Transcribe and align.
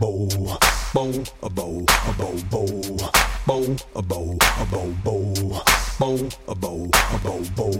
bow, 0.00 0.28
bow, 0.92 1.12
a 1.42 1.48
bow, 1.48 1.84
a 2.06 2.12
bow, 2.14 2.36
bow, 2.50 2.76
bow, 3.46 3.76
a 3.94 4.02
bow, 4.02 4.38
a 4.58 4.66
bow, 4.66 4.94
bow, 5.04 5.38
bow, 5.98 6.30
a 6.48 6.54
bow, 6.54 6.90
a 7.08 7.18
bow, 7.18 7.44
bow, 7.54 7.72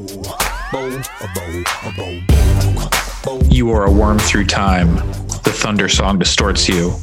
bow, 0.72 1.02
a 1.20 1.28
bow, 1.34 1.64
a 1.82 1.92
bow, 1.96 2.90
bow. 3.24 3.40
You 3.50 3.70
are 3.70 3.84
a 3.84 3.90
worm 3.90 4.18
through 4.20 4.46
time. 4.46 4.94
The 5.42 5.52
thunder 5.52 5.88
song 5.88 6.20
distorts 6.20 6.68
you. 6.68 6.94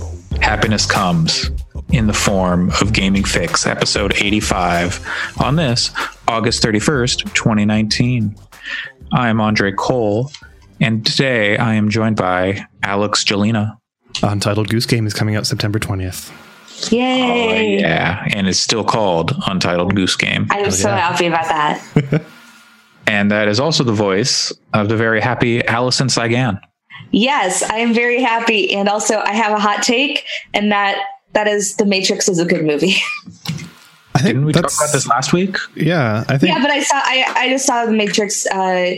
Happiness 0.42 0.86
comes 0.86 1.52
in 1.92 2.08
the 2.08 2.14
form 2.14 2.72
of 2.82 2.94
Gaming 2.94 3.24
Fyx, 3.24 3.68
episode 3.68 4.14
85, 4.16 5.06
on 5.44 5.58
this 5.58 5.92
August 6.28 6.64
31st, 6.64 7.34
2019. 7.34 8.34
I 9.12 9.28
am 9.28 9.42
Andre 9.42 9.74
Cole, 9.74 10.32
and 10.80 11.06
today 11.06 11.58
I 11.58 11.74
am 11.74 11.90
joined 11.90 12.16
by 12.16 12.66
Alex 12.82 13.26
Jelena. 13.26 13.81
Untitled 14.24 14.70
Goose 14.70 14.86
Game 14.86 15.08
is 15.08 15.14
coming 15.14 15.36
out 15.36 15.46
September 15.48 15.80
20th. 15.80 16.32
Yay! 16.92 17.78
Oh, 17.78 17.80
yeah, 17.80 18.26
and 18.34 18.48
it's 18.48 18.60
still 18.60 18.84
called 18.84 19.34
Untitled 19.48 19.96
Goose 19.96 20.16
Game. 20.16 20.48
I'm 20.50 20.72
so 20.72 20.90
yeah. 20.90 21.10
happy 21.12 21.28
about 21.28 21.46
that. 21.46 22.24
And 23.08 23.32
that 23.32 23.48
is 23.48 23.60
also 23.60 23.84
the 23.84 23.92
voice 23.92 24.54
of 24.74 24.88
the 24.88 24.96
very 24.96 25.20
happy 25.20 25.66
Allyson 25.68 26.08
Saigan. 26.08 26.62
yes, 27.12 27.62
I 27.62 27.80
am 27.80 27.94
very 27.94 28.22
happy, 28.22 28.74
and 28.74 28.88
also 28.88 29.20
I 29.20 29.34
have 29.34 29.52
a 29.52 29.60
hot 29.60 29.84
take, 29.84 30.26
and 30.54 30.72
that 30.72 30.98
that 31.34 31.48
is 31.48 31.76
The 31.76 31.86
Matrix 31.86 32.30
is 32.30 32.40
a 32.40 32.46
good 32.46 32.64
movie. 32.64 32.96
I 34.16 34.20
think 34.20 34.36
Didn't 34.36 34.46
we 34.46 34.54
talk 34.54 34.64
about 34.64 34.94
this 34.94 35.08
last 35.08 35.34
week? 35.34 35.58
Yeah, 35.76 36.24
I 36.30 36.38
think 36.38 36.54
yeah, 36.54 36.62
but 36.62 36.72
I 36.72 36.84
saw 36.84 36.96
I, 36.96 37.34
I 37.36 37.50
just 37.50 37.66
saw 37.66 37.86
The 37.86 37.92
Matrix 37.92 38.46
uh, 38.48 38.96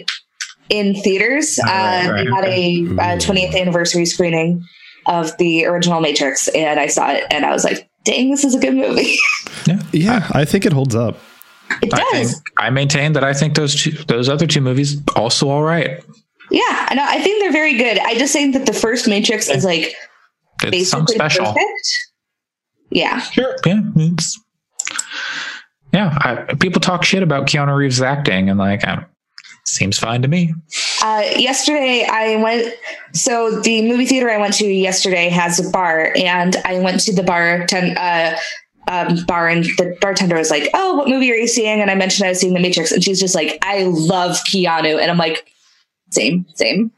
in 0.70 0.96
theaters. 0.96 1.60
Oh, 1.64 1.68
right, 1.68 2.08
uh, 2.08 2.12
right, 2.12 2.26
they 2.26 2.32
had 2.32 2.46
a 2.46 3.16
uh, 3.16 3.18
20th 3.18 3.60
anniversary 3.60 4.06
screening 4.06 4.64
of 5.06 5.36
the 5.38 5.66
original 5.66 6.00
Matrix, 6.02 6.48
and 6.50 6.80
I 6.80 6.88
saw 6.88 7.12
it, 7.12 7.24
and 7.32 7.46
I 7.46 7.52
was 7.52 7.64
like, 7.64 7.90
"Dang, 8.06 8.32
this 8.32 8.44
is 8.44 8.56
a 8.56 8.60
good 8.60 8.74
movie." 8.76 9.16
yeah, 9.92 10.28
I 10.32 10.46
think 10.46 10.66
it 10.66 10.74
holds 10.74 10.96
up. 10.96 11.18
it 11.82 11.94
I 11.94 11.98
think 12.12 12.12
does. 12.30 12.42
I 12.58 12.70
maintain 12.70 13.14
that 13.14 13.24
I 13.24 13.34
think 13.34 13.56
those 13.56 13.76
two, 13.82 13.92
those 14.08 14.30
other 14.30 14.48
two 14.48 14.62
movies 14.62 15.02
also 15.16 15.50
all 15.50 15.64
right. 15.64 16.04
Yeah, 16.52 16.62
I 16.90 16.94
know. 16.96 17.06
I 17.08 17.22
think 17.22 17.42
they're 17.42 17.52
very 17.52 17.78
good. 17.78 17.98
I 18.00 18.16
just 18.16 18.34
think 18.34 18.54
that 18.54 18.66
the 18.66 18.74
first 18.74 19.08
Matrix 19.08 19.50
is 19.50 19.64
like 19.66 19.96
It's 20.62 20.72
basically 20.72 21.16
special. 21.16 21.46
perfect. 21.46 21.90
Yeah. 22.92 23.20
Sure. 23.22 23.56
Yeah. 23.66 23.82
It's, 23.96 24.40
yeah. 25.94 26.16
I, 26.22 26.54
people 26.56 26.80
talk 26.82 27.04
shit 27.04 27.24
about 27.24 27.48
Keanu 27.48 27.76
Reeves' 27.76 28.02
acting, 28.02 28.50
and 28.50 28.60
like, 28.60 28.84
I, 28.86 29.06
seems 29.66 29.98
fine 29.98 30.22
to 30.22 30.28
me. 30.28 30.54
Uh, 31.02 31.24
yesterday 31.36 32.06
I 32.10 32.38
went. 32.38 32.74
So 33.14 33.60
the 33.62 33.82
movie 33.88 34.06
theater 34.06 34.30
I 34.30 34.38
went 34.38 34.54
to 34.56 34.66
yesterday 34.66 35.30
has 35.30 35.66
a 35.66 35.70
bar, 35.70 36.14
and 36.16 36.56
I 36.66 36.80
went 36.80 37.02
to 37.02 37.14
the 37.14 37.24
bar 37.24 37.66
ten, 37.68 37.98
uh, 37.98 38.38
um, 38.88 39.26
bar, 39.26 39.48
and 39.48 39.64
the 39.78 39.98
bartender 40.02 40.38
was 40.38 40.50
like, 40.50 40.70
"Oh, 40.74 40.96
what 40.96 41.08
movie 41.08 41.32
are 41.32 41.36
you 41.36 41.48
seeing?" 41.48 41.82
And 41.82 41.90
I 41.90 41.96
mentioned 41.96 42.26
I 42.26 42.30
was 42.30 42.40
seeing 42.40 42.54
The 42.54 42.60
Matrix, 42.60 42.92
and 42.92 43.04
she's 43.04 43.20
just 43.20 43.36
like, 43.36 43.58
"I 43.62 43.84
love 43.84 44.38
Keanu," 44.50 45.00
and 45.00 45.10
I'm 45.10 45.18
like, 45.18 45.52
"Same, 46.12 46.46
same." 46.56 46.92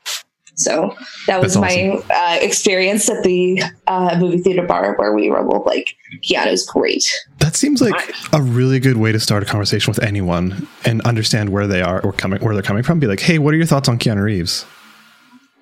So 0.55 0.95
that 1.27 1.41
was 1.41 1.55
That's 1.55 1.61
my 1.61 2.01
uh, 2.13 2.37
experience 2.41 3.09
at 3.09 3.23
the 3.23 3.61
uh, 3.87 4.17
movie 4.19 4.37
theater 4.39 4.65
bar 4.65 4.95
where 4.95 5.13
we 5.13 5.29
were 5.29 5.43
both 5.43 5.65
like, 5.65 5.95
"Keanu's 6.23 6.65
great." 6.65 7.05
That 7.39 7.55
seems 7.55 7.81
like 7.81 8.13
a 8.33 8.41
really 8.41 8.79
good 8.79 8.97
way 8.97 9.11
to 9.11 9.19
start 9.19 9.43
a 9.43 9.45
conversation 9.45 9.91
with 9.91 10.01
anyone 10.01 10.67
and 10.85 11.01
understand 11.01 11.49
where 11.49 11.67
they 11.67 11.81
are 11.81 12.01
or 12.01 12.13
coming 12.13 12.41
where 12.41 12.53
they're 12.53 12.63
coming 12.63 12.83
from. 12.83 12.99
Be 12.99 13.07
like, 13.07 13.19
hey, 13.19 13.37
what 13.37 13.53
are 13.53 13.57
your 13.57 13.65
thoughts 13.65 13.89
on 13.89 13.99
Keanu 13.99 14.23
Reeves? 14.23 14.65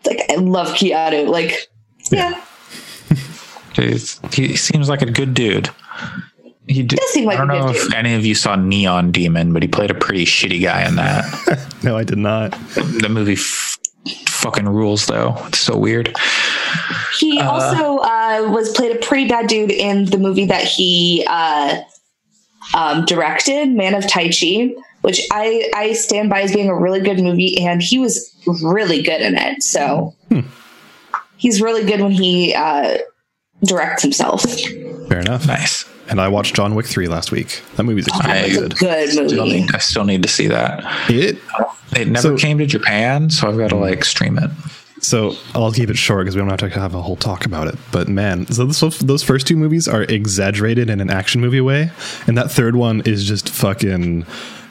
Like 0.05 0.21
I 0.29 0.35
love 0.35 0.69
Keanu. 0.75 1.27
Like, 1.27 1.69
yeah, 2.11 2.39
He's, 3.75 4.19
he 4.31 4.55
seems 4.55 4.89
like 4.89 5.01
a 5.01 5.09
good 5.09 5.33
dude. 5.33 5.69
He 6.67 6.83
d- 6.83 6.95
does 6.95 7.09
seem 7.09 7.25
like 7.25 7.39
I 7.39 7.45
don't 7.45 7.49
a 7.49 7.53
good 7.53 7.65
know 7.65 7.71
if 7.71 7.81
dude. 7.83 7.93
any 7.95 8.13
of 8.13 8.25
you 8.25 8.35
saw 8.35 8.55
Neon 8.55 9.11
Demon, 9.11 9.51
but 9.53 9.63
he 9.63 9.67
played 9.67 9.91
a 9.91 9.95
pretty 9.95 10.25
shitty 10.25 10.61
guy 10.61 10.87
in 10.87 10.95
that. 10.97 11.69
No, 11.83 11.97
I 11.97 12.05
did 12.05 12.17
not. 12.17 12.51
the 12.75 13.09
movie 13.09 13.33
f- 13.33 13.77
fucking 14.43 14.69
rules, 14.69 15.07
though. 15.07 15.35
It's 15.47 15.59
so 15.59 15.75
weird. 15.77 16.15
He 17.19 17.39
also 17.39 17.97
uh, 17.99 18.49
was 18.53 18.71
played 18.73 18.95
a 18.95 18.99
pretty 18.99 19.27
bad 19.27 19.47
dude 19.47 19.71
in 19.71 20.05
the 20.05 20.17
movie 20.17 20.45
that 20.45 20.63
he 20.63 21.25
uh, 21.27 21.79
um, 22.75 23.05
directed, 23.05 23.69
Man 23.69 23.95
of 23.95 24.07
Tai 24.07 24.29
Chi, 24.29 24.73
which 25.01 25.21
I 25.31 25.69
I 25.75 25.93
stand 25.93 26.29
by 26.29 26.41
as 26.41 26.53
being 26.53 26.69
a 26.69 26.75
really 26.75 26.99
good 26.99 27.19
movie, 27.19 27.59
and 27.65 27.81
he 27.81 27.97
was 27.99 28.31
really 28.63 29.01
good 29.01 29.21
in 29.21 29.35
it. 29.37 29.63
So 29.63 30.13
he's 31.37 31.61
really 31.61 31.85
good 31.85 32.01
when 32.01 32.11
he 32.11 32.53
uh, 32.53 32.97
directs 33.63 34.01
himself. 34.03 34.43
Fair 35.07 35.19
enough. 35.19 35.47
Nice. 35.47 35.85
And 36.09 36.19
I 36.19 36.27
watched 36.27 36.53
John 36.55 36.75
Wick 36.75 36.85
3 36.85 37.07
last 37.07 37.31
week. 37.31 37.61
That 37.77 37.83
movie's 37.83 38.07
extremely 38.07 38.39
It's 38.41 38.57
a 38.57 38.59
good. 38.59 38.77
good 38.77 39.09
Still 39.09 39.45
movie. 39.45 39.61
need, 39.61 39.73
I 39.73 39.77
still 39.77 40.03
need 40.03 40.21
to 40.23 40.27
see 40.29 40.47
that. 40.47 40.83
It 41.09 41.37
It 41.95 42.07
never 42.07 42.21
So- 42.29 42.37
came 42.37 42.57
to 42.59 42.65
Japan, 42.65 43.29
so 43.29 43.47
I've 43.49 43.57
got 43.57 43.69
to 43.69 43.75
like 43.75 44.03
stream 44.05 44.37
it. 44.37 44.49
So 45.01 45.35
I'll 45.53 45.71
keep 45.73 45.89
it 45.89 45.97
short 45.97 46.23
because 46.23 46.35
we 46.35 46.39
don't 46.41 46.49
have 46.49 46.59
to 46.59 46.69
have 46.69 46.95
a 46.95 47.01
whole 47.01 47.17
talk 47.17 47.45
about 47.45 47.67
it. 47.67 47.75
But 47.91 48.07
man, 48.07 48.47
so 48.47 48.65
those, 48.65 48.99
those 48.99 49.21
first 49.21 49.45
two 49.45 49.57
movies 49.57 49.85
are 49.85 50.03
exaggerated 50.03 50.89
in 50.89 51.01
an 51.01 51.09
action 51.09 51.41
movie 51.41 51.59
way, 51.59 51.91
and 52.25 52.37
that 52.37 52.49
third 52.49 52.77
one 52.77 53.01
is 53.01 53.25
just 53.25 53.49
fucking 53.49 54.25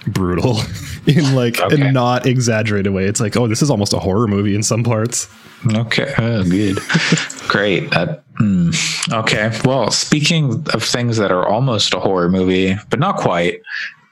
brutal 0.06 0.59
in 1.06 1.34
like 1.34 1.60
Okay. 1.60 1.83
a 1.88 1.93
not 1.93 2.25
exaggerated 2.27 2.93
way. 2.94 3.05
It's 3.05 3.21
like, 3.21 3.37
oh, 3.37 3.47
this 3.47 3.60
is 3.60 3.69
almost 3.71 3.93
a 3.93 3.99
horror 3.99 4.27
movie 4.27 4.54
in 4.54 4.62
some 4.62 4.84
parts. 4.84 5.28
Okay. 5.75 6.12
Oh, 6.16 6.43
good. 6.44 6.78
Great. 7.49 7.91
That, 7.91 8.25
hmm. 8.39 8.71
Okay. 9.12 9.53
Well, 9.66 9.91
speaking 9.91 10.66
of 10.72 10.83
things 10.83 11.19
that 11.19 11.31
are 11.31 11.47
almost 11.47 11.93
a 11.93 12.00
horror 12.00 12.31
movie, 12.31 12.75
but 12.89 12.99
not 12.99 13.16
quite, 13.19 13.60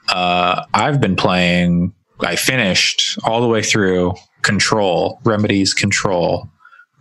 uh, 0.09 0.63
I've 0.73 1.01
been 1.01 1.15
playing, 1.15 1.93
I 2.23 2.35
finished 2.35 3.17
all 3.23 3.41
the 3.41 3.47
way 3.47 3.61
through 3.63 4.13
Control, 4.41 5.19
Remedy's 5.23 5.73
Control. 5.73 6.49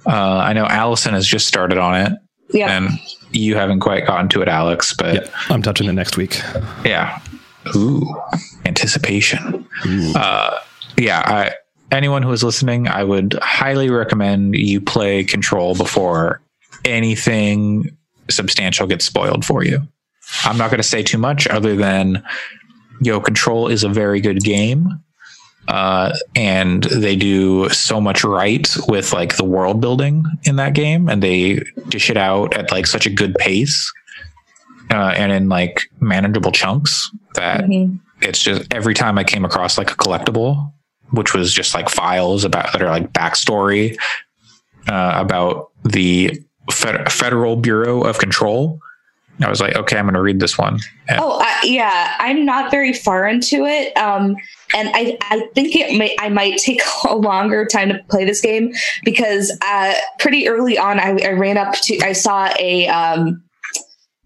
Uh, 0.06 0.10
I 0.38 0.52
know 0.52 0.66
Allyson 0.66 1.14
has 1.14 1.26
just 1.26 1.46
started 1.46 1.78
on 1.78 1.94
it, 2.00 2.12
Yeah. 2.52 2.70
and 2.76 2.90
you 3.32 3.56
haven't 3.56 3.80
quite 3.80 4.06
gotten 4.06 4.28
to 4.30 4.42
it, 4.42 4.48
Alex, 4.48 4.94
but 4.94 5.14
Yeah, 5.14 5.26
I'm 5.48 5.62
touching 5.62 5.88
it 5.88 5.92
next 5.92 6.16
week. 6.16 6.40
yeah. 6.84 7.20
Ooh, 7.76 8.06
anticipation. 8.64 9.66
Uh, 10.14 10.58
yeah, 10.96 11.22
I, 11.24 11.52
anyone 11.94 12.22
who 12.22 12.32
is 12.32 12.42
listening, 12.42 12.88
I 12.88 13.04
would 13.04 13.38
highly 13.42 13.90
recommend 13.90 14.54
you 14.54 14.80
play 14.80 15.24
Control 15.24 15.74
before 15.74 16.40
anything 16.84 17.90
substantial 18.30 18.86
gets 18.86 19.04
spoiled 19.04 19.44
for 19.44 19.62
you. 19.64 19.86
I'm 20.44 20.56
not 20.56 20.70
going 20.70 20.78
to 20.78 20.88
say 20.88 21.02
too 21.02 21.18
much 21.18 21.46
other 21.48 21.76
than, 21.76 22.22
yo, 23.02 23.20
Control 23.20 23.68
is 23.68 23.84
a 23.84 23.88
very 23.88 24.20
good 24.20 24.40
game. 24.40 24.88
Uh, 25.70 26.12
and 26.34 26.82
they 26.84 27.14
do 27.14 27.68
so 27.68 28.00
much 28.00 28.24
right 28.24 28.68
with 28.88 29.12
like 29.12 29.36
the 29.36 29.44
world 29.44 29.80
building 29.80 30.24
in 30.42 30.56
that 30.56 30.72
game, 30.74 31.08
and 31.08 31.22
they 31.22 31.62
dish 31.88 32.10
it 32.10 32.16
out 32.16 32.52
at 32.54 32.72
like 32.72 32.86
such 32.88 33.06
a 33.06 33.10
good 33.10 33.34
pace 33.36 33.92
uh, 34.90 35.14
and 35.16 35.30
in 35.30 35.48
like 35.48 35.82
manageable 36.00 36.50
chunks 36.50 37.08
that 37.34 37.60
Mhm. 37.64 38.00
it's 38.20 38.42
just 38.42 38.62
every 38.74 38.94
time 38.94 39.16
I 39.16 39.22
came 39.22 39.44
across 39.44 39.78
like 39.78 39.92
a 39.92 39.94
collectible, 39.96 40.72
which 41.12 41.34
was 41.34 41.52
just 41.52 41.72
like 41.72 41.88
files 41.88 42.44
about 42.44 42.72
that 42.72 42.82
are 42.82 42.90
like 42.90 43.12
backstory 43.12 43.96
uh, 44.88 45.12
about 45.14 45.70
the 45.84 46.36
Fed- 46.72 47.12
Federal 47.12 47.54
Bureau 47.54 48.02
of 48.02 48.18
Control. 48.18 48.80
I 49.42 49.48
was 49.48 49.60
like, 49.60 49.74
okay, 49.76 49.96
I'm 49.96 50.04
going 50.04 50.14
to 50.14 50.20
read 50.22 50.38
this 50.40 50.58
one. 50.58 50.78
And 51.08 51.18
Oh, 51.20 51.38
I, 51.40 51.60
yeah. 51.64 52.14
I'm 52.18 52.44
not 52.44 52.70
very 52.70 52.92
far 52.92 53.26
into 53.26 53.64
it, 53.64 53.96
um, 53.96 54.36
and 54.74 54.88
I 54.94 55.16
I 55.22 55.46
think 55.54 55.74
it 55.74 55.96
may 55.98 56.14
I 56.20 56.28
might 56.28 56.58
take 56.58 56.80
a 57.08 57.14
longer 57.16 57.64
time 57.66 57.88
to 57.88 57.98
play 58.10 58.24
this 58.24 58.40
game 58.40 58.72
because 59.04 59.50
uh, 59.62 59.94
pretty 60.18 60.48
early 60.48 60.78
on 60.78 61.00
I, 61.00 61.18
I 61.24 61.30
ran 61.32 61.56
up 61.58 61.74
to 61.84 61.98
I 62.04 62.12
saw 62.12 62.50
a 62.58 62.86
um, 62.88 63.42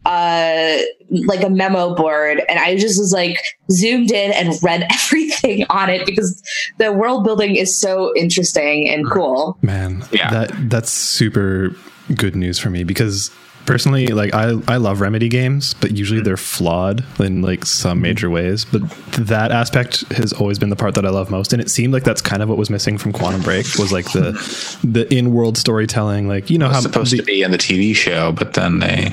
uh 0.05 0.76
like 1.11 1.43
a 1.43 1.49
memo 1.49 1.94
board 1.94 2.43
and 2.49 2.58
I 2.58 2.76
just 2.76 2.99
was 2.99 3.12
like 3.12 3.38
zoomed 3.70 4.10
in 4.10 4.32
and 4.32 4.55
read 4.62 4.87
everything 4.90 5.64
on 5.70 5.88
it 5.88 6.05
because 6.05 6.43
the 6.78 6.93
world 6.93 7.25
building 7.25 7.56
is 7.56 7.75
so 7.78 8.12
interesting 8.17 8.88
and 8.88 9.08
cool. 9.10 9.56
Man, 9.62 10.05
Yeah. 10.12 10.31
that 10.31 10.70
that's 10.70 10.90
super 10.90 11.75
good 12.17 12.37
news 12.37 12.58
for 12.58 12.69
me 12.69 12.84
because 12.84 13.31
personally, 13.66 14.08
like 14.08 14.34
I 14.34 14.55
I 14.69 14.76
love 14.76 15.00
Remedy 15.00 15.28
games, 15.28 15.75
but 15.75 15.93
usually 15.93 16.20
they're 16.20 16.37
flawed 16.37 17.05
in 17.20 17.43
like 17.43 17.64
some 17.64 18.00
major 18.00 18.31
ways. 18.31 18.64
But 18.64 18.88
that 19.12 19.50
aspect 19.50 20.00
has 20.12 20.32
always 20.32 20.58
been 20.58 20.70
the 20.70 20.76
part 20.76 20.94
that 20.94 21.06
I 21.06 21.11
love 21.11 21.31
most, 21.31 21.52
and 21.52 21.61
it 21.61 21.70
seemed 21.70 21.93
like 21.93 22.05
that's 22.05 22.20
kind 22.20 22.43
of 22.43 22.49
what 22.49 22.58
was 22.58 22.70
missing 22.70 22.99
from 22.99 23.12
Quantum 23.12 23.43
Break 23.43 23.66
was 23.78 23.93
like 23.93 24.12
the 24.12 24.32
the 24.84 25.12
in 25.12 25.32
world 25.32 25.56
storytelling. 25.56 26.28
Like 26.28 26.50
you 26.50 26.58
know 26.58 26.69
how 26.69 26.81
supposed 26.81 27.12
the, 27.12 27.19
to 27.19 27.22
be 27.22 27.43
in 27.43 27.50
the 27.50 27.58
TV 27.58 27.94
show, 27.94 28.32
but 28.32 28.55
then 28.55 28.81
they, 28.81 29.11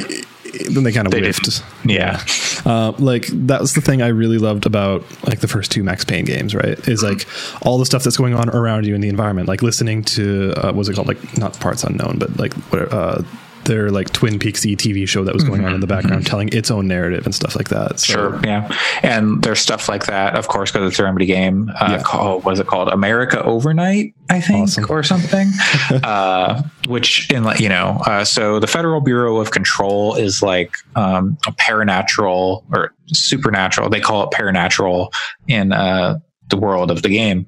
then 0.70 0.84
they 0.84 0.92
kind 0.92 1.08
of 1.08 1.12
they 1.12 1.22
whiffed. 1.22 1.64
Yeah. 1.86 2.24
Uh, 2.66 2.94
like 3.00 3.28
that 3.28 3.62
was 3.62 3.74
the 3.74 3.82
thing 3.82 4.02
I 4.02 4.08
really 4.08 4.38
loved 4.38 4.66
about 4.66 5.04
like 5.26 5.40
the 5.40 5.48
first 5.48 5.72
two 5.72 5.84
Max 5.84 6.06
Payne 6.06 6.26
games, 6.26 6.54
right? 6.54 6.78
Is 6.88 7.04
like 7.04 7.26
all 7.62 7.78
the 7.78 7.86
stuff 7.86 8.04
that's 8.04 8.18
going 8.18 8.34
on 8.34 8.50
around 8.50 8.86
you 8.86 8.96
in 8.96 9.02
the 9.02 9.10
environment, 9.10 9.48
like 9.48 9.62
listening 9.62 10.04
to 10.04 10.54
uh, 10.58 10.68
what 10.68 10.76
was 10.76 10.90
it 10.90 10.96
called, 10.96 11.08
like 11.08 11.38
not 11.38 11.60
Parts 11.60 11.84
Unknown, 11.84 12.18
but 12.20 12.38
like 12.38 12.54
what 12.54 12.92
uh, 12.94 13.24
their 13.66 13.90
like 13.92 14.12
Twin 14.12 14.40
Peaks 14.40 14.66
E 14.66 14.76
TV 14.76 15.08
show 15.08 15.24
that 15.24 15.34
was 15.34 15.44
going 15.44 15.66
on 15.66 15.74
in 15.74 15.80
the 15.82 15.88
background, 15.88 16.26
telling 16.26 16.50
its 16.50 16.72
own 16.72 16.88
narrative 16.88 17.26
and 17.26 17.34
stuff 17.36 17.56
like 17.56 17.70
that. 17.70 18.00
So, 18.00 18.14
Sure, 18.14 18.40
yeah, 18.44 18.76
and 19.04 19.42
there's 19.44 19.60
stuff 19.60 19.88
like 19.90 20.06
that, 20.06 20.36
of 20.36 20.48
course, 20.48 20.72
because 20.72 20.90
it's 20.92 21.00
a 21.00 21.04
Remedy 21.04 21.26
game. 21.26 21.70
Uh, 21.80 21.88
Yeah. 21.92 22.02
called 22.04 22.46
is 22.52 22.60
it 22.60 22.68
called? 22.68 22.90
America 22.90 23.44
Overnight, 23.44 24.14
I 24.30 24.42
think, 24.42 24.64
Awesome. 24.70 24.86
or 24.90 25.04
something. 25.04 25.50
uh, 26.04 26.64
which 26.88 27.30
in 27.32 27.44
like 27.44 27.60
you 27.60 27.70
know, 27.70 28.02
uh, 28.06 28.24
so 28.24 28.60
the 28.60 28.68
Federal 28.68 29.02
Bureau 29.02 29.38
of 29.40 29.52
Control 29.52 30.16
is 30.16 30.42
like 30.42 30.76
um, 30.96 31.38
a 31.48 31.52
paranatural 31.52 32.64
or 32.74 32.94
supernatural. 33.08 33.90
They 33.90 34.00
call 34.00 34.24
it 34.24 34.32
paranatural 34.32 35.12
in 35.48 35.72
uh, 35.72 36.20
the 36.50 36.58
world 36.58 36.92
of 36.92 37.02
the 37.02 37.10
game. 37.10 37.46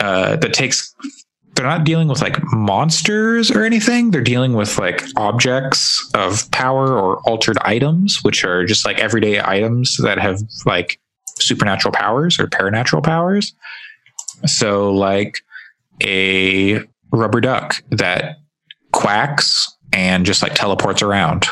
Uh, 0.00 0.36
that 0.36 0.52
takes. 0.52 0.94
They're 1.56 1.64
not 1.64 1.84
dealing 1.84 2.08
with 2.08 2.20
like 2.20 2.36
monsters 2.52 3.50
or 3.50 3.64
anything. 3.64 4.10
They're 4.10 4.20
dealing 4.20 4.52
with 4.52 4.78
like 4.78 5.02
objects 5.16 6.06
of 6.14 6.50
power 6.50 6.98
or 6.98 7.20
altered 7.28 7.56
items, 7.62 8.18
which 8.22 8.44
are 8.44 8.66
just 8.66 8.84
like 8.84 8.98
everyday 8.98 9.40
items 9.42 9.96
that 10.02 10.18
have 10.18 10.38
like 10.66 11.00
supernatural 11.38 11.92
powers 11.92 12.38
or 12.38 12.46
paranatural 12.46 13.02
powers. 13.02 13.54
So, 14.44 14.92
like 14.92 15.38
a 16.04 16.80
rubber 17.10 17.40
duck 17.40 17.82
that 17.90 18.36
quacks 18.92 19.74
and 19.92 20.26
just 20.26 20.42
like 20.42 20.54
teleports 20.54 21.00
around, 21.00 21.46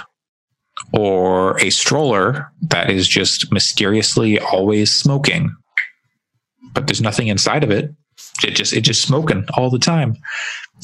or 0.93 1.59
a 1.61 1.71
stroller 1.71 2.53
that 2.61 2.91
is 2.91 3.09
just 3.09 3.51
mysteriously 3.51 4.39
always 4.39 4.95
smoking, 4.95 5.55
but 6.75 6.87
there's 6.87 7.01
nothing 7.01 7.29
inside 7.29 7.65
of 7.65 7.71
it. 7.71 7.91
It 8.43 8.53
just 8.53 8.73
it 8.73 8.81
just 8.81 9.03
smoking 9.03 9.47
all 9.57 9.71
the 9.71 9.79
time, 9.79 10.17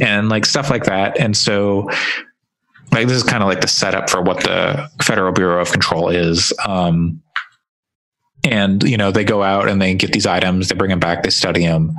and 0.00 0.29
like 0.29 0.47
stuff 0.47 0.70
like 0.70 0.85
that. 0.85 1.19
And 1.19 1.37
so, 1.37 1.88
like 2.93 3.08
this 3.08 3.17
is 3.17 3.23
kind 3.23 3.43
of 3.43 3.49
like 3.49 3.61
the 3.61 3.69
setup 3.69 4.08
for 4.08 4.23
what 4.23 4.43
the 4.44 4.88
Federal 5.02 5.32
Bureau 5.32 5.61
of 5.61 5.73
Control 5.73 6.08
is. 6.08 6.52
Um, 6.64 7.23
and 8.44 8.82
you 8.82 8.97
know 8.97 9.11
they 9.11 9.25
go 9.25 9.43
out 9.43 9.69
and 9.69 9.81
they 9.81 9.94
get 9.94 10.12
these 10.12 10.26
items, 10.26 10.69
they 10.69 10.75
bring 10.75 10.91
them 10.91 11.00
back, 11.00 11.23
they 11.23 11.31
study 11.31 11.67
them, 11.67 11.94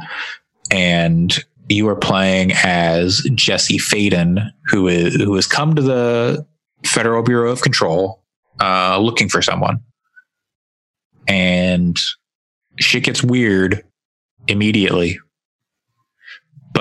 and 0.72 1.44
you 1.70 1.88
are 1.88 1.96
playing 1.96 2.52
as 2.64 3.22
Jesse 3.34 3.78
Faden, 3.78 4.52
who 4.66 4.88
is 4.88 5.16
who 5.16 5.36
has 5.36 5.48
come 5.48 5.76
to 5.76 5.82
the 5.82 6.46
Federal 6.86 7.24
Bureau 7.24 7.52
of 7.52 7.62
Control 7.62 8.22
uh, 8.60 8.98
looking 9.00 9.30
for 9.30 9.42
someone, 9.42 9.80
and 11.28 11.98
shit 12.80 13.04
gets 13.04 13.24
weird 13.24 13.84
immediately. 14.48 15.20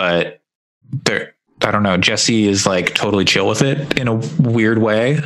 But 0.00 0.40
there, 1.04 1.34
I 1.60 1.70
don't 1.70 1.82
know. 1.82 1.98
Jesse 1.98 2.48
is 2.48 2.64
like 2.64 2.94
totally 2.94 3.26
chill 3.26 3.46
with 3.46 3.60
it 3.60 3.98
in 3.98 4.08
a 4.08 4.14
weird 4.38 4.78
way. 4.78 5.20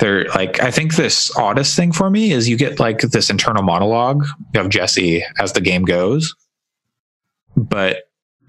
They're 0.00 0.24
like, 0.30 0.60
I 0.60 0.72
think 0.72 0.96
this 0.96 1.30
oddest 1.36 1.76
thing 1.76 1.92
for 1.92 2.10
me 2.10 2.32
is 2.32 2.48
you 2.48 2.56
get 2.56 2.80
like 2.80 2.98
this 2.98 3.30
internal 3.30 3.62
monologue 3.62 4.24
of 4.56 4.70
Jesse 4.70 5.24
as 5.38 5.52
the 5.52 5.60
game 5.60 5.84
goes, 5.84 6.34
but 7.56 7.98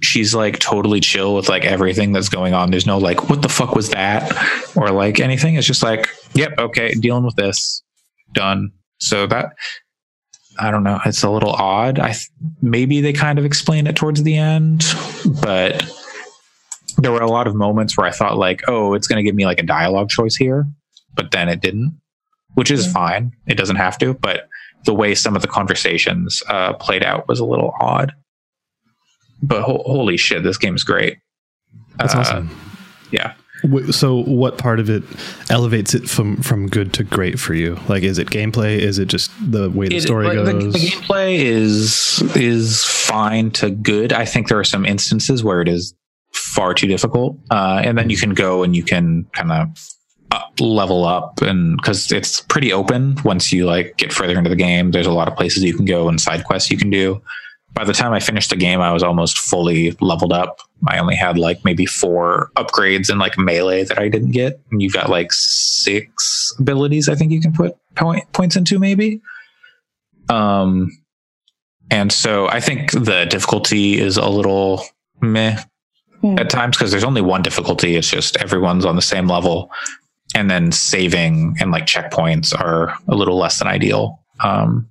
she's 0.02 0.34
like 0.34 0.58
totally 0.58 1.00
chill 1.00 1.36
with 1.36 1.50
like 1.50 1.66
everything 1.66 2.14
that's 2.14 2.30
going 2.30 2.56
on. 2.56 2.72
There's 2.72 2.88
no 2.88 2.98
like, 2.98 3.30
what 3.30 3.44
the 3.44 3.48
fuck 3.48 3.76
was 3.76 3.92
that? 3.92 4.32
Or 4.76 4.90
like 4.90 5.20
anything. 5.20 5.54
It's 5.54 5.68
just 5.68 5.84
like, 5.84 6.10
yep, 6.34 6.58
okay, 6.58 6.96
dealing 6.96 7.26
with 7.26 7.36
this, 7.36 7.84
done. 8.32 8.72
So 8.98 9.28
that, 9.28 9.54
I 10.60 10.72
don't 10.72 10.84
know. 10.84 11.00
It's 11.06 11.24
a 11.24 11.30
little 11.30 11.52
odd. 11.52 12.00
I 12.00 12.12
th- 12.12 12.30
maybe 12.62 13.02
they 13.02 13.14
kind 13.14 13.40
of 13.40 13.46
explain 13.46 13.88
it 13.88 13.96
towards 13.96 14.22
the 14.24 14.38
end, 14.38 14.84
but 15.42 15.84
there 16.98 17.12
were 17.12 17.22
a 17.22 17.30
lot 17.30 17.48
of 17.48 17.56
moments 17.56 17.98
where 17.98 18.06
I 18.08 18.12
thought 18.12 18.38
like, 18.38 18.62
oh, 18.68 18.94
it's 18.94 19.08
going 19.08 19.18
to 19.18 19.24
give 19.24 19.36
me 19.36 19.46
like 19.46 19.60
a 19.60 19.64
dialogue 19.66 20.10
choice 20.10 20.36
here, 20.36 20.66
but 21.16 21.32
then 21.32 21.50
it 21.50 21.60
didn't, 21.62 22.00
which 22.54 22.70
is 22.72 22.92
fine. 22.92 23.32
It 23.48 23.56
doesn't 23.56 23.78
have 23.78 23.98
to, 24.00 24.14
but 24.14 24.48
the 24.86 24.94
way 24.94 25.16
some 25.16 25.36
of 25.36 25.42
the 25.42 25.48
conversations 25.48 26.44
uh, 26.48 26.74
played 26.74 27.04
out 27.04 27.28
was 27.28 27.40
a 27.40 27.46
little 27.46 27.74
odd. 27.80 28.14
But 29.42 29.64
ho- 29.64 29.84
holy 29.86 30.18
shit, 30.18 30.44
this 30.44 30.58
game 30.58 30.76
is 30.76 30.84
great. 30.84 31.18
That's 31.98 32.14
Uh, 32.14 32.20
awesome. 32.20 32.50
Yeah. 33.12 33.34
So, 33.92 34.24
what 34.24 34.57
part 34.57 34.80
of 34.80 34.89
it 34.89 35.04
elevates 35.50 35.94
it 35.94 36.10
from 36.10 36.38
from 36.38 36.68
good 36.68 36.94
to 36.94 37.04
great 37.04 37.39
for 37.39 37.54
you? 37.54 37.80
Like, 37.88 38.04
is 38.04 38.18
it 38.18 38.27
gameplay? 38.30 38.77
Is 38.80 39.00
it 39.00 39.07
just 39.07 39.31
the 39.39 39.69
way 39.69 39.88
the 39.88 39.98
It- 39.98 40.01
story 40.04 40.27
like, 40.27 40.45
the- 40.45 40.51
goes? 40.54 40.74
The, 40.74 40.80
gameplay 40.80 41.39
is 41.39 42.21
is 42.36 42.83
fine 42.83 43.51
to 43.51 43.69
good. 43.69 44.12
I 44.12 44.25
think 44.25 44.48
there 44.50 44.60
are 44.60 44.63
some 44.65 44.86
instances 44.86 45.44
where 45.44 45.62
it 45.62 45.68
is 45.69 45.94
far 46.33 46.74
too 46.74 46.88
difficult, 46.88 47.38
uh, 47.51 47.81
and 47.83 47.98
then 47.98 48.10
you 48.10 48.18
can 48.18 48.33
go 48.33 48.63
and 48.63 48.75
you 48.75 48.83
can 48.83 49.25
kind 49.33 49.51
of 49.51 49.68
up, 50.31 50.51
level 50.59 51.06
up, 51.06 51.42
and 51.42 51.77
because 51.77 52.12
it's 52.12 52.42
pretty 52.42 52.74
open 52.74 53.18
once 53.24 53.54
you 53.54 53.66
like 53.66 53.95
get 53.98 54.12
further 54.12 54.38
into 54.38 54.50
the 54.50 54.56
game. 54.56 54.92
There's 54.92 55.06
a 55.07 55.12
lot 55.12 55.27
of 55.27 55.36
places 55.38 55.63
you 55.63 55.74
can 55.75 55.86
go 55.86 56.09
and 56.09 56.19
side 56.19 56.44
quests 56.44 56.69
you 56.71 56.77
can 56.77 56.89
do. 56.89 57.21
By 57.74 57.84
the 57.84 57.94
time 57.94 58.14
I 58.14 58.20
finished 58.20 58.50
the 58.52 58.56
game, 58.56 58.81
I 58.81 58.92
was 58.94 59.02
almost 59.04 59.40
fully 59.40 59.98
leveled 60.00 60.31
up. 60.31 60.60
I 60.88 61.00
only 61.00 61.16
had 61.16 61.38
like 61.38 61.66
maybe 61.66 61.86
four 61.86 62.52
upgrades 62.56 63.10
in 63.10 63.18
like 63.18 63.38
melee 63.38 63.84
that 63.84 63.98
I 63.98 64.10
didn't 64.10 64.31
get. 64.31 64.60
And 64.72 64.81
you've 64.81 64.94
got 64.94 65.10
like 65.10 65.34
six 65.34 66.54
abilities 66.60 67.10
I 67.10 67.16
think 67.16 67.31
you 67.31 67.42
can 67.42 67.52
put 67.54 67.75
point, 67.96 68.31
points 68.31 68.56
into 68.56 68.78
maybe. 68.80 69.22
Um, 70.30 70.92
and 71.90 72.12
so 72.12 72.48
I 72.48 72.60
think 72.60 72.92
the 72.92 73.25
difficulty 73.30 74.00
is 74.00 74.18
a 74.18 74.28
little 74.28 74.84
meh 75.22 75.60
Hmm. 76.24 76.40
at 76.40 76.50
times 76.50 76.78
because 76.78 76.90
there's 76.90 77.04
only 77.04 77.22
one 77.22 77.42
difficulty. 77.42 77.98
It's 77.98 78.10
just 78.10 78.38
everyone's 78.38 78.86
on 78.86 78.96
the 78.96 79.02
same 79.02 79.28
level. 79.28 79.69
And 80.34 80.50
then 80.50 80.72
saving 80.72 81.58
and 81.60 81.69
like 81.69 81.86
checkpoints 81.86 82.58
are 82.58 82.96
a 83.10 83.14
little 83.14 83.38
less 83.38 83.60
than 83.60 83.68
ideal. 83.68 84.22
Um, 84.40 84.90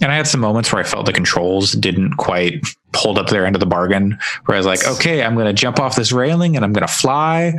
and 0.00 0.12
I 0.12 0.16
had 0.16 0.26
some 0.26 0.40
moments 0.40 0.72
where 0.72 0.80
I 0.80 0.84
felt 0.84 1.06
the 1.06 1.12
controls 1.12 1.72
didn't 1.72 2.14
quite 2.16 2.64
hold 2.94 3.18
up 3.18 3.28
their 3.28 3.46
end 3.46 3.56
of 3.56 3.60
the 3.60 3.66
bargain. 3.66 4.18
Where 4.44 4.56
I 4.56 4.58
was 4.58 4.66
like, 4.66 4.86
okay, 4.86 5.22
I'm 5.22 5.34
going 5.34 5.46
to 5.46 5.52
jump 5.52 5.80
off 5.80 5.96
this 5.96 6.12
railing 6.12 6.56
and 6.56 6.64
I'm 6.64 6.72
going 6.72 6.86
to 6.86 6.92
fly. 6.92 7.54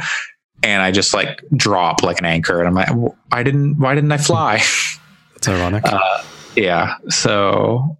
And 0.64 0.82
I 0.82 0.92
just 0.92 1.14
like 1.14 1.42
drop 1.56 2.04
like 2.04 2.20
an 2.20 2.26
anchor. 2.26 2.60
And 2.60 2.68
I'm 2.68 2.76
like, 2.76 3.14
I 3.32 3.44
didn't, 3.44 3.80
why 3.80 3.96
didn't 3.96 4.12
I 4.12 4.18
fly? 4.18 4.62
That's 5.34 5.48
ironic. 5.48 5.84
Uh, 5.86 6.24
yeah. 6.56 6.96
So, 7.10 7.98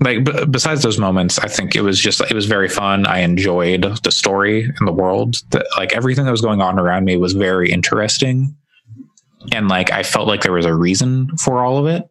like, 0.00 0.24
b- 0.24 0.44
besides 0.50 0.82
those 0.82 0.98
moments, 0.98 1.38
I 1.38 1.48
think 1.48 1.74
it 1.74 1.82
was 1.82 1.98
just 1.98 2.20
it 2.20 2.32
was 2.32 2.46
very 2.46 2.68
fun. 2.68 3.06
I 3.06 3.20
enjoyed 3.20 3.82
the 4.02 4.10
story 4.10 4.64
and 4.64 4.88
the 4.88 4.92
world. 4.92 5.36
That 5.50 5.66
like 5.76 5.92
everything 5.92 6.24
that 6.24 6.30
was 6.30 6.40
going 6.40 6.60
on 6.60 6.78
around 6.78 7.04
me 7.04 7.16
was 7.16 7.32
very 7.32 7.70
interesting, 7.70 8.56
and 9.52 9.68
like 9.68 9.92
I 9.92 10.02
felt 10.02 10.28
like 10.28 10.42
there 10.42 10.52
was 10.52 10.66
a 10.66 10.74
reason 10.74 11.36
for 11.36 11.64
all 11.64 11.78
of 11.78 11.86
it. 11.86 12.08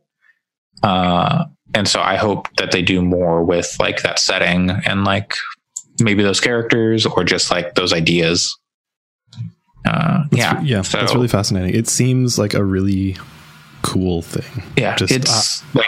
Uh, 0.84 1.46
and 1.74 1.88
so 1.88 2.02
I 2.02 2.16
hope 2.16 2.48
that 2.58 2.72
they 2.72 2.82
do 2.82 3.02
more 3.02 3.44
with 3.44 3.76
like 3.80 4.04
that 4.04 4.20
setting 4.20 4.70
and 4.70 5.04
like 5.04 5.36
maybe 6.00 6.24
those 6.24 6.40
characters 6.40 7.06
or 7.06 7.24
just 7.24 7.52
like 7.52 7.76
those 7.76 7.94
ideas. 7.94 8.58
Uh, 9.86 10.24
That's 10.32 10.38
yeah, 10.38 10.60
re- 10.62 10.68
yeah, 10.68 10.82
So- 10.82 10.98
that's 11.00 11.14
really 11.14 11.28
fascinating. 11.28 11.74
It 11.76 11.88
seems 11.88 12.38
like 12.38 12.54
a 12.54 12.64
really 12.64 13.18
cool 13.84 14.22
thing. 14.22 14.64
Yeah, 14.76 14.96
Just, 14.96 15.14
it's 15.14 15.76
like 15.76 15.86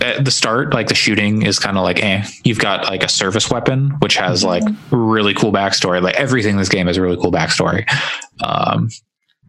at 0.00 0.24
the 0.24 0.30
start, 0.30 0.74
like 0.74 0.88
the 0.88 0.94
shooting 0.94 1.42
is 1.42 1.58
kind 1.58 1.76
of 1.78 1.84
like, 1.84 2.02
eh. 2.02 2.24
You've 2.44 2.58
got 2.58 2.84
like 2.84 3.02
a 3.02 3.08
service 3.08 3.50
weapon, 3.50 3.90
which 4.00 4.16
has 4.16 4.44
like 4.44 4.62
really 4.90 5.32
cool 5.34 5.52
backstory. 5.52 6.02
Like 6.02 6.16
everything 6.16 6.52
in 6.52 6.56
this 6.56 6.68
game 6.68 6.86
has 6.86 6.96
a 6.96 7.02
really 7.02 7.16
cool 7.16 7.32
backstory. 7.32 7.88
Um, 8.42 8.88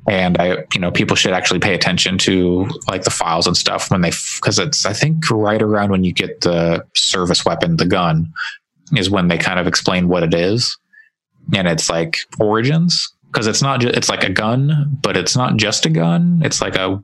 and 0.08 0.40
I, 0.40 0.66
you 0.74 0.80
know, 0.80 0.92
people 0.92 1.16
should 1.16 1.34
actually 1.34 1.60
pay 1.60 1.74
attention 1.76 2.18
to 2.20 2.70
like 2.88 3.04
the 3.04 3.12
files 3.12 3.48
and 3.48 3.56
stuff 3.56 3.92
when 3.92 4.02
they, 4.02 4.12
because 4.36 4.60
it's 4.60 4.86
I 4.86 4.94
think 4.94 5.30
right 5.30 5.62
around 5.62 5.92
when 5.92 6.04
you 6.04 6.14
get 6.14 6.42
the 6.42 6.86
service 6.96 7.46
weapon, 7.46 7.78
the 7.78 7.86
gun, 7.86 8.32
is 8.96 9.10
when 9.10 9.28
they 9.28 9.38
kind 9.38 9.60
of 9.60 9.68
explain 9.68 10.08
what 10.08 10.24
it 10.24 10.34
is, 10.34 10.78
and 11.54 11.68
it's 11.68 11.90
like 11.90 12.18
origins 12.40 13.14
because 13.32 13.48
it's 13.48 13.62
not 13.62 13.80
just 13.80 13.96
it's 13.96 14.10
like 14.10 14.24
a 14.24 14.30
gun, 14.32 14.98
but 15.02 15.16
it's 15.16 15.36
not 15.36 15.58
just 15.58 15.86
a 15.86 15.90
gun. 15.90 16.42
It's 16.44 16.62
like 16.62 16.76
a 16.76 17.02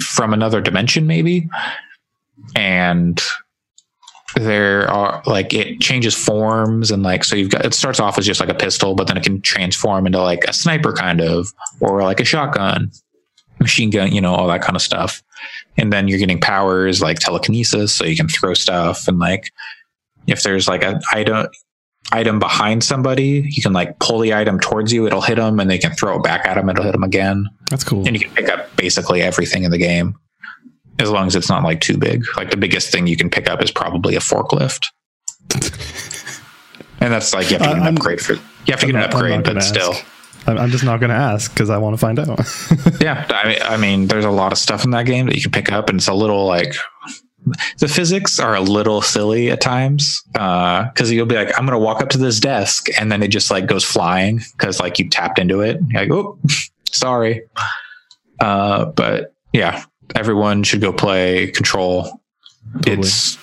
from 0.00 0.32
another 0.32 0.60
dimension 0.62 1.06
maybe 1.06 1.48
and 2.56 3.20
there 4.40 4.88
are 4.90 5.22
like 5.26 5.52
it 5.52 5.80
changes 5.80 6.14
forms 6.14 6.90
and 6.90 7.02
like 7.02 7.24
so 7.24 7.36
you've 7.36 7.50
got 7.50 7.64
it 7.64 7.74
starts 7.74 8.00
off 8.00 8.18
as 8.18 8.24
just 8.24 8.40
like 8.40 8.48
a 8.48 8.54
pistol 8.54 8.94
but 8.94 9.06
then 9.06 9.16
it 9.16 9.22
can 9.22 9.40
transform 9.42 10.06
into 10.06 10.20
like 10.20 10.44
a 10.44 10.52
sniper 10.52 10.92
kind 10.92 11.20
of 11.20 11.52
or 11.80 12.02
like 12.02 12.20
a 12.20 12.24
shotgun 12.24 12.90
machine 13.58 13.90
gun 13.90 14.10
you 14.10 14.20
know 14.20 14.34
all 14.34 14.48
that 14.48 14.62
kind 14.62 14.74
of 14.74 14.82
stuff. 14.82 15.22
And 15.76 15.92
then 15.92 16.08
you're 16.08 16.18
getting 16.18 16.40
powers 16.40 17.00
like 17.00 17.18
telekinesis 17.18 17.94
so 17.94 18.04
you 18.04 18.16
can 18.16 18.28
throw 18.28 18.54
stuff 18.54 19.06
and 19.08 19.18
like 19.18 19.52
if 20.26 20.42
there's 20.42 20.68
like 20.68 20.82
an 20.82 21.00
item 21.12 21.48
item 22.12 22.38
behind 22.38 22.82
somebody 22.82 23.46
you 23.48 23.62
can 23.62 23.72
like 23.72 23.98
pull 23.98 24.18
the 24.18 24.34
item 24.34 24.58
towards 24.58 24.92
you 24.92 25.06
it'll 25.06 25.20
hit 25.20 25.36
them 25.36 25.60
and 25.60 25.70
they 25.70 25.78
can 25.78 25.92
throw 25.92 26.16
it 26.16 26.22
back 26.22 26.44
at 26.46 26.54
them 26.54 26.68
it'll 26.68 26.84
hit 26.84 26.92
them 26.92 27.04
again. 27.04 27.46
That's 27.70 27.84
cool. 27.84 28.06
and 28.06 28.16
you 28.16 28.20
can 28.26 28.34
pick 28.34 28.48
up 28.48 28.74
basically 28.76 29.22
everything 29.22 29.62
in 29.64 29.70
the 29.70 29.78
game 29.78 30.18
as 31.00 31.10
long 31.10 31.26
as 31.26 31.34
it's 31.34 31.48
not 31.48 31.62
like 31.64 31.80
too 31.80 31.96
big 31.98 32.24
like 32.36 32.50
the 32.50 32.56
biggest 32.56 32.92
thing 32.92 33.06
you 33.06 33.16
can 33.16 33.28
pick 33.30 33.48
up 33.48 33.62
is 33.62 33.70
probably 33.70 34.14
a 34.14 34.20
forklift 34.20 34.86
and 37.00 37.12
that's 37.12 37.34
like 37.34 37.50
you 37.50 37.58
have 37.58 37.62
to 37.62 37.68
get 37.68 37.76
an 37.78 37.82
I'm- 37.82 37.96
upgrade 37.96 38.20
for 38.20 38.34
you 38.34 38.40
have 38.68 38.80
to 38.80 38.86
I'm 38.86 38.92
get 38.92 38.94
an 38.96 39.00
not- 39.10 39.14
upgrade 39.14 39.42
but 39.44 39.50
gonna 39.50 39.60
still. 39.62 39.94
I'm, 40.46 40.56
I'm 40.58 40.70
just 40.70 40.84
not 40.84 41.00
going 41.00 41.10
to 41.10 41.16
ask 41.16 41.52
because 41.52 41.68
I 41.68 41.76
want 41.76 41.94
to 41.94 41.98
find 41.98 42.18
out. 42.18 42.40
yeah, 43.00 43.26
I 43.28 43.46
mean, 43.48 43.58
I 43.62 43.76
mean, 43.76 44.06
there's 44.06 44.24
a 44.24 44.30
lot 44.30 44.52
of 44.52 44.58
stuff 44.58 44.84
in 44.84 44.90
that 44.92 45.04
game 45.04 45.26
that 45.26 45.34
you 45.36 45.42
can 45.42 45.50
pick 45.50 45.70
up, 45.70 45.90
and 45.90 45.98
it's 45.98 46.08
a 46.08 46.14
little 46.14 46.46
like 46.46 46.74
the 47.78 47.86
physics 47.88 48.38
are 48.38 48.54
a 48.54 48.60
little 48.60 49.02
silly 49.02 49.50
at 49.50 49.60
times 49.60 50.22
because 50.32 51.10
uh, 51.10 51.12
you'll 51.12 51.26
be 51.26 51.34
like, 51.34 51.48
I'm 51.58 51.66
going 51.66 51.78
to 51.78 51.84
walk 51.84 52.00
up 52.00 52.08
to 52.10 52.18
this 52.18 52.40
desk, 52.40 52.86
and 52.98 53.12
then 53.12 53.22
it 53.22 53.28
just 53.28 53.50
like 53.50 53.66
goes 53.66 53.84
flying 53.84 54.40
because 54.56 54.80
like 54.80 54.98
you 54.98 55.10
tapped 55.10 55.38
into 55.38 55.60
it. 55.60 55.78
You're 55.90 56.02
like, 56.02 56.10
oh, 56.10 56.38
sorry. 56.90 57.42
Uh, 58.40 58.86
but 58.86 59.34
yeah, 59.52 59.84
everyone 60.14 60.62
should 60.62 60.80
go 60.80 60.92
play 60.92 61.50
Control. 61.50 62.20
Totally. 62.82 62.98
It's 62.98 63.38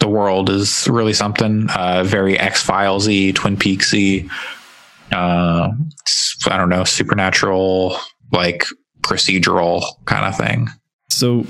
the 0.00 0.08
world 0.08 0.50
is 0.50 0.86
really 0.88 1.12
something. 1.12 1.68
Uh, 1.70 2.04
very 2.04 2.38
X 2.38 2.64
Filesy, 2.64 3.34
Twin 3.34 3.56
Peaksy. 3.56 4.30
Uh, 5.12 5.70
I 6.48 6.56
don't 6.56 6.68
know, 6.68 6.84
supernatural, 6.84 7.96
like 8.32 8.66
procedural 9.02 9.84
kind 10.04 10.26
of 10.26 10.36
thing. 10.36 10.68
So, 11.08 11.42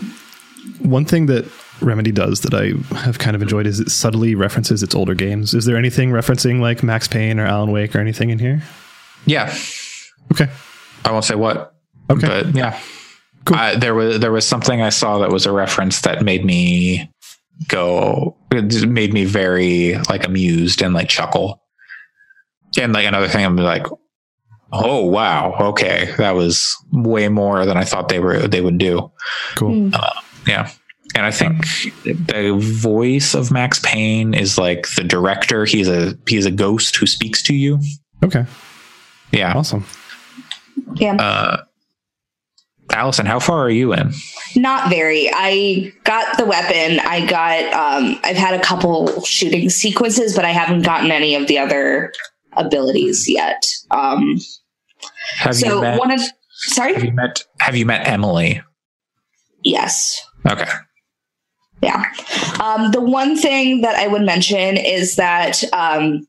one 0.80 1.04
thing 1.04 1.26
that 1.26 1.46
Remedy 1.80 2.12
does 2.12 2.40
that 2.42 2.54
I 2.54 2.72
have 2.98 3.18
kind 3.18 3.34
of 3.34 3.42
enjoyed 3.42 3.66
is 3.66 3.80
it 3.80 3.90
subtly 3.90 4.34
references 4.34 4.82
its 4.82 4.94
older 4.94 5.14
games. 5.14 5.54
Is 5.54 5.64
there 5.64 5.76
anything 5.76 6.10
referencing 6.10 6.60
like 6.60 6.82
Max 6.82 7.08
Payne 7.08 7.38
or 7.38 7.46
Alan 7.46 7.70
Wake 7.70 7.94
or 7.94 7.98
anything 7.98 8.30
in 8.30 8.38
here? 8.38 8.62
Yeah. 9.26 9.54
Okay. 10.32 10.48
I 11.04 11.12
won't 11.12 11.24
say 11.24 11.34
what. 11.34 11.74
Okay. 12.10 12.26
But 12.26 12.54
yeah. 12.54 12.78
Cool. 13.46 13.56
I, 13.56 13.76
there 13.76 13.94
was 13.94 14.18
there 14.18 14.32
was 14.32 14.46
something 14.46 14.82
I 14.82 14.88
saw 14.90 15.18
that 15.18 15.30
was 15.30 15.46
a 15.46 15.52
reference 15.52 16.00
that 16.02 16.22
made 16.22 16.44
me 16.44 17.10
go. 17.68 18.36
It 18.50 18.88
made 18.88 19.12
me 19.12 19.24
very 19.24 19.96
like 20.10 20.26
amused 20.26 20.82
and 20.82 20.92
like 20.92 21.08
chuckle. 21.08 21.62
And 22.78 22.92
like 22.92 23.06
another 23.06 23.28
thing, 23.28 23.44
I'm 23.44 23.56
like, 23.56 23.86
oh 24.72 25.06
wow, 25.06 25.54
okay, 25.70 26.12
that 26.18 26.32
was 26.32 26.76
way 26.92 27.28
more 27.28 27.64
than 27.64 27.76
I 27.76 27.84
thought 27.84 28.08
they 28.08 28.18
were 28.18 28.48
they 28.48 28.60
would 28.60 28.78
do. 28.78 29.12
Cool. 29.54 29.90
Uh, 29.94 30.20
yeah. 30.46 30.70
And 31.14 31.24
I 31.24 31.30
think 31.30 31.64
the 32.02 32.58
voice 32.60 33.34
of 33.34 33.52
Max 33.52 33.78
Payne 33.78 34.34
is 34.34 34.58
like 34.58 34.88
the 34.96 35.04
director. 35.04 35.64
He's 35.64 35.88
a 35.88 36.18
he's 36.28 36.46
a 36.46 36.50
ghost 36.50 36.96
who 36.96 37.06
speaks 37.06 37.42
to 37.44 37.54
you. 37.54 37.80
Okay. 38.24 38.44
Yeah. 39.30 39.54
Awesome. 39.54 39.86
Yeah. 40.96 41.14
Uh, 41.14 41.62
Allyson, 42.92 43.26
how 43.26 43.38
far 43.40 43.62
are 43.62 43.70
you 43.70 43.92
in? 43.92 44.12
Not 44.54 44.88
very. 44.88 45.30
I 45.32 45.92
got 46.04 46.38
the 46.38 46.44
weapon. 46.44 47.00
I 47.00 47.26
got. 47.26 47.72
Um, 47.72 48.18
I've 48.24 48.36
had 48.36 48.58
a 48.58 48.62
couple 48.62 49.22
shooting 49.22 49.68
sequences, 49.70 50.34
but 50.34 50.44
I 50.44 50.50
haven't 50.50 50.82
gotten 50.82 51.10
any 51.10 51.34
of 51.34 51.46
the 51.46 51.58
other 51.58 52.12
abilities 52.52 53.28
yet. 53.28 53.62
Um, 53.90 54.38
have 55.38 55.56
so 55.56 55.76
you 55.76 55.80
met, 55.80 55.98
one 55.98 56.10
of 56.10 56.20
sorry. 56.52 56.94
Have 56.94 57.04
you 57.04 57.12
met? 57.12 57.44
Have 57.60 57.76
you 57.76 57.86
met 57.86 58.06
Emily? 58.06 58.62
Yes. 59.62 60.22
Okay. 60.48 60.70
Yeah. 61.82 62.04
Um, 62.62 62.92
the 62.92 63.00
one 63.00 63.36
thing 63.36 63.82
that 63.82 63.96
I 63.96 64.06
would 64.06 64.22
mention 64.22 64.76
is 64.76 65.16
that 65.16 65.62
um, 65.72 66.26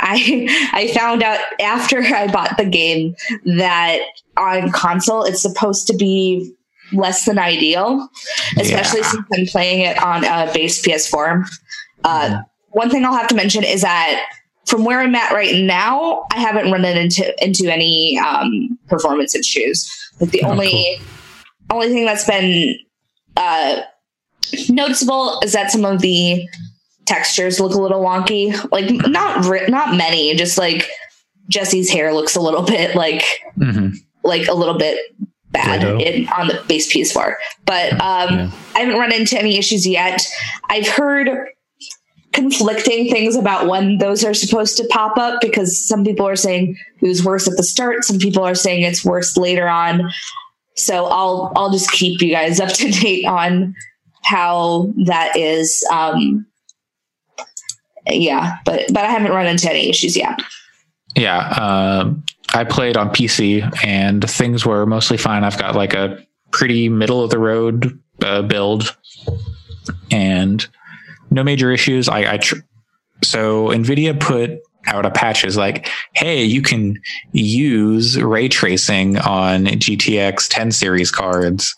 I 0.00 0.70
I 0.72 0.88
found 0.88 1.22
out 1.22 1.40
after 1.60 2.00
I 2.02 2.30
bought 2.30 2.56
the 2.56 2.64
game 2.64 3.14
that 3.44 4.00
on 4.36 4.70
console 4.72 5.24
it's 5.24 5.42
supposed 5.42 5.86
to 5.88 5.96
be 5.96 6.54
less 6.92 7.24
than 7.24 7.38
ideal, 7.38 8.08
especially 8.58 9.00
yeah. 9.00 9.10
since 9.10 9.26
I'm 9.36 9.46
playing 9.46 9.80
it 9.82 10.02
on 10.02 10.24
a 10.24 10.52
base 10.52 10.84
PS4. 10.84 11.48
Uh, 12.02 12.28
mm. 12.28 12.44
One 12.70 12.90
thing 12.90 13.04
I'll 13.04 13.12
have 13.12 13.28
to 13.28 13.34
mention 13.34 13.64
is 13.64 13.82
that 13.82 14.24
from 14.66 14.84
where 14.84 15.00
I'm 15.00 15.14
at 15.14 15.32
right 15.32 15.56
now, 15.56 16.26
I 16.32 16.38
haven't 16.38 16.70
run 16.70 16.84
it 16.84 16.96
into 16.96 17.44
into 17.44 17.72
any 17.72 18.18
um, 18.18 18.78
performance 18.88 19.34
issues. 19.34 19.90
Like 20.20 20.30
the 20.30 20.42
oh, 20.44 20.50
only 20.50 20.98
cool. 20.98 21.76
only 21.76 21.88
thing 21.88 22.04
that's 22.04 22.26
been 22.26 22.76
uh, 23.36 23.82
noticeable 24.68 25.40
is 25.42 25.52
that 25.52 25.70
some 25.70 25.84
of 25.84 26.00
the 26.00 26.48
textures 27.10 27.58
look 27.58 27.74
a 27.74 27.80
little 27.80 28.02
wonky. 28.02 28.54
Like 28.70 28.90
not 29.08 29.44
not 29.68 29.96
many, 29.96 30.34
just 30.36 30.56
like 30.56 30.88
Jesse's 31.48 31.90
hair 31.90 32.14
looks 32.14 32.36
a 32.36 32.40
little 32.40 32.62
bit 32.76 32.94
like 32.94 33.24
mm-hmm. 33.58 33.96
like 34.22 34.48
a 34.48 34.54
little 34.54 34.78
bit 34.78 34.98
bad 35.50 35.82
in, 36.00 36.28
on 36.28 36.46
the 36.46 36.62
base 36.68 36.92
PS4. 36.92 37.34
But 37.66 37.92
um, 37.94 37.98
yeah. 38.38 38.50
I 38.76 38.80
haven't 38.80 38.98
run 38.98 39.12
into 39.12 39.38
any 39.38 39.58
issues 39.58 39.86
yet. 39.86 40.24
I've 40.68 40.86
heard 40.86 41.28
conflicting 42.32 43.10
things 43.10 43.34
about 43.34 43.66
when 43.66 43.98
those 43.98 44.24
are 44.24 44.32
supposed 44.32 44.76
to 44.76 44.86
pop 44.90 45.18
up 45.18 45.40
because 45.40 45.84
some 45.84 46.04
people 46.04 46.24
are 46.24 46.36
saying 46.36 46.76
it 47.02 47.08
was 47.08 47.24
worse 47.24 47.48
at 47.48 47.56
the 47.56 47.64
start, 47.64 48.04
some 48.04 48.18
people 48.18 48.44
are 48.44 48.54
saying 48.54 48.82
it's 48.82 49.04
worse 49.04 49.36
later 49.36 49.68
on. 49.68 50.10
So 50.76 51.06
I'll 51.06 51.52
I'll 51.56 51.72
just 51.72 51.90
keep 51.90 52.22
you 52.22 52.30
guys 52.30 52.60
up 52.64 52.70
to 52.70 52.90
date 52.90 53.26
on 53.26 53.74
how 54.22 54.92
that 55.06 55.36
is. 55.36 55.84
Um, 55.90 56.46
yeah, 58.06 58.56
but 58.64 58.92
but 58.92 59.04
I 59.04 59.08
haven't 59.10 59.32
run 59.32 59.46
into 59.46 59.70
any 59.70 59.88
issues 59.88 60.16
yet. 60.16 60.40
Yeah, 61.16 61.38
uh, 61.38 62.14
I 62.54 62.64
played 62.64 62.96
on 62.96 63.10
PC 63.10 63.84
and 63.84 64.28
things 64.28 64.64
were 64.64 64.86
mostly 64.86 65.16
fine. 65.16 65.44
I've 65.44 65.58
got 65.58 65.74
like 65.74 65.94
a 65.94 66.24
pretty 66.52 66.88
middle 66.88 67.22
of 67.22 67.30
the 67.30 67.38
road 67.38 67.98
uh, 68.22 68.42
build 68.42 68.96
and 70.10 70.66
no 71.30 71.44
major 71.44 71.70
issues. 71.70 72.08
I, 72.08 72.34
I 72.34 72.36
tr- 72.38 72.56
so 73.22 73.68
Nvidia 73.68 74.18
put 74.18 74.60
out 74.86 75.06
a 75.06 75.10
patch 75.10 75.44
is 75.44 75.56
like, 75.56 75.88
hey, 76.14 76.42
you 76.44 76.62
can 76.62 77.00
use 77.32 78.20
ray 78.20 78.48
tracing 78.48 79.18
on 79.18 79.66
GTX 79.66 80.48
10 80.48 80.72
series 80.72 81.10
cards. 81.10 81.74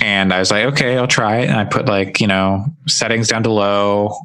And 0.00 0.32
I 0.32 0.38
was 0.38 0.50
like, 0.50 0.66
okay, 0.66 0.96
I'll 0.96 1.06
try 1.06 1.38
it. 1.38 1.48
And 1.48 1.56
I 1.56 1.64
put 1.64 1.86
like, 1.86 2.20
you 2.20 2.26
know, 2.26 2.64
settings 2.86 3.28
down 3.28 3.42
to 3.44 3.50
low, 3.50 4.16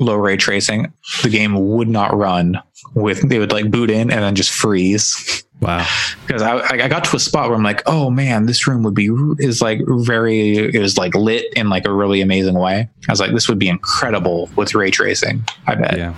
low 0.00 0.16
ray 0.16 0.36
tracing, 0.36 0.92
the 1.22 1.28
game 1.28 1.54
would 1.54 1.88
not 1.88 2.16
run 2.16 2.60
with 2.94 3.28
they 3.28 3.38
would 3.38 3.52
like 3.52 3.70
boot 3.70 3.90
in 3.90 4.10
and 4.10 4.22
then 4.22 4.34
just 4.34 4.50
freeze. 4.50 5.44
Wow. 5.60 5.86
Because 6.26 6.40
I, 6.42 6.84
I 6.84 6.88
got 6.88 7.04
to 7.04 7.16
a 7.16 7.20
spot 7.20 7.48
where 7.48 7.56
I'm 7.56 7.62
like, 7.62 7.82
oh 7.86 8.10
man, 8.10 8.46
this 8.46 8.66
room 8.66 8.82
would 8.82 8.94
be 8.94 9.10
is 9.38 9.60
like 9.60 9.80
very 9.86 10.56
it 10.56 10.80
was 10.80 10.96
like 10.96 11.14
lit 11.14 11.52
in 11.54 11.68
like 11.68 11.86
a 11.86 11.92
really 11.92 12.20
amazing 12.20 12.58
way. 12.58 12.88
I 13.08 13.12
was 13.12 13.20
like, 13.20 13.32
this 13.32 13.48
would 13.48 13.58
be 13.58 13.68
incredible 13.68 14.48
with 14.56 14.74
ray 14.74 14.90
tracing. 14.90 15.44
I 15.66 15.74
bet. 15.74 15.96
Yeah. 15.96 16.14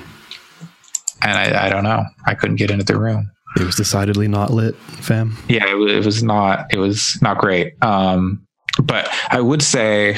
And 1.22 1.38
I, 1.38 1.66
I 1.66 1.68
don't 1.68 1.84
know. 1.84 2.04
I 2.26 2.34
couldn't 2.34 2.56
get 2.56 2.70
into 2.70 2.84
the 2.84 2.98
room. 2.98 3.30
It 3.56 3.64
was 3.64 3.76
decidedly 3.76 4.28
not 4.28 4.50
lit, 4.50 4.76
fam. 4.76 5.36
Yeah, 5.48 5.66
it, 5.66 5.76
it 5.90 6.04
was 6.04 6.22
not. 6.22 6.72
It 6.72 6.78
was 6.78 7.20
not 7.20 7.38
great. 7.38 7.74
Um, 7.82 8.46
but 8.82 9.08
I 9.30 9.40
would 9.40 9.62
say 9.62 10.16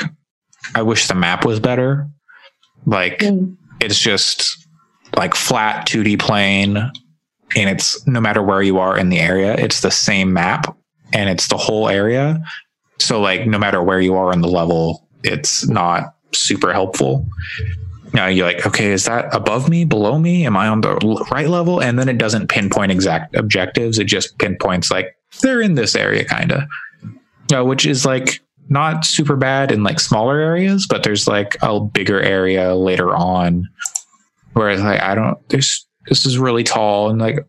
I 0.74 0.82
wish 0.82 1.08
the 1.08 1.14
map 1.14 1.44
was 1.44 1.60
better. 1.60 2.08
Like 2.86 3.20
mm. 3.20 3.56
it's 3.80 3.98
just 3.98 4.66
like 5.16 5.34
flat 5.34 5.86
2D 5.86 6.18
plane 6.18 6.76
and 6.76 7.70
it's 7.70 8.06
no 8.06 8.20
matter 8.20 8.42
where 8.42 8.62
you 8.62 8.78
are 8.78 8.98
in 8.98 9.08
the 9.08 9.18
area, 9.18 9.54
it's 9.54 9.80
the 9.80 9.90
same 9.90 10.32
map 10.32 10.76
and 11.12 11.30
it's 11.30 11.48
the 11.48 11.56
whole 11.56 11.88
area. 11.88 12.42
So 12.98 13.20
like 13.20 13.46
no 13.46 13.58
matter 13.58 13.82
where 13.82 14.00
you 14.00 14.14
are 14.14 14.32
in 14.32 14.40
the 14.40 14.48
level, 14.48 15.08
it's 15.22 15.66
not 15.66 16.14
super 16.32 16.72
helpful. 16.72 17.26
Now 18.12 18.26
you're 18.26 18.46
like, 18.46 18.64
okay, 18.66 18.92
is 18.92 19.06
that 19.06 19.34
above 19.34 19.68
me, 19.68 19.84
below 19.84 20.18
me? 20.18 20.46
Am 20.46 20.56
I 20.56 20.68
on 20.68 20.80
the 20.80 20.94
right 21.30 21.48
level? 21.48 21.82
And 21.82 21.98
then 21.98 22.08
it 22.08 22.18
doesn't 22.18 22.48
pinpoint 22.48 22.92
exact 22.92 23.34
objectives. 23.34 23.98
It 23.98 24.04
just 24.04 24.38
pinpoints 24.38 24.90
like 24.90 25.16
they're 25.42 25.60
in 25.60 25.74
this 25.74 25.96
area, 25.96 26.24
kind 26.24 26.52
of, 26.52 26.62
uh, 27.52 27.64
which 27.64 27.86
is 27.86 28.06
like 28.06 28.40
not 28.68 29.04
super 29.04 29.36
bad 29.36 29.70
in 29.70 29.82
like 29.82 30.00
smaller 30.00 30.38
areas, 30.38 30.86
but 30.86 31.02
there's 31.02 31.26
like 31.26 31.56
a 31.62 31.80
bigger 31.80 32.20
area 32.20 32.74
later 32.74 33.14
on 33.14 33.68
where 34.54 34.76
like 34.78 35.00
I 35.00 35.14
don't 35.14 35.48
this 35.48 35.84
this 36.08 36.26
is 36.26 36.38
really 36.38 36.64
tall 36.64 37.10
and 37.10 37.20
like 37.20 37.46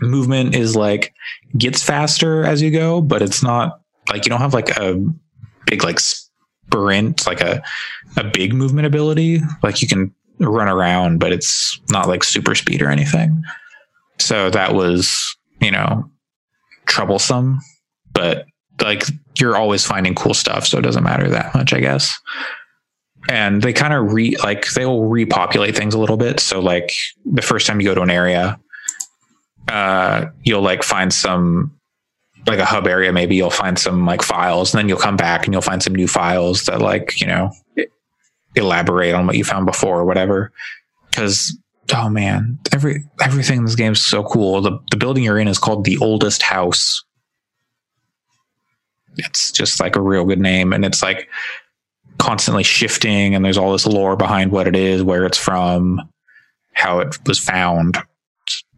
movement 0.00 0.54
is 0.54 0.76
like 0.76 1.14
gets 1.56 1.82
faster 1.82 2.44
as 2.44 2.62
you 2.62 2.70
go, 2.70 3.00
but 3.00 3.22
it's 3.22 3.42
not 3.42 3.80
like 4.10 4.24
you 4.24 4.30
don't 4.30 4.40
have 4.40 4.54
like 4.54 4.76
a 4.76 4.96
big 5.66 5.84
like 5.84 6.00
sprint, 6.00 7.26
like 7.26 7.40
a 7.40 7.62
a 8.16 8.24
big 8.24 8.52
movement 8.52 8.86
ability. 8.86 9.40
Like 9.62 9.82
you 9.82 9.88
can 9.88 10.14
run 10.38 10.68
around, 10.68 11.18
but 11.18 11.32
it's 11.32 11.80
not 11.90 12.08
like 12.08 12.22
super 12.22 12.54
speed 12.54 12.82
or 12.82 12.90
anything. 12.90 13.42
So 14.18 14.50
that 14.50 14.74
was, 14.74 15.36
you 15.60 15.70
know, 15.70 16.10
troublesome, 16.86 17.60
but 18.12 18.46
like 18.80 19.04
you're 19.38 19.56
always 19.56 19.84
finding 19.84 20.14
cool 20.14 20.34
stuff, 20.34 20.66
so 20.66 20.78
it 20.78 20.82
doesn't 20.82 21.04
matter 21.04 21.28
that 21.28 21.54
much, 21.54 21.72
I 21.72 21.80
guess. 21.80 22.18
And 23.28 23.62
they 23.62 23.72
kind 23.72 23.92
of 23.92 24.12
re 24.12 24.36
like 24.42 24.70
they'll 24.72 25.02
repopulate 25.02 25.76
things 25.76 25.94
a 25.94 25.98
little 25.98 26.16
bit. 26.16 26.40
So 26.40 26.60
like 26.60 26.92
the 27.24 27.42
first 27.42 27.66
time 27.66 27.80
you 27.80 27.88
go 27.88 27.94
to 27.94 28.02
an 28.02 28.10
area, 28.10 28.58
uh, 29.68 30.26
you'll 30.44 30.62
like 30.62 30.82
find 30.82 31.12
some 31.12 31.78
like 32.46 32.58
a 32.58 32.64
hub 32.64 32.86
area. 32.86 33.12
Maybe 33.12 33.36
you'll 33.36 33.50
find 33.50 33.78
some 33.78 34.06
like 34.06 34.22
files, 34.22 34.72
and 34.72 34.78
then 34.78 34.88
you'll 34.88 34.98
come 34.98 35.16
back 35.16 35.44
and 35.44 35.52
you'll 35.52 35.62
find 35.62 35.82
some 35.82 35.94
new 35.94 36.08
files 36.08 36.64
that 36.64 36.80
like 36.80 37.20
you 37.20 37.26
know 37.26 37.50
elaborate 38.54 39.14
on 39.14 39.26
what 39.26 39.36
you 39.36 39.44
found 39.44 39.66
before 39.66 40.00
or 40.00 40.04
whatever. 40.04 40.52
Because 41.10 41.56
oh 41.94 42.08
man, 42.08 42.58
every 42.72 43.04
everything 43.20 43.58
in 43.58 43.64
this 43.64 43.74
game 43.74 43.92
is 43.92 44.04
so 44.04 44.22
cool. 44.22 44.60
The 44.60 44.78
the 44.90 44.96
building 44.96 45.24
you're 45.24 45.38
in 45.38 45.48
is 45.48 45.58
called 45.58 45.84
the 45.84 45.98
oldest 45.98 46.42
house. 46.42 47.04
It's 49.16 49.50
just 49.50 49.80
like 49.80 49.96
a 49.96 50.00
real 50.00 50.24
good 50.24 50.40
name, 50.40 50.72
and 50.72 50.84
it's 50.84 51.02
like 51.02 51.28
constantly 52.18 52.62
shifting, 52.62 53.34
and 53.34 53.44
there's 53.44 53.58
all 53.58 53.72
this 53.72 53.86
lore 53.86 54.16
behind 54.16 54.52
what 54.52 54.68
it 54.68 54.76
is, 54.76 55.02
where 55.02 55.24
it's 55.24 55.38
from, 55.38 56.00
how 56.72 57.00
it 57.00 57.16
was 57.26 57.38
found. 57.38 57.98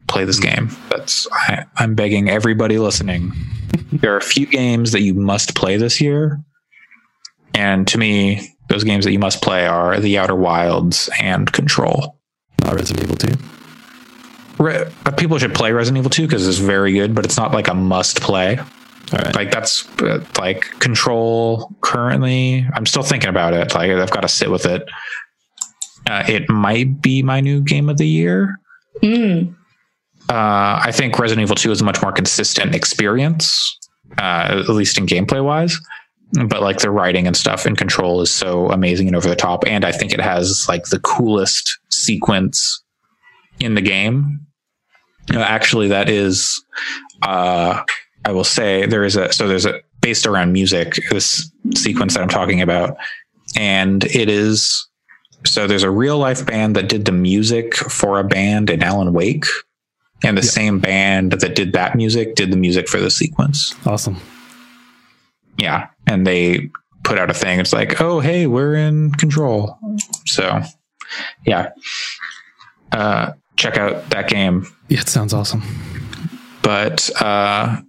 Play 0.08 0.24
this 0.24 0.40
game. 0.40 0.70
That's 0.88 1.28
I, 1.30 1.64
I'm 1.76 1.94
begging 1.94 2.28
everybody 2.28 2.78
listening. 2.78 3.32
there 3.92 4.12
are 4.12 4.18
a 4.18 4.22
few 4.22 4.46
games 4.46 4.92
that 4.92 5.02
you 5.02 5.14
must 5.14 5.54
play 5.54 5.76
this 5.76 6.00
year, 6.00 6.42
and 7.54 7.86
to 7.88 7.98
me, 7.98 8.56
those 8.68 8.84
games 8.84 9.04
that 9.04 9.12
you 9.12 9.18
must 9.18 9.42
play 9.42 9.66
are 9.66 9.98
The 9.98 10.18
Outer 10.18 10.34
Wilds 10.34 11.10
and 11.20 11.52
Control. 11.52 12.16
Not 12.62 12.74
Resident 12.74 13.04
Evil 13.04 13.16
2. 13.16 14.62
Re- 14.62 14.92
uh, 15.06 15.10
people 15.12 15.38
should 15.38 15.54
play 15.54 15.72
Resident 15.72 15.98
Evil 15.98 16.10
2 16.10 16.26
because 16.26 16.46
it's 16.46 16.58
very 16.58 16.92
good, 16.92 17.14
but 17.14 17.24
it's 17.24 17.36
not 17.36 17.52
like 17.52 17.68
a 17.68 17.74
must 17.74 18.20
play. 18.20 18.60
Right. 19.12 19.34
Like 19.34 19.50
that's 19.50 19.88
uh, 20.00 20.24
like 20.38 20.62
Control 20.78 21.74
currently. 21.80 22.66
I'm 22.74 22.86
still 22.86 23.02
thinking 23.02 23.28
about 23.28 23.54
it. 23.54 23.74
Like 23.74 23.90
I've 23.90 24.10
got 24.10 24.20
to 24.20 24.28
sit 24.28 24.50
with 24.50 24.66
it. 24.66 24.88
Uh, 26.08 26.24
it 26.28 26.48
might 26.48 27.02
be 27.02 27.22
my 27.22 27.40
new 27.40 27.60
game 27.60 27.88
of 27.88 27.98
the 27.98 28.06
year. 28.06 28.58
Mm. 29.02 29.54
Uh, 30.28 30.80
I 30.82 30.92
think 30.92 31.18
Resident 31.18 31.44
Evil 31.44 31.56
2 31.56 31.72
is 31.72 31.80
a 31.80 31.84
much 31.84 32.00
more 32.02 32.12
consistent 32.12 32.74
experience, 32.74 33.76
uh, 34.18 34.62
at 34.62 34.68
least 34.68 34.96
in 34.96 35.06
gameplay 35.06 35.44
wise. 35.44 35.78
But 36.32 36.62
like 36.62 36.78
the 36.78 36.90
writing 36.90 37.26
and 37.26 37.36
stuff 37.36 37.66
and 37.66 37.76
Control 37.76 38.20
is 38.20 38.30
so 38.30 38.70
amazing 38.70 39.08
and 39.08 39.16
over 39.16 39.28
the 39.28 39.34
top. 39.34 39.64
And 39.66 39.84
I 39.84 39.90
think 39.90 40.12
it 40.12 40.20
has 40.20 40.66
like 40.68 40.84
the 40.84 41.00
coolest 41.00 41.78
sequence 41.90 42.82
in 43.58 43.74
the 43.74 43.80
game. 43.80 44.46
Actually, 45.34 45.88
that 45.88 46.08
is, 46.08 46.64
uh, 47.22 47.82
I 48.24 48.32
will 48.32 48.44
say 48.44 48.86
there 48.86 49.04
is 49.04 49.16
a, 49.16 49.32
so 49.32 49.48
there's 49.48 49.66
a 49.66 49.80
based 50.00 50.26
around 50.26 50.52
music, 50.52 50.98
this 51.10 51.50
sequence 51.74 52.14
that 52.14 52.22
I'm 52.22 52.28
talking 52.28 52.60
about. 52.60 52.96
And 53.56 54.04
it 54.04 54.28
is, 54.28 54.88
so 55.44 55.66
there's 55.66 55.82
a 55.82 55.90
real 55.90 56.18
life 56.18 56.44
band 56.46 56.76
that 56.76 56.88
did 56.88 57.04
the 57.04 57.12
music 57.12 57.74
for 57.74 58.18
a 58.18 58.24
band 58.24 58.70
in 58.70 58.82
Alan 58.82 59.12
Wake. 59.12 59.46
And 60.22 60.36
the 60.36 60.42
same 60.42 60.80
band 60.80 61.32
that 61.32 61.54
did 61.54 61.72
that 61.72 61.96
music 61.96 62.34
did 62.34 62.52
the 62.52 62.56
music 62.56 62.88
for 62.88 63.00
the 63.00 63.10
sequence. 63.10 63.74
Awesome. 63.86 64.18
Yeah. 65.58 65.88
And 66.06 66.26
they 66.26 66.70
put 67.04 67.18
out 67.18 67.30
a 67.30 67.34
thing. 67.34 67.58
It's 67.58 67.72
like, 67.72 68.02
oh, 68.02 68.20
hey, 68.20 68.46
we're 68.46 68.74
in 68.74 69.12
control. 69.12 69.78
So, 70.26 70.60
yeah. 71.46 71.70
Uh, 72.92 73.32
check 73.56 73.78
out 73.78 74.10
that 74.10 74.28
game. 74.28 74.66
Yeah, 74.88 75.00
it 75.00 75.08
sounds 75.08 75.32
awesome. 75.32 75.62
But, 76.62 77.08
uh, 77.20 77.80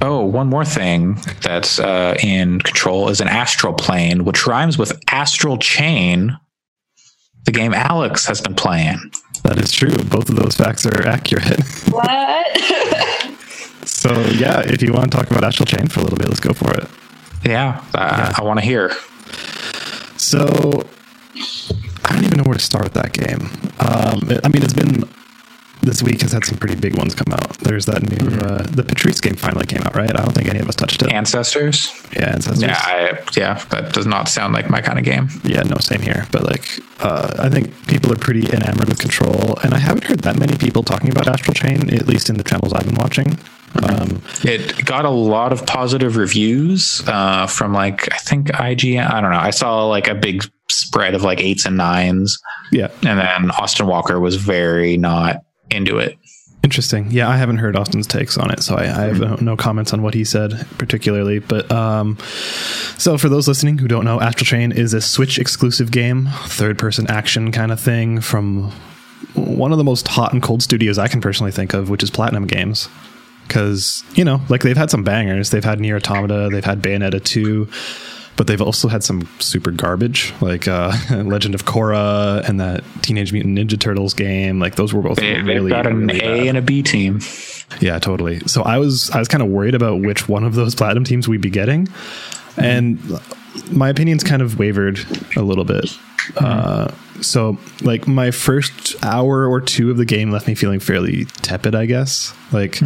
oh, 0.00 0.24
one 0.24 0.48
more 0.48 0.64
thing 0.64 1.18
that's 1.42 1.78
uh, 1.78 2.16
in 2.22 2.60
control 2.60 3.08
is 3.08 3.20
an 3.20 3.28
astral 3.28 3.72
plane, 3.72 4.24
which 4.24 4.46
rhymes 4.46 4.78
with 4.78 4.98
Astral 5.10 5.58
Chain. 5.58 6.38
The 7.44 7.52
game 7.52 7.72
Alex 7.72 8.26
has 8.26 8.40
been 8.40 8.54
playing. 8.54 8.98
That 9.44 9.58
is 9.58 9.72
true. 9.72 9.96
Both 10.04 10.28
of 10.28 10.36
those 10.36 10.56
facts 10.56 10.86
are 10.86 11.06
accurate. 11.06 11.60
What? 11.90 12.46
So 13.88 14.12
yeah, 14.30 14.60
if 14.60 14.80
you 14.80 14.92
want 14.92 15.10
to 15.10 15.16
talk 15.16 15.28
about 15.30 15.42
Astral 15.42 15.66
Chain 15.66 15.88
for 15.88 16.00
a 16.00 16.02
little 16.04 16.18
bit, 16.18 16.28
let's 16.28 16.40
go 16.40 16.52
for 16.52 16.72
it. 16.72 16.86
Yeah, 17.44 17.82
uh, 17.94 18.32
I 18.36 18.42
want 18.44 18.60
to 18.60 18.64
hear. 18.64 18.92
So 20.16 20.46
I 22.04 22.12
don't 22.14 22.24
even 22.24 22.38
know 22.38 22.44
where 22.44 22.54
to 22.54 22.60
start 22.64 22.84
with 22.84 22.94
that 22.94 23.12
game. 23.12 23.50
Um, 23.80 24.22
I 24.44 24.48
mean, 24.48 24.62
it's 24.62 24.74
been 24.74 25.08
this 25.88 26.02
week 26.02 26.20
has 26.20 26.32
had 26.32 26.44
some 26.44 26.58
pretty 26.58 26.76
big 26.76 26.96
ones 26.98 27.14
come 27.14 27.32
out. 27.32 27.56
There's 27.60 27.86
that 27.86 28.02
new 28.02 28.26
uh, 28.40 28.62
the 28.64 28.82
Patrice 28.84 29.20
game 29.20 29.34
finally 29.36 29.64
came 29.64 29.82
out, 29.82 29.96
right? 29.96 30.10
I 30.14 30.22
don't 30.22 30.32
think 30.34 30.48
any 30.48 30.58
of 30.58 30.68
us 30.68 30.76
touched 30.76 31.00
it. 31.02 31.10
Ancestors. 31.12 31.90
yeah, 32.12 32.32
Ancestors. 32.34 32.62
Yeah, 32.62 32.76
I, 32.78 33.18
yeah, 33.36 33.54
that 33.70 33.94
does 33.94 34.06
not 34.06 34.28
sound 34.28 34.52
like 34.52 34.68
my 34.68 34.82
kind 34.82 34.98
of 34.98 35.04
game. 35.06 35.28
Yeah, 35.44 35.62
no, 35.62 35.76
same 35.78 36.02
here. 36.02 36.26
But 36.30 36.44
like, 36.44 36.78
uh, 37.00 37.34
I 37.38 37.48
think 37.48 37.72
people 37.86 38.12
are 38.12 38.16
pretty 38.16 38.46
enamored 38.52 38.88
with 38.88 38.98
Control, 38.98 39.56
and 39.62 39.72
I 39.72 39.78
haven't 39.78 40.04
heard 40.04 40.20
that 40.20 40.38
many 40.38 40.56
people 40.58 40.82
talking 40.82 41.10
about 41.10 41.26
Astral 41.26 41.54
Chain, 41.54 41.92
at 41.94 42.06
least 42.06 42.28
in 42.28 42.36
the 42.36 42.44
channels 42.44 42.74
I've 42.74 42.84
been 42.84 42.96
watching. 42.96 43.38
Um, 43.82 44.22
It 44.44 44.84
got 44.84 45.04
a 45.06 45.10
lot 45.10 45.52
of 45.52 45.64
positive 45.66 46.16
reviews 46.16 47.02
uh, 47.06 47.46
from 47.46 47.72
like 47.72 48.12
I 48.12 48.18
think 48.18 48.48
IGN. 48.48 49.10
I 49.10 49.20
don't 49.22 49.30
know. 49.30 49.38
I 49.38 49.50
saw 49.50 49.86
like 49.86 50.06
a 50.08 50.14
big 50.14 50.44
spread 50.68 51.14
of 51.14 51.22
like 51.22 51.40
eights 51.40 51.64
and 51.64 51.78
nines, 51.78 52.38
yeah, 52.72 52.88
and 53.06 53.18
then 53.18 53.50
Austin 53.52 53.86
Walker 53.86 54.20
was 54.20 54.36
very 54.36 54.98
not 54.98 55.36
into 55.70 55.98
it. 55.98 56.18
Interesting. 56.64 57.10
Yeah, 57.10 57.28
I 57.28 57.36
haven't 57.36 57.58
heard 57.58 57.76
Austin's 57.76 58.06
takes 58.06 58.36
on 58.36 58.50
it, 58.50 58.62
so 58.62 58.74
I, 58.74 58.82
I 58.82 59.06
have 59.06 59.40
no, 59.40 59.56
comments 59.56 59.92
on 59.92 60.02
what 60.02 60.14
he 60.14 60.24
said 60.24 60.66
particularly. 60.76 61.38
But 61.38 61.70
um, 61.70 62.18
so 62.98 63.16
for 63.16 63.28
those 63.28 63.46
listening 63.46 63.78
who 63.78 63.86
don't 63.86 64.04
know, 64.04 64.20
Astral 64.20 64.44
Chain 64.44 64.72
is 64.72 64.92
a 64.92 65.00
Switch 65.00 65.38
exclusive 65.38 65.92
game, 65.92 66.28
third 66.46 66.76
person 66.76 67.06
action 67.06 67.52
kind 67.52 67.70
of 67.70 67.80
thing 67.80 68.20
from 68.20 68.72
one 69.34 69.70
of 69.70 69.78
the 69.78 69.84
most 69.84 70.08
hot 70.08 70.32
and 70.32 70.42
cold 70.42 70.62
studios 70.62 70.98
I 70.98 71.06
can 71.06 71.20
personally 71.20 71.52
think 71.52 71.74
of, 71.74 71.90
which 71.90 72.02
is 72.02 72.10
Platinum 72.10 72.46
Games. 72.46 72.88
Because 73.46 74.02
you 74.14 74.24
know, 74.24 74.42
like 74.48 74.62
they've 74.62 74.76
had 74.76 74.90
some 74.90 75.04
bangers. 75.04 75.50
They've 75.50 75.64
had 75.64 75.78
Nier 75.78 75.96
Automata, 75.96 76.48
they've 76.50 76.64
had 76.64 76.82
Bayonetta 76.82 77.22
two, 77.22 77.68
but 78.38 78.46
they've 78.46 78.62
also 78.62 78.88
had 78.88 79.04
some 79.04 79.28
super 79.40 79.70
garbage, 79.70 80.32
like 80.40 80.66
uh, 80.66 80.92
Legend 81.10 81.54
of 81.54 81.66
Korra 81.66 82.48
and 82.48 82.58
that 82.60 82.82
Teenage 83.02 83.32
Mutant 83.34 83.58
Ninja 83.58 83.78
Turtles 83.78 84.14
game. 84.14 84.58
Like 84.60 84.76
those 84.76 84.94
were 84.94 85.02
both 85.02 85.18
They, 85.18 85.34
really, 85.42 85.70
they've 85.70 85.82
got 85.82 85.86
an 85.86 86.06
really 86.06 86.20
A 86.20 86.36
bad. 86.38 86.46
and 86.46 86.56
a 86.58 86.62
B 86.62 86.82
team. 86.82 87.20
Yeah, 87.80 87.98
totally. 87.98 88.38
So 88.46 88.62
I 88.62 88.78
was 88.78 89.10
I 89.10 89.18
was 89.18 89.28
kind 89.28 89.42
of 89.42 89.50
worried 89.50 89.74
about 89.74 90.00
which 90.00 90.26
one 90.28 90.44
of 90.44 90.54
those 90.54 90.74
platinum 90.74 91.04
teams 91.04 91.28
we'd 91.28 91.42
be 91.42 91.50
getting, 91.50 91.86
and 92.56 92.98
my 93.70 93.88
opinions 93.90 94.24
kind 94.24 94.40
of 94.40 94.58
wavered 94.58 94.98
a 95.36 95.42
little 95.42 95.64
bit. 95.64 95.90
Uh, 96.36 96.92
so 97.20 97.58
like 97.82 98.06
my 98.06 98.30
first 98.30 98.94
hour 99.04 99.46
or 99.46 99.60
two 99.60 99.90
of 99.90 99.96
the 99.96 100.04
game 100.04 100.30
left 100.30 100.46
me 100.46 100.54
feeling 100.54 100.78
fairly 100.80 101.24
tepid. 101.42 101.74
I 101.74 101.86
guess 101.86 102.32
like 102.52 102.78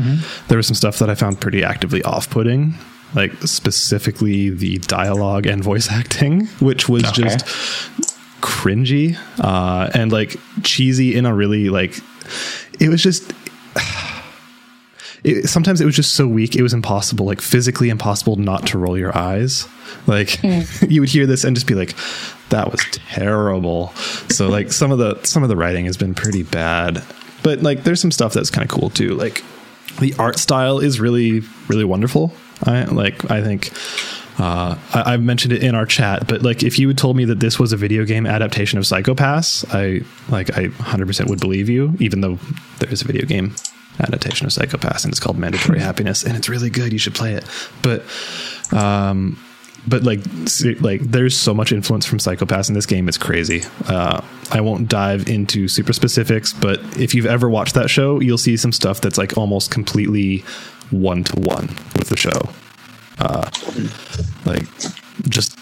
there 0.49 0.57
was 0.57 0.67
some 0.67 0.75
stuff 0.77 0.99
that 1.01 1.11
I 1.11 1.15
found 1.15 1.41
pretty 1.41 1.63
actively 1.63 2.03
off-putting. 2.03 2.75
Like 3.15 3.33
specifically 3.43 4.49
the 4.51 4.79
dialogue 4.79 5.47
and 5.47 5.63
voice 5.63 5.91
acting, 5.91 6.47
which 6.61 6.89
was 6.89 7.05
Okay. 7.05 7.23
just 7.23 7.45
cringy 8.41 9.17
uh, 9.39 9.91
and 9.95 10.11
like 10.11 10.37
cheesy 10.65 11.15
in 11.15 11.27
a 11.27 11.35
really 11.35 11.69
like 11.69 11.97
it 12.81 12.89
was 12.89 13.01
just 13.03 13.33
it, 15.25 15.49
sometimes 15.49 15.81
it 15.81 15.85
was 15.85 15.95
just 15.95 16.15
so 16.15 16.27
weak 16.27 16.57
it 16.57 16.63
was 16.63 16.75
impossible 16.75 17.25
like 17.25 17.41
physically 17.41 17.89
impossible 17.89 18.37
not 18.37 18.67
to 18.69 18.79
roll 18.79 18.99
your 18.99 19.17
eyes. 19.17 19.69
Like 20.07 20.43
you 20.89 21.01
would 21.01 21.11
hear 21.11 21.27
this 21.27 21.45
and 21.45 21.55
just 21.55 21.67
be 21.67 21.75
like 21.75 21.95
that 22.49 22.71
was 22.71 22.81
terrible. 22.93 23.89
So 24.31 24.49
like 24.49 24.73
some 24.73 24.91
of 24.91 24.99
the 24.99 25.23
some 25.25 25.43
of 25.43 25.49
the 25.49 25.57
writing 25.57 25.85
has 25.87 25.97
been 25.97 26.15
pretty 26.15 26.43
bad. 26.43 27.03
But 27.43 27.63
like 27.63 27.85
there's 27.85 28.01
some 28.01 28.11
stuff 28.13 28.33
that's 28.33 28.51
kind 28.51 28.65
of 28.65 28.71
cool 28.71 28.91
too 28.91 29.15
like 29.15 29.45
the 30.01 30.15
art 30.19 30.39
style 30.39 30.79
is 30.79 30.99
really 31.01 31.41
really 31.69 31.85
wonderful 31.85 32.33
i 32.65 32.85
like 32.85 33.31
i 33.31 33.43
think 33.43 33.71
uh, 34.39 34.79
I, 34.95 35.15
I've 35.15 35.23
mentioned 35.23 35.53
it 35.53 35.63
in 35.63 35.75
our 35.75 35.87
chat, 35.87 36.27
but 36.27 36.43
like 36.43 36.63
if 36.63 36.79
you 36.79 36.89
had 36.89 36.97
told 36.97 37.17
me 37.17 37.25
that 37.27 37.41
this 37.41 37.59
was 37.59 37.73
a 37.73 37.77
video 37.77 38.05
game 38.05 38.27
adaptation 38.27 38.79
of 38.79 38.87
Psycho-Pass, 38.87 39.65
I 39.73 40.01
like 40.29 40.57
I 40.57 40.69
100% 40.69 41.29
would 41.29 41.41
believe 41.41 41.69
you, 41.69 41.95
even 42.01 42.23
though 42.23 42.39
there 42.79 42.91
is 42.91 43.03
a 43.03 43.05
video 43.05 43.27
game 43.27 43.55
adaptation 44.01 44.47
of 44.47 44.53
Psycho-Pass 44.53 45.05
and 45.05 45.13
it's 45.13 45.21
called 45.21 45.39
Mandatory 45.39 45.79
Happiness 45.81 46.25
and 46.25 46.37
it's 46.37 46.49
really 46.49 46.71
good. 46.71 46.93
You 46.93 46.99
should 46.99 47.15
play 47.15 47.35
it. 47.35 47.45
But 47.83 48.05
um, 48.73 49.39
but 49.87 50.03
like 50.05 50.21
like 50.81 51.01
there's 51.03 51.37
so 51.37 51.53
much 51.53 51.73
influence 51.73 52.07
from 52.07 52.19
Psycho-Pass 52.19 52.69
in 52.69 52.75
this 52.75 52.87
game. 52.87 53.09
It's 53.09 53.19
crazy. 53.19 53.63
Uh, 53.87 54.23
I 54.51 54.61
won't 54.61 54.89
dive 54.89 55.29
into 55.29 55.69
super 55.69 55.93
specifics, 55.93 56.53
but 56.53 56.81
if 56.99 57.15
you've 57.15 57.27
ever 57.27 57.51
watched 57.51 57.75
that 57.75 57.91
show, 57.91 58.21
you'll 58.21 58.39
see 58.39 58.57
some 58.57 58.73
stuff 58.73 59.01
that's 59.01 59.19
like 59.19 59.37
almost 59.37 59.71
completely 59.71 60.45
one 60.93 61.25
to 61.25 61.41
one 61.41 61.69
with 61.97 62.09
the 62.09 62.17
show 62.17 62.49
Uh, 63.19 63.49
like 64.45 64.65
just 65.29 65.59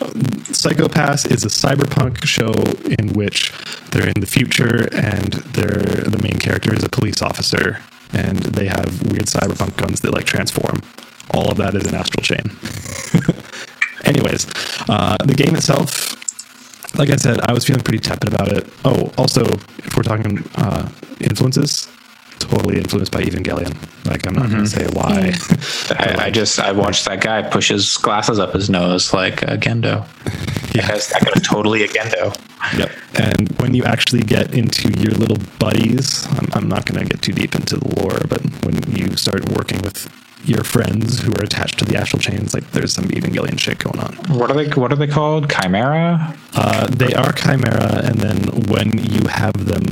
Psychopass 0.00 1.30
is 1.30 1.44
a 1.44 1.48
cyberpunk 1.48 2.24
show 2.24 2.52
in 2.98 3.12
which 3.14 3.52
they're 3.90 4.08
in 4.08 4.20
the 4.20 4.26
future 4.26 4.88
and 4.94 5.32
they're 5.54 6.04
the 6.04 6.20
main 6.22 6.38
character 6.38 6.74
is 6.74 6.84
a 6.84 6.88
police 6.88 7.22
officer 7.22 7.78
and 8.12 8.38
they 8.38 8.66
have 8.66 9.02
weird 9.10 9.26
cyberpunk 9.26 9.76
guns 9.76 10.00
that 10.00 10.12
like 10.12 10.24
transform. 10.24 10.80
All 11.32 11.50
of 11.50 11.56
that 11.56 11.74
is 11.74 11.86
an 11.86 11.94
astral 11.94 12.22
chain. 12.22 12.44
Anyways, 14.04 14.46
uh, 14.88 15.16
the 15.24 15.34
game 15.34 15.56
itself, 15.56 16.14
like 16.96 17.10
I 17.10 17.16
said, 17.16 17.40
I 17.40 17.52
was 17.52 17.64
feeling 17.64 17.82
pretty 17.82 17.98
tepid 17.98 18.32
about 18.32 18.48
it. 18.48 18.68
Oh, 18.84 19.12
also, 19.16 19.42
if 19.44 19.96
we're 19.96 20.02
talking 20.02 20.44
uh, 20.56 20.88
influences, 21.20 21.88
totally 22.38 22.78
influenced 22.78 23.12
by 23.12 23.22
Evangelion. 23.22 23.74
Like 24.06 24.26
I'm 24.26 24.34
not 24.34 24.50
going 24.50 24.64
to 24.64 24.68
say 24.68 24.86
why. 24.92 25.32
I, 25.98 26.26
I 26.26 26.30
just 26.30 26.58
I 26.58 26.72
watched 26.72 27.04
that 27.06 27.20
guy 27.20 27.42
push 27.42 27.68
his 27.68 27.96
glasses 27.96 28.38
up 28.38 28.52
his 28.52 28.68
nose 28.68 29.12
like 29.12 29.42
a 29.42 29.56
Gendo. 29.56 30.06
Yeah, 30.74 30.82
that 30.86 30.88
guy's, 30.88 31.08
that 31.08 31.24
guy's 31.24 31.42
totally 31.46 31.84
a 31.84 31.88
Gendo. 31.88 32.36
Yep. 32.78 32.90
And 33.18 33.60
when 33.60 33.74
you 33.74 33.84
actually 33.84 34.22
get 34.22 34.54
into 34.54 34.90
your 35.00 35.12
little 35.12 35.38
buddies, 35.58 36.26
I'm, 36.38 36.48
I'm 36.54 36.68
not 36.68 36.86
going 36.86 37.02
to 37.02 37.08
get 37.08 37.22
too 37.22 37.32
deep 37.32 37.54
into 37.54 37.76
the 37.76 38.00
lore, 38.00 38.20
but 38.28 38.40
when 38.64 38.82
you 38.90 39.16
start 39.16 39.48
working 39.50 39.80
with 39.82 40.10
your 40.44 40.64
friends 40.64 41.20
who 41.20 41.32
are 41.32 41.42
attached 41.42 41.78
to 41.78 41.84
the 41.84 41.96
astral 41.96 42.20
chains, 42.20 42.54
like 42.54 42.70
there's 42.72 42.92
some 42.92 43.06
Evangelion 43.06 43.58
shit 43.58 43.78
going 43.78 43.98
on. 43.98 44.14
What 44.38 44.50
are 44.50 44.54
they? 44.54 44.68
What 44.68 44.92
are 44.92 44.96
they 44.96 45.06
called? 45.06 45.50
Chimera? 45.50 46.36
Uh, 46.54 46.86
they 46.88 47.14
are 47.14 47.32
chimera, 47.32 48.02
and 48.04 48.16
then 48.16 48.38
when 48.68 48.98
you 48.98 49.26
have 49.28 49.66
them 49.66 49.84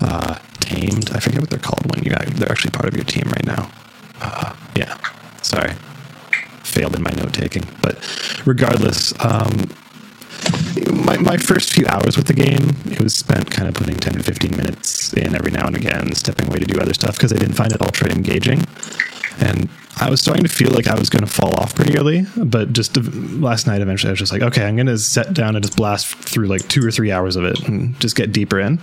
uh, 0.00 0.38
tamed, 0.70 1.10
I 1.10 1.20
forget 1.20 1.40
what 1.40 1.50
they're 1.50 1.58
called 1.58 1.84
when 1.94 2.04
you 2.04 2.10
they're 2.36 2.50
actually 2.50 2.70
part 2.70 2.86
of 2.86 2.94
your 2.94 3.04
team 3.04 3.24
right 3.26 3.46
now. 3.46 3.70
Uh, 4.20 4.54
yeah, 4.76 4.96
sorry, 5.42 5.72
failed 6.62 6.94
in 6.94 7.02
my 7.02 7.10
note 7.10 7.32
taking, 7.32 7.64
but 7.82 7.98
regardless. 8.46 9.12
Um, 9.24 9.70
my, 10.90 11.18
my 11.18 11.36
first 11.36 11.72
few 11.72 11.86
hours 11.86 12.16
with 12.16 12.26
the 12.26 12.34
game, 12.34 12.76
it 12.90 13.00
was 13.02 13.14
spent 13.14 13.50
kind 13.50 13.68
of 13.68 13.74
putting 13.74 13.96
10 13.96 14.14
to 14.14 14.22
15 14.22 14.56
minutes 14.56 15.12
in 15.12 15.34
every 15.34 15.50
now 15.50 15.66
and 15.66 15.76
again, 15.76 16.14
stepping 16.14 16.48
away 16.48 16.58
to 16.58 16.64
do 16.64 16.80
other 16.80 16.94
stuff 16.94 17.16
because 17.16 17.32
I 17.32 17.36
didn't 17.36 17.54
find 17.54 17.72
it 17.72 17.80
ultra 17.82 18.10
engaging. 18.10 18.64
And 19.40 19.68
I 20.00 20.08
was 20.08 20.20
starting 20.20 20.44
to 20.44 20.48
feel 20.48 20.70
like 20.70 20.86
I 20.86 20.98
was 20.98 21.10
going 21.10 21.24
to 21.24 21.30
fall 21.30 21.54
off 21.56 21.74
pretty 21.74 21.98
early, 21.98 22.26
but 22.36 22.72
just 22.72 22.96
last 22.96 23.66
night, 23.66 23.80
eventually, 23.80 24.08
I 24.08 24.12
was 24.12 24.18
just 24.18 24.32
like, 24.32 24.42
okay, 24.42 24.64
I'm 24.64 24.76
going 24.76 24.86
to 24.86 24.98
set 24.98 25.34
down 25.34 25.56
and 25.56 25.64
just 25.64 25.76
blast 25.76 26.06
through 26.06 26.46
like 26.46 26.66
two 26.68 26.86
or 26.86 26.90
three 26.90 27.12
hours 27.12 27.36
of 27.36 27.44
it 27.44 27.60
and 27.68 27.98
just 28.00 28.16
get 28.16 28.32
deeper 28.32 28.58
in. 28.58 28.78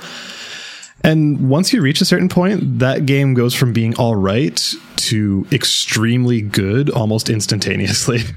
And 1.07 1.49
once 1.49 1.71
you 1.71 1.81
reach 1.81 2.01
a 2.01 2.05
certain 2.05 2.27
point, 2.27 2.79
that 2.79 3.05
game 3.05 3.33
goes 3.33 3.53
from 3.53 3.71
being 3.71 3.95
all 3.95 4.17
right 4.17 4.73
to 4.97 5.47
extremely 5.53 6.41
good 6.41 6.89
almost 6.89 7.29
instantaneously. 7.29 8.21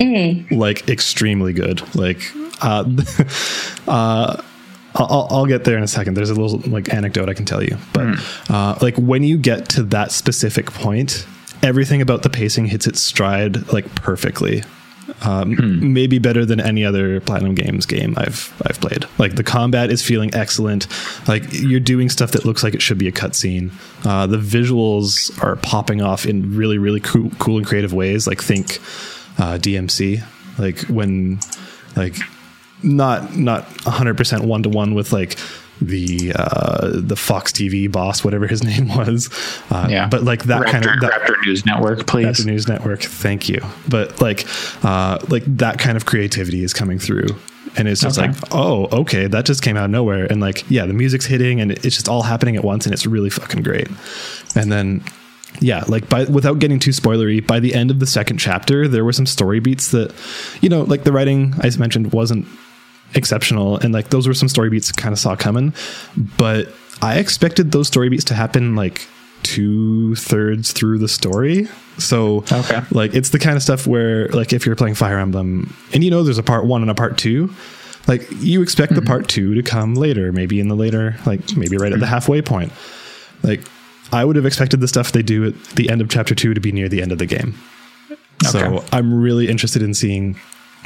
Mm. 0.00 0.50
like 0.50 0.88
extremely 0.88 1.52
good. 1.52 1.82
Like, 1.94 2.22
uh, 2.62 2.84
uh, 3.86 4.42
I'll, 4.94 5.28
I'll, 5.30 5.44
get 5.44 5.64
there 5.64 5.76
in 5.76 5.82
a 5.82 5.88
second. 5.88 6.14
There's 6.14 6.30
a 6.30 6.34
little 6.34 6.58
like 6.70 6.94
anecdote 6.94 7.28
I 7.28 7.34
can 7.34 7.44
tell 7.44 7.62
you, 7.62 7.76
but 7.92 8.06
mm. 8.06 8.50
uh, 8.50 8.78
like 8.80 8.96
when 8.96 9.24
you 9.24 9.36
get 9.36 9.68
to 9.70 9.82
that 9.82 10.10
specific 10.10 10.72
point, 10.72 11.26
everything 11.62 12.00
about 12.00 12.22
the 12.22 12.30
pacing 12.30 12.64
hits 12.64 12.86
its 12.86 13.02
stride 13.02 13.70
like 13.74 13.94
perfectly. 13.94 14.64
Um, 15.22 15.54
hmm. 15.54 15.92
Maybe 15.92 16.18
better 16.18 16.46
than 16.46 16.60
any 16.60 16.84
other 16.84 17.20
Platinum 17.20 17.54
Games 17.54 17.86
game 17.86 18.14
I've 18.16 18.54
I've 18.66 18.80
played. 18.80 19.04
Like 19.18 19.34
the 19.34 19.44
combat 19.44 19.90
is 19.90 20.02
feeling 20.02 20.34
excellent. 20.34 20.86
Like 21.28 21.44
you're 21.52 21.80
doing 21.80 22.08
stuff 22.08 22.32
that 22.32 22.44
looks 22.44 22.62
like 22.62 22.74
it 22.74 22.80
should 22.80 22.98
be 22.98 23.08
a 23.08 23.12
cutscene. 23.12 23.70
Uh, 24.04 24.26
the 24.26 24.38
visuals 24.38 25.42
are 25.42 25.56
popping 25.56 26.00
off 26.00 26.24
in 26.24 26.56
really 26.56 26.78
really 26.78 27.00
cool, 27.00 27.30
cool 27.38 27.58
and 27.58 27.66
creative 27.66 27.92
ways. 27.92 28.26
Like 28.26 28.42
think 28.42 28.76
uh, 29.38 29.58
DMC. 29.58 30.24
Like 30.58 30.80
when 30.82 31.40
like 31.96 32.16
not 32.82 33.36
not 33.36 33.66
100% 33.68 34.46
one 34.46 34.62
to 34.62 34.68
one 34.68 34.94
with 34.94 35.12
like 35.12 35.38
the 35.80 36.32
uh, 36.34 36.90
the 36.92 37.16
Fox 37.16 37.52
TV 37.52 37.90
boss, 37.90 38.24
whatever 38.24 38.46
his 38.46 38.62
name 38.70 38.88
was. 38.88 39.30
Uh, 39.70 39.88
yeah, 39.90 40.08
but 40.08 40.22
like 40.22 40.44
that 40.44 40.62
Raptor, 40.62 40.70
kind 40.70 40.86
of 40.86 41.00
that, 41.00 41.12
Raptor 41.22 41.46
News 41.46 41.66
Network, 41.66 42.06
please. 42.06 42.26
Raptor 42.26 42.46
News 42.46 42.68
Network, 42.68 43.02
thank 43.02 43.48
you. 43.48 43.60
But 43.88 44.20
like 44.20 44.46
uh, 44.84 45.18
like 45.28 45.44
that 45.46 45.78
kind 45.78 45.96
of 45.96 46.06
creativity 46.06 46.62
is 46.62 46.72
coming 46.72 46.98
through. 46.98 47.28
And 47.76 47.86
it's 47.86 48.00
just 48.00 48.18
okay. 48.18 48.28
like, 48.28 48.36
oh, 48.52 48.88
okay, 49.02 49.28
that 49.28 49.44
just 49.44 49.62
came 49.62 49.76
out 49.76 49.84
of 49.84 49.90
nowhere. 49.92 50.24
And 50.24 50.40
like, 50.40 50.68
yeah, 50.68 50.86
the 50.86 50.92
music's 50.92 51.24
hitting 51.24 51.60
and 51.60 51.70
it's 51.70 51.94
just 51.94 52.08
all 52.08 52.22
happening 52.22 52.56
at 52.56 52.64
once 52.64 52.84
and 52.84 52.92
it's 52.92 53.06
really 53.06 53.30
fucking 53.30 53.62
great. 53.62 53.86
And 54.56 54.72
then 54.72 55.04
yeah, 55.60 55.84
like 55.88 56.08
by 56.08 56.24
without 56.24 56.58
getting 56.58 56.78
too 56.78 56.90
spoilery, 56.90 57.44
by 57.44 57.60
the 57.60 57.74
end 57.74 57.90
of 57.90 57.98
the 57.98 58.06
second 58.06 58.38
chapter, 58.38 58.86
there 58.86 59.04
were 59.04 59.12
some 59.12 59.26
story 59.26 59.60
beats 59.60 59.90
that, 59.90 60.14
you 60.60 60.68
know, 60.68 60.82
like 60.82 61.04
the 61.04 61.12
writing 61.12 61.54
I 61.60 61.70
mentioned 61.78 62.12
wasn't 62.12 62.46
exceptional 63.14 63.76
and 63.78 63.92
like 63.92 64.10
those 64.10 64.28
were 64.28 64.34
some 64.34 64.48
story 64.48 64.70
beats 64.70 64.92
kind 64.92 65.12
of 65.12 65.18
saw 65.18 65.34
coming 65.34 65.74
but 66.36 66.68
i 67.02 67.18
expected 67.18 67.72
those 67.72 67.88
story 67.88 68.08
beats 68.08 68.24
to 68.24 68.34
happen 68.34 68.76
like 68.76 69.06
two 69.42 70.14
thirds 70.16 70.72
through 70.72 70.98
the 70.98 71.08
story 71.08 71.66
so 71.98 72.44
okay. 72.52 72.82
like 72.90 73.14
it's 73.14 73.30
the 73.30 73.38
kind 73.38 73.56
of 73.56 73.62
stuff 73.62 73.86
where 73.86 74.28
like 74.28 74.52
if 74.52 74.66
you're 74.66 74.76
playing 74.76 74.94
fire 74.94 75.18
emblem 75.18 75.74
and 75.92 76.04
you 76.04 76.10
know 76.10 76.22
there's 76.22 76.38
a 76.38 76.42
part 76.42 76.66
one 76.66 76.82
and 76.82 76.90
a 76.90 76.94
part 76.94 77.16
two 77.16 77.52
like 78.06 78.26
you 78.38 78.62
expect 78.62 78.92
mm-hmm. 78.92 79.00
the 79.00 79.06
part 79.06 79.28
two 79.28 79.54
to 79.54 79.62
come 79.62 79.94
later 79.94 80.32
maybe 80.32 80.60
in 80.60 80.68
the 80.68 80.74
later 80.74 81.16
like 81.26 81.56
maybe 81.56 81.76
right 81.76 81.92
at 81.92 82.00
the 82.00 82.06
halfway 82.06 82.42
point 82.42 82.72
like 83.42 83.62
i 84.12 84.24
would 84.24 84.36
have 84.36 84.46
expected 84.46 84.80
the 84.80 84.88
stuff 84.88 85.12
they 85.12 85.22
do 85.22 85.46
at 85.46 85.64
the 85.70 85.88
end 85.88 86.00
of 86.00 86.08
chapter 86.08 86.34
two 86.34 86.52
to 86.52 86.60
be 86.60 86.72
near 86.72 86.88
the 86.88 87.00
end 87.00 87.12
of 87.12 87.18
the 87.18 87.26
game 87.26 87.54
okay. 88.44 88.50
so 88.50 88.84
i'm 88.92 89.12
really 89.12 89.48
interested 89.48 89.82
in 89.82 89.94
seeing 89.94 90.38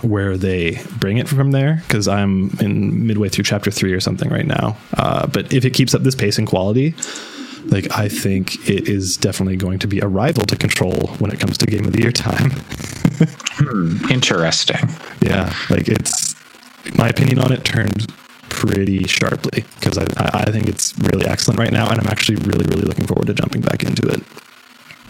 where 0.03 0.37
they 0.37 0.81
bring 0.99 1.19
it 1.19 1.29
from 1.29 1.53
there 1.53 1.83
because 1.87 2.09
I'm 2.09 2.51
in 2.61 3.07
midway 3.07 3.29
through 3.29 3.45
chapter 3.45 3.71
three 3.71 3.93
or 3.93 4.01
something 4.01 4.29
right 4.29 4.47
now. 4.47 4.77
Uh, 4.95 5.27
but 5.27 5.53
if 5.53 5.65
it 5.65 5.71
keeps 5.71 5.95
up 5.95 6.03
this 6.03 6.15
pace 6.15 6.39
and 6.39 6.47
quality, 6.47 6.95
like 7.67 7.91
I 7.97 8.09
think 8.09 8.69
it 8.69 8.89
is 8.89 9.17
definitely 9.17 9.57
going 9.57 9.79
to 9.81 9.87
be 9.87 10.01
a 10.01 10.07
rival 10.07 10.45
to 10.47 10.57
Control 10.57 11.09
when 11.19 11.31
it 11.31 11.41
comes 11.41 11.59
to 11.59 11.67
Game 11.67 11.85
of 11.87 11.93
the 11.93 12.03
Year 12.03 12.13
time. 12.13 12.51
hmm, 13.57 14.11
interesting. 14.11 14.89
Yeah, 15.21 15.55
like 15.71 15.89
it's 15.89 16.35
my 16.97 17.09
opinion 17.09 17.39
on 17.39 17.53
it 17.53 17.65
turned 17.65 18.13
pretty 18.51 19.05
sharply 19.05 19.65
because 19.81 19.99
I, 19.99 20.07
I 20.17 20.51
think 20.51 20.69
it's 20.69 20.97
really 20.99 21.27
excellent 21.27 21.59
right 21.59 21.73
now, 21.73 21.89
and 21.89 22.01
I'm 22.01 22.07
actually 22.07 22.37
really 22.37 22.67
really 22.67 22.83
looking 22.83 23.07
forward 23.07 23.27
to 23.29 23.35
jumping 23.35 23.63
back 23.63 23.83
into 23.83 24.07
it. 24.09 24.23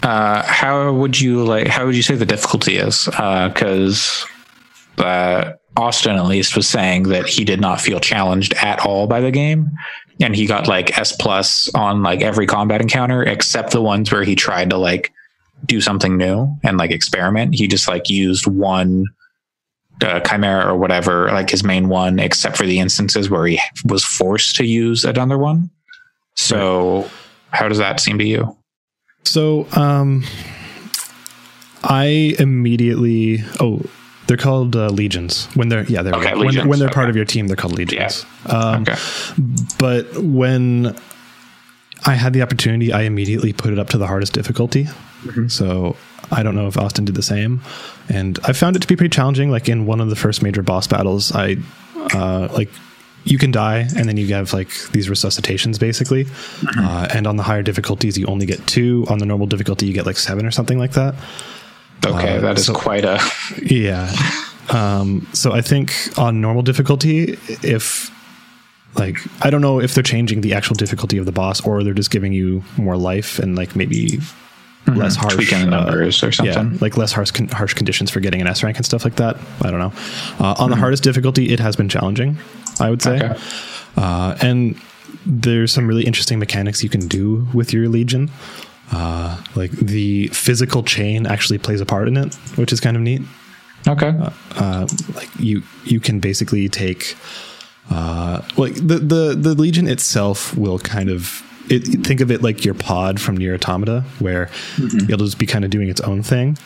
Uh, 0.03 0.43
how 0.43 0.93
would 0.93 1.19
you 1.19 1.43
like? 1.43 1.67
How 1.67 1.85
would 1.85 1.95
you 1.95 2.03
say 2.03 2.15
the 2.15 2.25
difficulty 2.25 2.77
is? 2.77 3.05
Because 3.05 4.23
uh, 4.23 4.34
uh, 4.97 5.53
Austin 5.77 6.15
at 6.15 6.25
least 6.25 6.55
was 6.55 6.67
saying 6.67 7.03
that 7.03 7.27
he 7.27 7.43
did 7.43 7.59
not 7.59 7.81
feel 7.81 7.99
challenged 7.99 8.53
at 8.53 8.85
all 8.85 9.07
by 9.07 9.19
the 9.19 9.31
game, 9.31 9.69
and 10.21 10.35
he 10.35 10.45
got 10.45 10.67
like 10.67 10.97
S 10.97 11.15
plus 11.15 11.73
on 11.75 12.01
like 12.03 12.21
every 12.21 12.47
combat 12.47 12.81
encounter 12.81 13.23
except 13.23 13.71
the 13.71 13.81
ones 13.81 14.11
where 14.11 14.23
he 14.23 14.35
tried 14.35 14.69
to 14.69 14.77
like 14.77 15.11
do 15.65 15.81
something 15.81 16.17
new 16.17 16.55
and 16.63 16.77
like 16.77 16.91
experiment. 16.91 17.55
He 17.55 17.67
just 17.67 17.87
like 17.87 18.09
used 18.09 18.47
one 18.47 19.05
uh, 20.01 20.19
chimera 20.21 20.71
or 20.71 20.77
whatever, 20.77 21.27
like 21.31 21.49
his 21.49 21.63
main 21.63 21.89
one, 21.89 22.19
except 22.19 22.57
for 22.57 22.65
the 22.65 22.79
instances 22.79 23.29
where 23.29 23.45
he 23.45 23.59
was 23.85 24.03
forced 24.03 24.55
to 24.57 24.65
use 24.65 25.03
another 25.03 25.37
one. 25.37 25.69
So, 26.35 27.01
right. 27.01 27.11
how 27.51 27.67
does 27.69 27.77
that 27.77 27.99
seem 27.99 28.17
to 28.19 28.25
you? 28.25 28.57
So, 29.23 29.67
um, 29.71 30.23
I 31.83 32.35
immediately 32.39 33.43
oh 33.59 33.81
they're 34.27 34.37
called 34.37 34.75
uh, 34.75 34.89
legions 34.89 35.47
when 35.53 35.69
they're 35.69 35.83
yeah 35.85 36.01
they're 36.01 36.13
okay, 36.15 36.35
when, 36.35 36.67
when, 36.67 36.79
they're 36.79 36.87
okay. 36.87 36.93
part 36.93 37.09
of 37.09 37.15
your 37.15 37.25
team 37.25 37.47
they're 37.47 37.55
called 37.55 37.73
legions. 37.73 38.25
Yeah. 38.47 38.51
Um, 38.51 38.81
okay. 38.81 38.95
But 39.77 40.17
when 40.17 40.95
I 42.05 42.13
had 42.13 42.33
the 42.33 42.41
opportunity, 42.41 42.93
I 42.93 43.01
immediately 43.01 43.53
put 43.53 43.73
it 43.73 43.79
up 43.79 43.89
to 43.89 43.97
the 43.97 44.07
hardest 44.07 44.33
difficulty. 44.33 44.85
Mm-hmm. 44.85 45.47
So 45.47 45.95
I 46.31 46.43
don't 46.43 46.55
know 46.55 46.67
if 46.67 46.77
Austin 46.77 47.05
did 47.05 47.15
the 47.15 47.23
same, 47.23 47.61
and 48.09 48.39
I 48.43 48.53
found 48.53 48.75
it 48.75 48.81
to 48.83 48.87
be 48.87 48.95
pretty 48.95 49.13
challenging. 49.13 49.49
Like 49.49 49.69
in 49.69 49.85
one 49.85 50.01
of 50.01 50.09
the 50.09 50.15
first 50.15 50.41
major 50.41 50.61
boss 50.61 50.87
battles, 50.87 51.31
I 51.31 51.57
uh, 52.13 52.49
like 52.53 52.69
you 53.25 53.39
can 53.39 53.51
die 53.51 53.87
and 53.97 54.07
then 54.07 54.17
you 54.17 54.27
have 54.33 54.53
like 54.53 54.69
these 54.91 55.09
resuscitations 55.09 55.79
basically 55.79 56.25
mm-hmm. 56.25 56.79
uh, 56.79 57.07
and 57.13 57.25
on 57.25 57.37
the 57.37 57.43
higher 57.43 57.63
difficulties 57.63 58.17
you 58.17 58.25
only 58.27 58.45
get 58.45 58.65
two 58.67 59.03
on 59.09 59.17
the 59.17 59.25
normal 59.25 59.47
difficulty 59.47 59.87
you 59.87 59.93
get 59.93 60.05
like 60.05 60.17
seven 60.17 60.45
or 60.45 60.51
something 60.51 60.77
like 60.77 60.91
that 60.91 61.15
Okay, 62.05 62.37
uh, 62.37 62.41
that 62.41 62.57
is 62.57 62.65
so, 62.65 62.73
quite 62.73 63.05
a 63.05 63.19
yeah. 63.61 64.13
Um, 64.69 65.27
so 65.33 65.51
I 65.53 65.61
think 65.61 65.93
on 66.17 66.41
normal 66.41 66.63
difficulty, 66.63 67.37
if 67.61 68.11
like 68.95 69.17
I 69.41 69.49
don't 69.49 69.61
know 69.61 69.79
if 69.79 69.93
they're 69.93 70.03
changing 70.03 70.41
the 70.41 70.53
actual 70.53 70.75
difficulty 70.75 71.17
of 71.17 71.25
the 71.25 71.31
boss 71.31 71.61
or 71.61 71.83
they're 71.83 71.93
just 71.93 72.11
giving 72.11 72.33
you 72.33 72.63
more 72.77 72.97
life 72.97 73.39
and 73.39 73.55
like 73.55 73.75
maybe 73.75 74.19
mm-hmm. 74.85 74.95
less 74.95 75.15
harsh 75.15 75.35
tweaking 75.35 75.73
uh, 75.73 75.81
numbers 75.83 76.23
or 76.23 76.31
something. 76.31 76.71
Yeah, 76.73 76.77
like 76.79 76.97
less 76.97 77.11
harsh 77.11 77.31
con- 77.31 77.49
harsh 77.49 77.73
conditions 77.73 78.09
for 78.09 78.19
getting 78.19 78.41
an 78.41 78.47
S 78.47 78.63
rank 78.63 78.77
and 78.77 78.85
stuff 78.85 79.03
like 79.03 79.15
that. 79.15 79.37
I 79.61 79.71
don't 79.71 79.79
know. 79.79 79.93
Uh, 80.39 80.51
on 80.51 80.55
mm-hmm. 80.55 80.69
the 80.71 80.75
hardest 80.77 81.03
difficulty, 81.03 81.51
it 81.51 81.59
has 81.59 81.75
been 81.75 81.89
challenging. 81.89 82.37
I 82.79 82.89
would 82.89 83.01
say, 83.01 83.15
okay. 83.15 83.39
uh, 83.97 84.37
and 84.41 84.79
there's 85.25 85.71
some 85.71 85.87
really 85.87 86.03
interesting 86.03 86.39
mechanics 86.39 86.83
you 86.83 86.89
can 86.89 87.07
do 87.07 87.47
with 87.53 87.73
your 87.73 87.87
legion. 87.89 88.29
Uh, 88.91 89.41
like 89.55 89.71
the 89.71 90.27
physical 90.27 90.83
chain 90.83 91.25
actually 91.25 91.57
plays 91.57 91.81
a 91.81 91.85
part 91.85 92.07
in 92.07 92.17
it, 92.17 92.35
which 92.55 92.71
is 92.71 92.79
kind 92.79 92.95
of 92.95 93.01
neat. 93.03 93.21
Okay. 93.87 94.09
Uh, 94.09 94.29
uh, 94.55 94.87
like 95.15 95.29
you, 95.39 95.63
you 95.83 95.99
can 95.99 96.19
basically 96.19 96.69
take, 96.69 97.15
uh, 97.89 98.41
like 98.57 98.75
the, 98.75 98.99
the, 98.99 99.35
the 99.35 99.53
Legion 99.55 99.87
itself 99.87 100.55
will 100.55 100.79
kind 100.79 101.09
of, 101.09 101.43
it, 101.69 102.05
think 102.05 102.21
of 102.21 102.29
it 102.29 102.43
like 102.43 102.63
your 102.63 102.75
pod 102.75 103.19
from 103.19 103.37
Nier 103.37 103.55
Automata, 103.55 104.03
where 104.19 104.47
mm-hmm. 104.75 105.11
it'll 105.11 105.25
just 105.25 105.39
be 105.39 105.47
kind 105.47 105.65
of 105.65 105.71
doing 105.71 105.89
its 105.89 106.01
own 106.01 106.21
thing. 106.21 106.57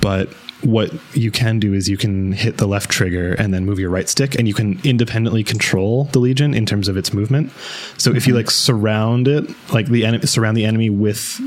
But 0.00 0.28
what 0.62 0.92
you 1.14 1.30
can 1.30 1.58
do 1.58 1.74
is 1.74 1.88
you 1.88 1.96
can 1.96 2.32
hit 2.32 2.56
the 2.56 2.66
left 2.66 2.90
trigger 2.90 3.34
and 3.34 3.52
then 3.52 3.64
move 3.64 3.78
your 3.78 3.90
right 3.90 4.08
stick 4.08 4.34
and 4.36 4.48
you 4.48 4.54
can 4.54 4.80
independently 4.84 5.44
control 5.44 6.04
the 6.12 6.18
legion 6.18 6.54
in 6.54 6.64
terms 6.64 6.88
of 6.88 6.96
its 6.96 7.12
movement 7.12 7.50
so 7.98 8.10
mm-hmm. 8.10 8.16
if 8.16 8.26
you 8.26 8.32
mm-hmm. 8.32 8.38
like 8.38 8.50
surround 8.50 9.28
it 9.28 9.48
like 9.72 9.86
the 9.86 10.04
enemy 10.04 10.26
surround 10.26 10.56
the 10.56 10.64
enemy 10.64 10.90
with 10.90 11.40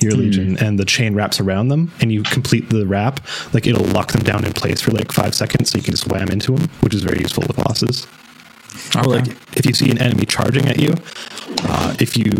your 0.00 0.12
mm 0.12 0.18
legion 0.18 0.56
and 0.58 0.78
the 0.78 0.84
chain 0.84 1.14
wraps 1.14 1.40
around 1.40 1.68
them 1.68 1.90
and 2.00 2.12
you 2.12 2.22
complete 2.22 2.68
the 2.70 2.86
wrap 2.86 3.20
like 3.52 3.66
it'll 3.66 3.84
lock 3.86 4.12
them 4.12 4.22
down 4.22 4.44
in 4.44 4.52
place 4.52 4.80
for 4.80 4.92
like 4.92 5.10
five 5.10 5.34
seconds 5.34 5.70
so 5.70 5.78
you 5.78 5.82
can 5.82 5.92
just 5.92 6.06
wham 6.06 6.28
into 6.28 6.54
them 6.54 6.68
which 6.80 6.94
is 6.94 7.02
very 7.02 7.18
useful 7.18 7.42
with 7.46 7.56
bosses 7.56 8.06
Or 8.96 9.04
like 9.04 9.26
if 9.56 9.66
you 9.66 9.74
see 9.74 9.90
an 9.90 9.98
enemy 9.98 10.24
charging 10.26 10.66
at 10.66 10.78
you, 10.78 10.94
uh, 11.64 11.94
if 12.00 12.16
you 12.16 12.30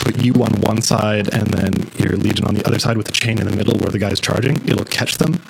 put 0.00 0.22
you 0.22 0.32
on 0.34 0.52
one 0.62 0.82
side 0.82 1.32
and 1.32 1.46
then 1.48 1.72
your 1.98 2.16
legion 2.16 2.44
on 2.46 2.54
the 2.54 2.66
other 2.66 2.78
side 2.78 2.96
with 2.96 3.08
a 3.08 3.12
chain 3.12 3.38
in 3.38 3.46
the 3.46 3.54
middle 3.54 3.78
where 3.78 3.90
the 3.90 3.98
guy's 3.98 4.20
charging, 4.20 4.56
it'll 4.68 4.84
catch 4.84 5.18
them, 5.18 5.40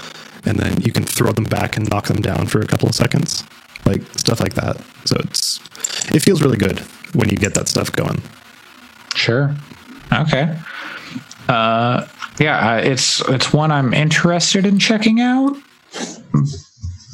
and 0.44 0.58
then 0.58 0.80
you 0.80 0.92
can 0.92 1.04
throw 1.04 1.32
them 1.32 1.44
back 1.44 1.76
and 1.76 1.88
knock 1.88 2.06
them 2.06 2.20
down 2.20 2.46
for 2.46 2.60
a 2.60 2.66
couple 2.66 2.88
of 2.88 2.94
seconds, 2.94 3.44
like 3.86 4.02
stuff 4.16 4.40
like 4.40 4.54
that. 4.54 4.76
So 5.04 5.16
it's 5.20 5.60
it 6.12 6.20
feels 6.20 6.42
really 6.42 6.58
good 6.58 6.80
when 7.14 7.28
you 7.28 7.36
get 7.36 7.54
that 7.54 7.68
stuff 7.68 7.92
going. 7.92 8.22
Sure. 9.14 9.54
Okay. 10.12 10.58
Uh, 11.48 12.06
yeah, 12.38 12.78
it's 12.78 13.20
it's 13.28 13.52
one 13.52 13.70
I'm 13.70 13.92
interested 13.94 14.66
in 14.66 14.78
checking 14.78 15.20
out. 15.20 15.56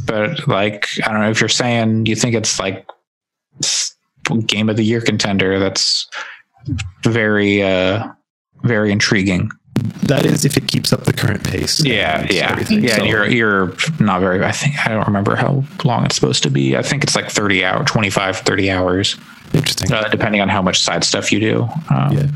But 0.07 0.48
like, 0.48 0.88
I 1.05 1.12
don't 1.12 1.20
know 1.20 1.31
if 1.31 1.40
you're 1.40 1.48
saying 1.48 2.07
you 2.07 2.16
think 2.16 2.35
it's 2.35 2.59
like 2.59 2.87
game 4.47 4.68
of 4.68 4.77
the 4.77 4.85
year 4.85 5.01
contender. 5.01 5.59
That's 5.59 6.07
very 7.05 7.62
uh 7.62 8.09
very 8.62 8.90
intriguing. 8.92 9.51
That 10.03 10.27
is 10.27 10.44
if 10.44 10.57
it 10.57 10.66
keeps 10.66 10.92
up 10.92 11.05
the 11.05 11.12
current 11.12 11.44
pace. 11.44 11.83
Yeah, 11.85 12.27
yeah, 12.31 12.59
yeah. 12.68 12.97
So- 12.97 13.03
And 13.03 13.07
you're 13.09 13.27
you're 13.29 13.73
not 14.01 14.21
very. 14.21 14.44
I 14.44 14.51
think 14.53 14.75
I 14.87 14.88
don't 14.90 15.07
remember 15.07 15.37
how 15.37 15.62
long 15.85 16.05
it's 16.05 16.16
supposed 16.16 16.42
to 16.42 16.51
be. 16.51 16.77
I 16.77 16.83
think 16.83 17.05
it's 17.05 17.14
like 17.14 17.31
30 17.31 17.64
hour, 17.64 17.85
25, 17.85 18.38
30 18.38 18.71
hours, 18.71 19.16
interesting. 19.55 19.92
uh, 19.92 20.09
depending 20.09 20.40
on 20.40 20.49
how 20.49 20.62
much 20.62 20.81
side 20.81 21.05
stuff 21.05 21.31
you 21.31 21.38
do. 21.40 21.62
Um, 21.90 22.12
yeah. 22.12 22.27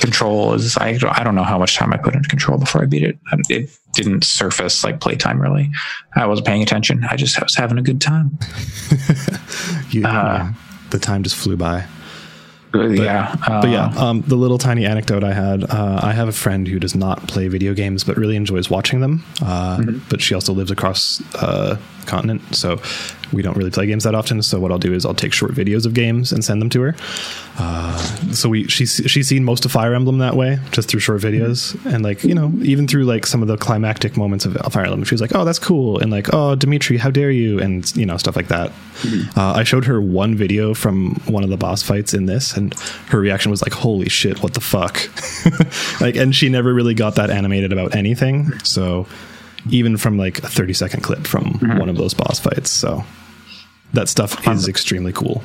control 0.00 0.54
is 0.54 0.76
I 0.78 0.96
don't, 0.96 1.18
I 1.18 1.22
don't 1.22 1.34
know 1.34 1.44
how 1.44 1.58
much 1.58 1.76
time 1.76 1.92
I 1.92 1.96
put 1.98 2.14
into 2.14 2.28
control 2.30 2.58
before 2.58 2.82
I 2.82 2.86
beat 2.86 3.02
it. 3.02 3.18
It 3.50 3.70
didn't 3.92 4.24
surface 4.24 4.84
like 4.84 5.00
playtime 5.00 5.40
really. 5.40 5.70
I 6.14 6.24
wasn't 6.26 6.46
paying 6.46 6.62
attention. 6.62 7.04
I 7.10 7.16
just 7.16 7.40
was 7.42 7.54
having 7.56 7.76
a 7.78 7.82
good 7.82 8.00
time. 8.00 8.38
You, 9.90 10.04
Uh, 10.04 10.10
yeah, 10.12 10.52
the 10.90 10.98
time 10.98 11.22
just 11.22 11.36
flew 11.36 11.56
by. 11.56 11.84
yeah, 12.74 13.34
uh, 13.48 13.60
But 13.62 13.70
yeah, 13.70 13.92
um, 13.96 14.22
the 14.26 14.36
little 14.36 14.58
tiny 14.58 14.84
anecdote 14.84 15.24
I 15.24 15.32
had 15.32 15.64
uh, 15.64 16.00
I 16.02 16.12
have 16.12 16.28
a 16.28 16.32
friend 16.32 16.68
who 16.68 16.78
does 16.78 16.94
not 16.94 17.26
play 17.28 17.48
video 17.48 17.72
games 17.74 18.04
but 18.04 18.16
really 18.16 18.36
enjoys 18.36 18.68
watching 18.68 19.00
them. 19.00 19.24
Uh, 19.42 19.82
But 20.10 20.20
she 20.20 20.34
also 20.34 20.52
lives 20.52 20.70
across 20.70 21.22
uh, 21.36 21.76
continent. 22.06 22.54
So 22.54 22.80
we 23.32 23.42
don't 23.42 23.56
really 23.56 23.70
play 23.70 23.86
games 23.86 24.04
that 24.04 24.14
often. 24.14 24.42
So 24.42 24.60
what 24.60 24.70
I'll 24.70 24.78
do 24.78 24.92
is 24.92 25.04
I'll 25.04 25.14
take 25.14 25.32
short 25.32 25.52
videos 25.52 25.86
of 25.86 25.94
games 25.94 26.32
and 26.32 26.44
send 26.44 26.60
them 26.60 26.70
to 26.70 26.80
her. 26.82 26.96
Uh, 27.58 27.96
so 28.32 28.48
we 28.48 28.64
she's 28.68 29.02
she's 29.06 29.28
seen 29.28 29.44
most 29.44 29.64
of 29.64 29.72
Fire 29.72 29.94
Emblem 29.94 30.18
that 30.18 30.36
way, 30.36 30.58
just 30.72 30.88
through 30.88 31.00
short 31.00 31.20
videos, 31.20 31.74
and 31.86 32.04
like 32.04 32.22
you 32.22 32.34
know 32.34 32.52
even 32.60 32.86
through 32.86 33.04
like 33.04 33.26
some 33.26 33.42
of 33.42 33.48
the 33.48 33.56
climactic 33.56 34.16
moments 34.16 34.44
of 34.44 34.54
Fire 34.72 34.84
Emblem, 34.84 35.04
she 35.04 35.14
was 35.14 35.20
like, 35.20 35.34
"Oh, 35.34 35.44
that's 35.44 35.58
cool," 35.58 35.98
and 35.98 36.10
like, 36.10 36.32
"Oh, 36.32 36.54
Dimitri, 36.54 36.98
how 36.98 37.10
dare 37.10 37.30
you?" 37.30 37.58
and 37.58 37.94
you 37.96 38.06
know 38.06 38.16
stuff 38.16 38.36
like 38.36 38.48
that. 38.48 38.72
Uh, 39.36 39.52
I 39.52 39.64
showed 39.64 39.84
her 39.86 40.00
one 40.00 40.34
video 40.34 40.74
from 40.74 41.14
one 41.26 41.44
of 41.44 41.50
the 41.50 41.56
boss 41.56 41.82
fights 41.82 42.14
in 42.14 42.26
this, 42.26 42.56
and 42.56 42.74
her 43.08 43.18
reaction 43.18 43.50
was 43.50 43.62
like, 43.62 43.72
"Holy 43.72 44.08
shit, 44.08 44.42
what 44.42 44.54
the 44.54 44.60
fuck!" 44.60 45.00
like, 46.00 46.16
and 46.16 46.34
she 46.34 46.48
never 46.48 46.72
really 46.74 46.94
got 46.94 47.14
that 47.16 47.30
animated 47.30 47.72
about 47.72 47.94
anything. 47.94 48.58
So 48.60 49.06
even 49.70 49.96
from 49.96 50.16
like 50.18 50.38
a 50.38 50.48
thirty 50.48 50.72
second 50.72 51.02
clip 51.02 51.26
from 51.26 51.58
one 51.78 51.88
of 51.88 51.96
those 51.96 52.14
boss 52.14 52.38
fights, 52.38 52.70
so 52.70 53.04
that 53.92 54.08
stuff 54.08 54.46
is 54.48 54.68
extremely 54.68 55.12
cool. 55.12 55.42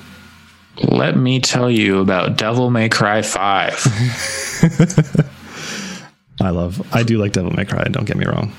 let 0.89 1.15
me 1.17 1.39
tell 1.39 1.69
you 1.69 1.99
about 1.99 2.37
Devil 2.37 2.69
May 2.69 2.89
Cry 2.89 3.21
Five. 3.21 3.75
I 6.41 6.49
love. 6.49 6.81
I 6.93 7.03
do 7.03 7.17
like 7.19 7.33
Devil 7.33 7.51
May 7.51 7.65
Cry. 7.65 7.83
Don't 7.85 8.05
get 8.05 8.17
me 8.17 8.25
wrong. 8.25 8.53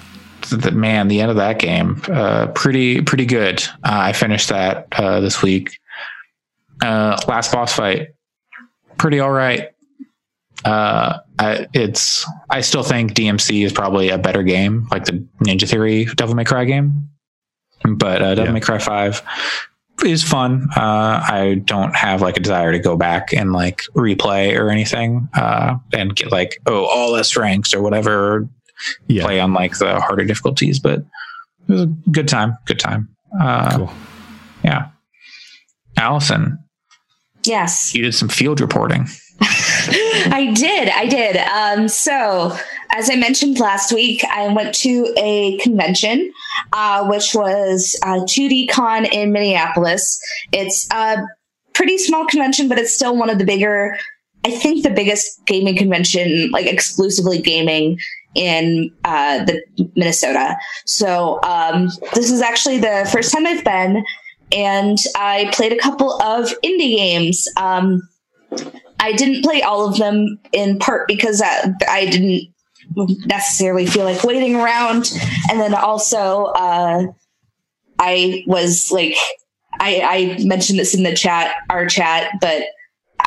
the 0.51 0.70
man, 0.70 1.09
the 1.09 1.20
end 1.20 1.31
of 1.31 1.37
that 1.38 1.59
game, 1.59 2.01
uh, 2.09 2.46
pretty 2.48 3.01
pretty 3.03 3.27
good. 3.27 3.62
Uh, 3.85 4.09
I 4.09 4.12
finished 4.12 4.48
that 4.51 4.87
uh, 4.92 5.20
this 5.20 5.42
week. 5.42 5.79
Uh, 6.83 7.16
last 7.29 7.53
boss 7.53 7.72
fight, 7.72 8.09
pretty 8.98 9.20
all 9.20 9.31
right. 9.31 9.70
Uh, 11.42 11.62
I, 11.62 11.66
it's 11.72 12.24
I 12.50 12.61
still 12.61 12.83
think 12.83 13.14
DMC 13.14 13.64
is 13.64 13.72
probably 13.72 14.09
a 14.11 14.18
better 14.18 14.42
game, 14.42 14.87
like 14.90 15.05
the 15.05 15.26
Ninja 15.44 15.68
Theory 15.68 16.05
Devil 16.16 16.35
May 16.35 16.44
Cry 16.44 16.64
game. 16.64 17.09
But 17.85 18.22
uh, 18.22 18.28
Devil 18.35 18.46
Yeah. 18.46 18.52
May 18.52 18.61
Cry 18.61 18.78
Five 18.78 19.22
is 20.05 20.22
fun. 20.22 20.68
Uh, 20.76 21.24
I 21.28 21.62
don't 21.64 21.94
have 21.94 22.22
like 22.22 22.37
a 22.37 22.40
desire 22.40 22.72
to 22.72 22.78
go 22.78 22.96
back 22.96 23.33
and 23.33 23.52
like 23.52 23.83
replay 23.94 24.59
or 24.59 24.70
anything 24.70 25.28
uh, 25.35 25.76
and 25.92 26.14
get 26.16 26.31
like 26.33 26.59
oh 26.66 26.85
all 26.87 27.14
S 27.16 27.37
ranks 27.37 27.72
or 27.74 27.83
whatever 27.83 28.48
Yeah, 29.09 29.24
play 29.24 29.38
on 29.40 29.52
like 29.52 29.78
the 29.78 30.00
harder 30.00 30.24
difficulties, 30.24 30.78
but 30.81 31.00
it 31.00 31.07
was 31.72 31.83
a 31.83 31.87
good 32.11 32.28
time. 32.28 32.57
Good 32.66 32.78
time. 32.81 33.09
Uh, 33.40 33.76
cool. 33.78 33.92
Yeah. 34.64 34.88
Allyson, 35.96 36.59
Yes. 37.44 37.94
you 37.94 38.02
did 38.02 38.14
some 38.14 38.28
field 38.28 38.61
reporting. 38.61 39.07
I 40.33 40.53
did. 40.55 40.88
I 40.88 41.07
did. 41.07 41.37
Um, 41.37 41.88
so, 41.88 42.57
as 42.92 43.11
I 43.11 43.16
mentioned 43.16 43.59
last 43.59 43.92
week, 43.92 44.25
I 44.31 44.53
went 44.53 44.75
to 44.77 45.12
a 45.16 45.59
convention, 45.59 46.33
uh, 46.73 47.07
which 47.09 47.35
was 47.35 47.99
uh, 48.03 48.21
2D 48.21 48.71
Con 48.71 49.07
in 49.07 49.33
Minneapolis. 49.33 50.21
It's 50.53 50.87
a 50.92 51.25
pretty 51.73 51.99
small 51.99 52.27
convention, 52.27 52.68
but 52.68 52.79
it's 52.79 52.95
still 52.95 53.16
one 53.16 53.29
of 53.29 53.38
the 53.38 53.45
bigger, 53.45 53.99
I 54.45 54.51
think 54.51 54.85
the 54.85 54.90
biggest 54.90 55.45
gaming 55.47 55.77
convention, 55.77 56.51
like 56.51 56.66
exclusively 56.66 57.40
gaming 57.40 57.99
in 58.35 58.92
uh, 59.05 59.45
the 59.45 59.62
Minnesota. 59.97 60.57
So, 60.87 61.40
um, 61.42 61.88
this 62.14 62.31
is 62.31 62.40
actually 62.40 62.79
the 62.79 63.09
first 63.11 63.33
time 63.33 63.47
I've 63.47 63.64
been, 63.64 64.05
and 64.53 64.99
I 65.16 65.51
played 65.53 65.73
a 65.73 65.79
couple 65.79 66.23
of 66.23 66.51
indie 66.62 66.97
games. 66.97 67.49
Um, 67.57 68.09
I 69.03 69.12
didn't 69.12 69.43
play 69.43 69.62
all 69.62 69.88
of 69.88 69.97
them 69.97 70.38
in 70.53 70.79
part 70.79 71.09
because 71.09 71.43
I, 71.45 71.75
I 71.88 72.07
didn't 72.07 72.53
necessarily 73.27 73.85
feel 73.85 74.05
like 74.05 74.23
waiting 74.23 74.55
around. 74.55 75.12
And 75.51 75.61
then 75.61 75.75
also, 75.75 76.45
uh, 76.45 77.07
I 77.99 78.45
was 78.47 78.93
like, 78.93 79.17
I, 79.81 80.37
I 80.38 80.45
mentioned 80.45 80.79
this 80.79 80.95
in 80.95 81.03
the 81.03 81.17
chat, 81.17 81.53
our 81.69 81.87
chat, 81.87 82.31
but 82.41 82.62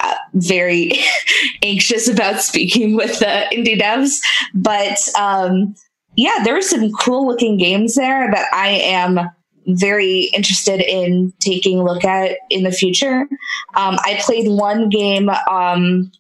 uh, 0.01 0.13
very 0.33 0.93
anxious 1.63 2.07
about 2.07 2.41
speaking 2.41 2.95
with 2.95 3.19
the 3.19 3.45
indie 3.51 3.77
devs. 3.77 4.19
But 4.53 5.09
um, 5.19 5.75
yeah, 6.15 6.39
there 6.45 6.53
were 6.53 6.61
some 6.61 6.91
cool 6.93 7.27
looking 7.27 7.57
games 7.57 7.95
there 7.95 8.31
that 8.31 8.47
I 8.53 8.69
am 8.69 9.19
very 9.67 10.29
interested 10.33 10.81
in 10.81 11.33
taking 11.39 11.79
a 11.79 11.83
look 11.83 12.03
at 12.03 12.37
in 12.49 12.63
the 12.63 12.71
future. 12.71 13.27
Um, 13.75 13.97
I 14.03 14.19
played 14.21 14.47
one 14.47 14.89
game 14.89 15.29
um, 15.49 16.11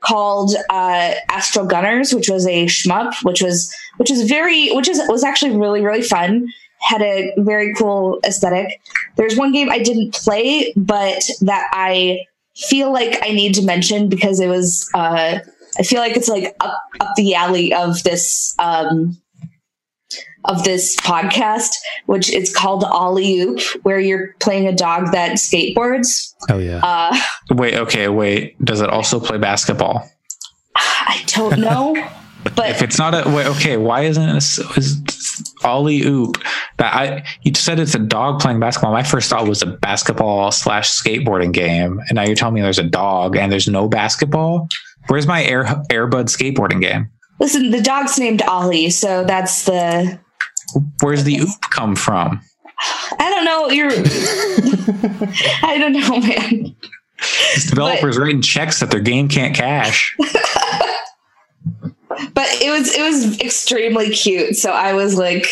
called 0.00 0.54
uh, 0.70 1.14
Astral 1.28 1.66
Gunners, 1.66 2.14
which 2.14 2.28
was 2.28 2.46
a 2.46 2.66
shmup, 2.66 3.14
which 3.22 3.42
was 3.42 3.72
which 3.98 4.10
is 4.10 4.28
very 4.28 4.70
which 4.72 4.88
is 4.88 5.00
was 5.08 5.24
actually 5.24 5.56
really 5.56 5.80
really 5.80 6.02
fun. 6.02 6.48
Had 6.80 7.02
a 7.02 7.32
very 7.36 7.74
cool 7.74 8.20
aesthetic. 8.24 8.80
There's 9.16 9.36
one 9.36 9.52
game 9.52 9.70
I 9.70 9.80
didn't 9.80 10.14
play, 10.14 10.72
but 10.76 11.22
that 11.42 11.68
I 11.72 12.20
feel 12.56 12.90
like 12.92 13.18
I 13.22 13.32
need 13.32 13.54
to 13.54 13.62
mention 13.62 14.08
because 14.08 14.40
it 14.40 14.48
was. 14.48 14.88
Uh, 14.94 15.40
I 15.78 15.82
feel 15.84 16.00
like 16.00 16.16
it's 16.16 16.28
like 16.28 16.56
up 16.60 16.82
up 17.00 17.14
the 17.16 17.34
alley 17.34 17.72
of 17.72 18.02
this. 18.02 18.54
Um, 18.58 19.20
of 20.44 20.64
this 20.64 20.96
podcast, 20.96 21.70
which 22.06 22.32
it's 22.32 22.54
called 22.54 22.84
Ollie 22.84 23.40
Oop, 23.40 23.60
where 23.82 24.00
you're 24.00 24.34
playing 24.40 24.66
a 24.66 24.74
dog 24.74 25.12
that 25.12 25.32
skateboards. 25.32 26.34
Oh 26.48 26.58
yeah. 26.58 26.80
Uh, 26.82 27.16
Wait, 27.50 27.74
okay, 27.74 28.08
wait. 28.08 28.62
Does 28.64 28.80
it 28.80 28.88
also 28.88 29.20
play 29.20 29.38
basketball? 29.38 30.08
I 30.76 31.22
don't 31.26 31.58
know, 31.58 31.94
but 32.56 32.70
If 32.70 32.82
it's 32.82 32.98
not 32.98 33.14
a 33.14 33.28
wait, 33.28 33.46
okay, 33.46 33.76
why 33.76 34.02
isn't 34.02 34.22
it 34.22 34.32
a, 34.32 34.78
is 34.78 35.52
Ollie 35.64 36.02
Oop? 36.02 36.36
That 36.78 36.94
I 36.94 37.26
you 37.42 37.52
said 37.54 37.78
it's 37.78 37.94
a 37.94 37.98
dog 37.98 38.40
playing 38.40 38.60
basketball. 38.60 38.92
My 38.92 39.02
first 39.02 39.28
thought 39.28 39.46
was 39.46 39.62
a 39.62 39.66
basketball 39.66 40.50
slash 40.52 40.88
skateboarding 40.88 41.52
game, 41.52 42.00
and 42.08 42.16
now 42.16 42.22
you're 42.22 42.36
telling 42.36 42.54
me 42.54 42.62
there's 42.62 42.78
a 42.78 42.84
dog 42.84 43.36
and 43.36 43.52
there's 43.52 43.68
no 43.68 43.88
basketball. 43.88 44.68
Where's 45.08 45.26
my 45.26 45.44
Air 45.44 45.64
Airbud 45.90 46.26
skateboarding 46.26 46.80
game? 46.80 47.10
listen, 47.40 47.70
the 47.70 47.80
dog's 47.80 48.18
named 48.18 48.42
Ollie, 48.42 48.90
so 48.90 49.24
that's 49.24 49.64
the. 49.64 50.20
Where's 51.02 51.24
the 51.24 51.38
oop 51.40 51.60
come 51.70 51.96
from? 51.96 52.40
I 53.18 53.30
don't 53.30 53.44
know. 53.44 53.68
You're. 53.70 53.90
I 55.62 55.76
don't 55.78 55.92
know, 55.92 56.18
man. 56.20 56.74
These 57.54 57.66
developers 57.70 58.16
writing 58.18 58.40
checks 58.42 58.80
that 58.80 58.90
their 58.90 59.00
game 59.00 59.28
can't 59.28 59.54
cash. 59.54 60.16
But 62.34 62.48
it 62.60 62.70
was 62.70 62.94
it 62.94 63.00
was 63.02 63.40
extremely 63.40 64.10
cute. 64.10 64.56
So 64.56 64.72
I 64.72 64.92
was 64.92 65.16
like, 65.16 65.46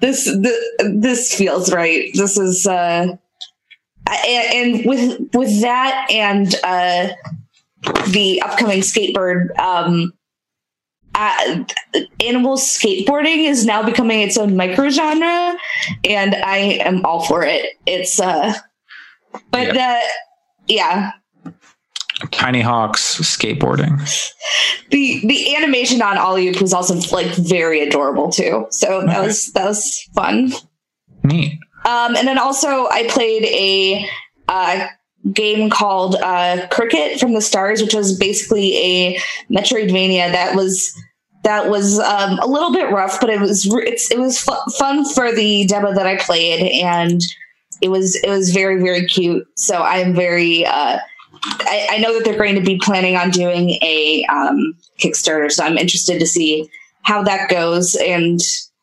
this 0.00 0.24
this, 0.24 0.64
this 0.94 1.34
feels 1.34 1.72
right. 1.72 2.10
This 2.14 2.36
is 2.36 2.66
uh, 2.66 3.14
I- 4.08 4.50
and 4.52 4.84
with 4.86 5.20
with 5.34 5.60
that 5.62 6.06
and 6.10 6.54
uh, 6.64 7.08
the 8.08 8.42
upcoming 8.42 8.80
skateboard 8.80 9.56
um. 9.58 10.12
Uh, 11.14 11.64
animal 12.20 12.56
skateboarding 12.56 13.46
is 13.48 13.66
now 13.66 13.82
becoming 13.82 14.20
its 14.22 14.36
own 14.38 14.56
micro 14.56 14.88
genre, 14.88 15.56
and 16.04 16.34
I 16.36 16.56
am 16.84 17.04
all 17.04 17.22
for 17.24 17.44
it. 17.44 17.66
It's 17.86 18.18
uh, 18.18 18.54
But 19.50 19.74
Yeah. 19.74 20.00
uh, 20.02 20.08
yeah, 20.68 21.10
Tiny 22.30 22.60
Hawks 22.60 23.18
skateboarding. 23.20 23.98
the 24.90 25.20
the 25.26 25.54
animation 25.56 26.00
on 26.02 26.16
Ollie 26.18 26.50
was 26.60 26.72
also 26.72 26.94
like 27.14 27.26
very 27.34 27.80
adorable 27.82 28.30
too. 28.30 28.66
So 28.70 29.00
that 29.02 29.16
Okay. 29.18 29.26
was 29.26 29.52
that 29.52 29.64
was 29.66 30.08
fun. 30.14 30.52
Neat. 31.24 31.58
Um, 31.84 32.14
and 32.16 32.28
then 32.28 32.38
also 32.38 32.86
I 32.88 33.06
played 33.08 33.44
a 33.44 34.06
uh, 34.48 34.86
game 35.32 35.70
called 35.70 36.16
uh, 36.16 36.66
Cricket 36.68 37.20
from 37.20 37.34
the 37.34 37.40
Stars, 37.40 37.80
which 37.80 37.94
was 37.94 38.18
basically 38.18 38.76
a 38.76 39.18
Metroidvania 39.50 40.32
that 40.32 40.56
was 40.56 40.92
that 41.44 41.68
was 41.68 41.98
um, 41.98 42.38
a 42.38 42.46
little 42.46 42.72
bit 42.72 42.90
rough, 42.90 43.20
but 43.20 43.30
it 43.30 43.40
was 43.40 43.66
it 43.66 44.18
was 44.18 44.40
fu- 44.40 44.70
fun 44.78 45.04
for 45.12 45.32
the 45.32 45.66
demo 45.66 45.92
that 45.92 46.06
I 46.06 46.16
played, 46.16 46.70
and 46.82 47.20
it 47.80 47.88
was 47.88 48.16
it 48.16 48.28
was 48.28 48.52
very 48.52 48.80
very 48.80 49.06
cute. 49.06 49.46
So 49.56 49.82
I'm 49.82 50.14
very 50.14 50.64
uh, 50.64 50.98
I, 51.44 51.88
I 51.92 51.98
know 51.98 52.14
that 52.14 52.24
they're 52.24 52.38
going 52.38 52.54
to 52.54 52.60
be 52.60 52.78
planning 52.78 53.16
on 53.16 53.30
doing 53.30 53.70
a 53.82 54.24
um, 54.30 54.74
Kickstarter, 55.00 55.50
so 55.50 55.64
I'm 55.64 55.78
interested 55.78 56.20
to 56.20 56.26
see 56.26 56.68
how 57.02 57.22
that 57.24 57.50
goes 57.50 57.96
and 57.96 58.40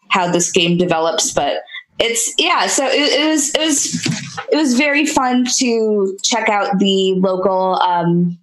how 0.10 0.30
this 0.30 0.52
game 0.52 0.78
develops. 0.78 1.32
But 1.32 1.62
it's 2.00 2.34
yeah, 2.38 2.68
so 2.68 2.88
it, 2.88 3.20
it 3.20 3.28
was 3.28 3.54
it 3.54 3.60
was 3.60 4.08
it 4.52 4.56
was 4.56 4.74
very 4.76 5.06
fun 5.06 5.46
to 5.58 6.18
check 6.24 6.48
out 6.48 6.80
the 6.80 7.16
local 7.18 7.76
um, 7.82 8.40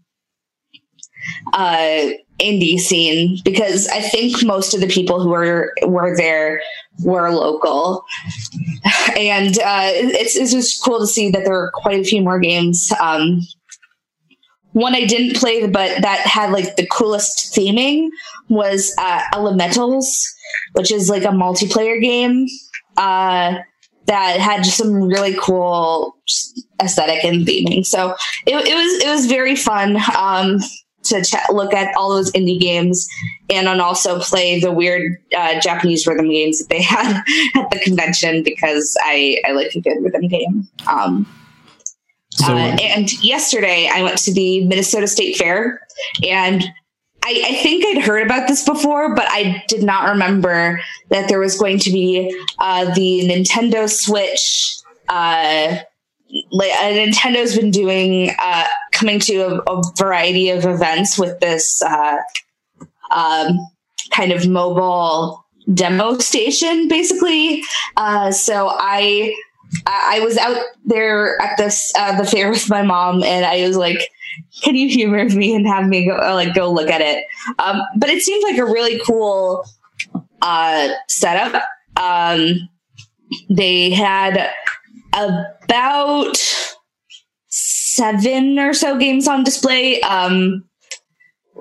uh, 1.54 2.10
indie 2.38 2.78
scene 2.78 3.38
because 3.44 3.88
I 3.88 4.00
think 4.00 4.44
most 4.44 4.74
of 4.74 4.80
the 4.80 4.86
people 4.86 5.20
who 5.20 5.30
were 5.30 5.72
were 5.82 6.14
there 6.14 6.60
were 7.02 7.30
local, 7.30 8.04
and 9.16 9.58
uh, 9.58 9.90
it's 9.94 10.36
it's 10.36 10.52
just 10.52 10.84
cool 10.84 11.00
to 11.00 11.06
see 11.06 11.30
that 11.30 11.44
there 11.44 11.54
are 11.54 11.70
quite 11.72 12.00
a 12.00 12.04
few 12.04 12.20
more 12.20 12.38
games. 12.38 12.92
Um, 13.00 13.40
one 14.72 14.94
I 14.94 15.06
didn't 15.06 15.36
play, 15.36 15.66
but 15.66 16.02
that 16.02 16.20
had 16.26 16.52
like 16.52 16.76
the 16.76 16.86
coolest 16.86 17.54
theming 17.56 18.10
was 18.50 18.94
uh, 18.98 19.22
Elementals, 19.34 20.30
which 20.74 20.92
is 20.92 21.08
like 21.08 21.24
a 21.24 21.28
multiplayer 21.28 21.98
game 21.98 22.46
uh, 22.96 23.56
that 24.06 24.40
had 24.40 24.62
just 24.64 24.76
some 24.76 24.94
really 25.08 25.34
cool 25.34 26.16
aesthetic 26.82 27.24
and 27.24 27.46
theming. 27.46 27.84
So 27.84 28.14
it, 28.46 28.54
it 28.54 28.74
was 28.74 29.04
it 29.04 29.08
was 29.10 29.26
very 29.26 29.56
fun 29.56 29.96
um, 30.16 30.58
to 31.04 31.22
ch- 31.22 31.50
look 31.50 31.72
at 31.74 31.94
all 31.96 32.10
those 32.10 32.30
indie 32.32 32.60
games 32.60 33.08
and 33.50 33.68
also 33.80 34.20
play 34.20 34.60
the 34.60 34.72
weird 34.72 35.16
uh, 35.36 35.60
Japanese 35.60 36.06
rhythm 36.06 36.28
games 36.28 36.58
that 36.58 36.68
they 36.68 36.82
had 36.94 37.22
at 37.54 37.70
the 37.70 37.80
convention 37.80 38.42
because 38.42 38.96
I 39.02 39.40
I 39.46 39.52
like 39.52 39.74
a 39.74 39.80
good 39.80 39.98
rhythm 40.02 40.28
game. 40.28 40.68
Um, 40.88 41.26
So 42.30 42.52
uh, 42.52 42.76
and 42.80 43.10
yesterday 43.24 43.88
I 43.92 44.02
went 44.02 44.18
to 44.18 44.32
the 44.32 44.64
Minnesota 44.66 45.06
State 45.06 45.36
Fair 45.36 45.80
and 46.26 46.64
I, 47.26 47.42
I 47.44 47.54
think 47.56 47.84
I'd 47.84 48.04
heard 48.04 48.24
about 48.24 48.46
this 48.46 48.64
before, 48.64 49.16
but 49.16 49.24
I 49.28 49.64
did 49.66 49.82
not 49.82 50.10
remember 50.10 50.80
that 51.10 51.28
there 51.28 51.40
was 51.40 51.58
going 51.58 51.80
to 51.80 51.90
be 51.90 52.32
uh, 52.60 52.94
the 52.94 53.22
Nintendo 53.28 53.90
Switch. 53.90 54.76
Uh, 55.08 55.78
like, 56.52 56.70
uh, 56.70 56.92
Nintendo's 56.92 57.56
been 57.56 57.72
doing 57.72 58.30
uh, 58.38 58.66
coming 58.92 59.18
to 59.20 59.38
a, 59.38 59.58
a 59.58 59.82
variety 59.96 60.50
of 60.50 60.64
events 60.66 61.18
with 61.18 61.40
this 61.40 61.82
uh, 61.82 62.18
um, 63.10 63.58
kind 64.10 64.30
of 64.30 64.46
mobile 64.46 65.44
demo 65.74 66.18
station, 66.18 66.86
basically. 66.86 67.60
Uh, 67.96 68.30
so 68.30 68.68
I 68.70 69.34
I 69.86 70.20
was 70.20 70.36
out 70.36 70.56
there 70.84 71.40
at 71.40 71.56
this 71.58 71.92
uh, 71.98 72.16
the 72.16 72.24
fair 72.26 72.50
with 72.50 72.68
my 72.68 72.82
mom, 72.82 73.22
and 73.22 73.44
I 73.44 73.66
was 73.66 73.76
like, 73.76 74.08
"Can 74.62 74.74
you 74.74 74.88
humor 74.88 75.24
me 75.24 75.54
and 75.54 75.66
have 75.66 75.86
me 75.86 76.06
go 76.06 76.16
uh, 76.16 76.34
like 76.34 76.54
go 76.54 76.72
look 76.72 76.90
at 76.90 77.00
it?" 77.00 77.24
Um, 77.58 77.80
but 77.96 78.10
it 78.10 78.22
seemed 78.22 78.42
like 78.42 78.58
a 78.58 78.64
really 78.64 79.00
cool 79.04 79.64
uh, 80.42 80.88
setup. 81.08 81.62
Um, 81.96 82.68
they 83.48 83.90
had 83.90 84.50
about 85.12 86.36
seven 87.48 88.58
or 88.58 88.74
so 88.74 88.98
games 88.98 89.26
on 89.26 89.44
display. 89.44 90.00
Um, 90.02 90.64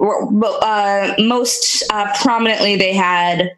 uh, 0.01 1.13
most 1.19 1.83
uh, 1.91 2.13
prominently, 2.21 2.75
they 2.75 2.93
had 2.93 3.49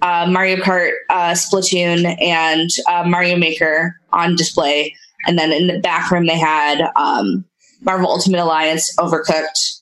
uh, 0.00 0.26
Mario 0.28 0.56
Kart, 0.56 0.92
uh, 1.10 1.32
Splatoon, 1.32 2.20
and 2.20 2.70
uh, 2.88 3.04
Mario 3.06 3.36
Maker 3.36 4.00
on 4.12 4.36
display. 4.36 4.94
And 5.26 5.38
then 5.38 5.52
in 5.52 5.66
the 5.68 5.78
back 5.78 6.10
room, 6.10 6.26
they 6.26 6.38
had 6.38 6.80
um, 6.96 7.44
Marvel 7.80 8.08
Ultimate 8.10 8.40
Alliance, 8.40 8.94
Overcooked, 8.96 9.80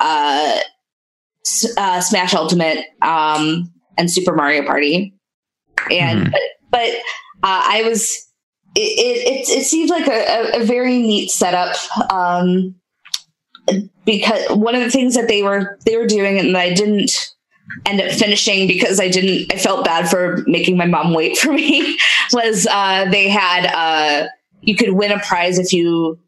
uh, 0.00 0.58
S- 1.44 1.76
uh, 1.76 2.00
Smash 2.00 2.34
Ultimate, 2.34 2.84
um, 3.02 3.72
and 3.98 4.10
Super 4.10 4.34
Mario 4.34 4.64
Party. 4.64 5.14
And 5.90 6.26
Mhm. 6.28 6.32
but, 6.32 6.40
but 6.70 6.88
uh, 7.42 7.62
I 7.64 7.82
was 7.86 8.10
it 8.74 8.80
it, 8.80 9.26
it, 9.48 9.58
it 9.60 9.64
seemed 9.64 9.88
like 9.90 10.06
a, 10.06 10.56
a, 10.56 10.60
a 10.62 10.64
very 10.64 10.98
neat 10.98 11.30
setup. 11.30 11.76
Um, 12.12 12.74
because 14.04 14.48
one 14.50 14.74
of 14.74 14.82
the 14.82 14.90
things 14.90 15.14
that 15.16 15.28
they 15.28 15.42
were 15.42 15.78
they 15.84 15.96
were 15.96 16.06
doing 16.06 16.38
and 16.38 16.56
I 16.56 16.72
didn't 16.72 17.34
end 17.84 18.00
up 18.00 18.10
finishing 18.12 18.66
because 18.66 18.98
I 19.00 19.08
didn't 19.08 19.52
I 19.52 19.58
felt 19.58 19.84
bad 19.84 20.08
for 20.08 20.42
making 20.46 20.76
my 20.76 20.86
mom 20.86 21.12
wait 21.14 21.36
for 21.42 21.52
me. 21.52 21.98
Was 22.32 22.66
uh, 22.70 23.06
they 23.10 23.28
had 23.28 23.66
uh, 23.66 24.28
you 24.62 24.74
could 24.76 24.92
win 24.92 25.12
a 25.12 25.18
prize 25.20 25.58
if 25.58 25.72
you 25.72 26.18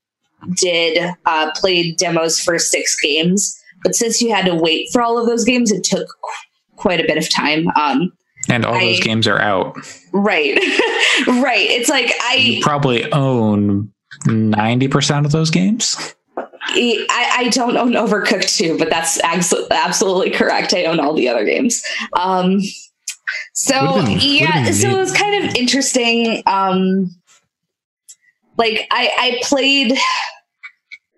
did 0.57 1.15
uh, 1.27 1.51
played 1.57 1.97
demos 1.97 2.39
for 2.41 2.59
six 2.59 3.01
games. 3.01 3.57
But 3.83 3.95
since 3.95 4.21
you 4.21 4.33
had 4.35 4.45
to 4.47 4.55
wait 4.55 4.89
for 4.93 5.03
all 5.03 5.19
of 5.19 5.27
those 5.27 5.45
games 5.45 5.71
it 5.73 5.85
took 5.85 6.07
qu- 6.09 6.77
quite 6.77 7.01
a 7.01 7.07
bit 7.07 7.17
of 7.19 7.29
time. 7.31 7.69
Um, 7.77 8.13
And 8.49 8.65
all 8.65 8.79
those 8.79 9.01
games 9.01 9.27
are 9.27 9.41
out. 9.41 9.77
right. 10.13 10.59
Right. 11.27 11.69
It's 11.69 11.89
like 11.89 12.07
You 12.41 12.59
I, 12.59 12.61
probably 12.63 13.11
own 13.13 13.93
90% 14.27 15.25
of 15.25 15.33
those 15.33 15.51
games. 15.51 16.15
I 16.71 17.35
I 17.39 17.49
don't 17.49 17.77
own 17.77 17.93
Overcooked 17.93 18.57
2 18.57 18.79
but 18.79 18.91
that's 18.91 19.19
absolutely 19.21 20.31
correct. 20.31 20.75
I 20.75 20.85
own 20.85 21.01
all 21.01 21.15
the 21.15 21.29
other 21.29 21.45
games. 21.45 21.83
Um, 22.15 22.61
so 23.53 24.05
been- 24.05 24.19
yeah 24.21 24.71
so 24.71 24.89
it 24.89 24.97
was 24.97 25.13
kind 25.13 25.45
of 25.45 25.55
interesting 25.55 26.43
um 26.47 27.11
like 28.57 28.87
i 28.91 29.11
i 29.19 29.39
played 29.43 29.93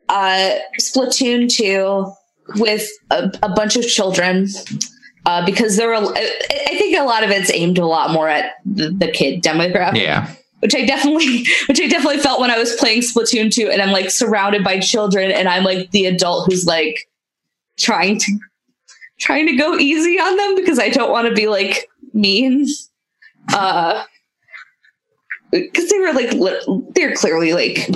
uh 0.09 0.59
splatoon 0.81 1.49
2 1.49 2.13
with 2.61 2.89
a, 3.11 3.31
a 3.45 3.49
bunch 3.51 3.77
of 3.77 3.87
children 3.87 4.49
uh 5.27 5.45
because 5.47 5.77
there 5.77 5.89
were 5.89 5.95
I, 5.97 6.41
I 6.67 6.77
think 6.79 6.99
a 6.99 7.05
lot 7.05 7.23
of 7.23 7.31
it's 7.31 7.51
aimed 7.53 7.79
a 7.79 7.87
lot 7.87 8.11
more 8.11 8.29
at 8.29 8.55
the, 8.65 8.91
the 8.91 9.09
kid 9.09 9.43
demographic. 9.43 10.01
Yeah. 10.03 10.35
Which 10.61 10.75
I 10.75 10.85
definitely, 10.85 11.47
which 11.69 11.81
I 11.81 11.89
definitely 11.89 12.19
felt 12.19 12.41
when 12.41 12.51
I 12.51 12.59
was 12.59 12.75
playing 12.77 13.03
Splatoon 13.03 13.53
2 13.53 13.71
and 13.71 13.83
I'm 13.83 13.91
like 13.91 14.11
surrounded 14.11 14.63
by 14.63 14.79
children 14.79 15.31
and 15.31 15.49
I'm 15.49 15.65
like 15.65 15.91
the 15.91 16.07
adult 16.07 16.47
who's 16.47 16.67
like 16.67 17.09
trying 17.79 18.19
to, 18.19 18.39
trying 19.19 19.47
to 19.47 19.57
go 19.57 19.77
easy 19.77 20.19
on 20.19 20.37
them 20.37 20.57
because 20.57 20.79
I 20.79 20.89
don't 20.89 21.11
want 21.11 21.29
to 21.29 21.35
be 21.35 21.49
like 21.49 21.89
mean. 22.13 22.67
Uh, 23.53 24.05
cause 25.53 25.89
they 25.89 25.99
were 25.99 26.13
like, 26.13 26.33
li- 26.33 26.85
they're 26.95 27.15
clearly 27.15 27.53
like 27.53 27.89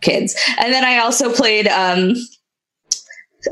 kids. 0.00 0.36
And 0.58 0.72
then 0.72 0.84
I 0.84 0.98
also 0.98 1.32
played, 1.32 1.66
um, 1.66 2.14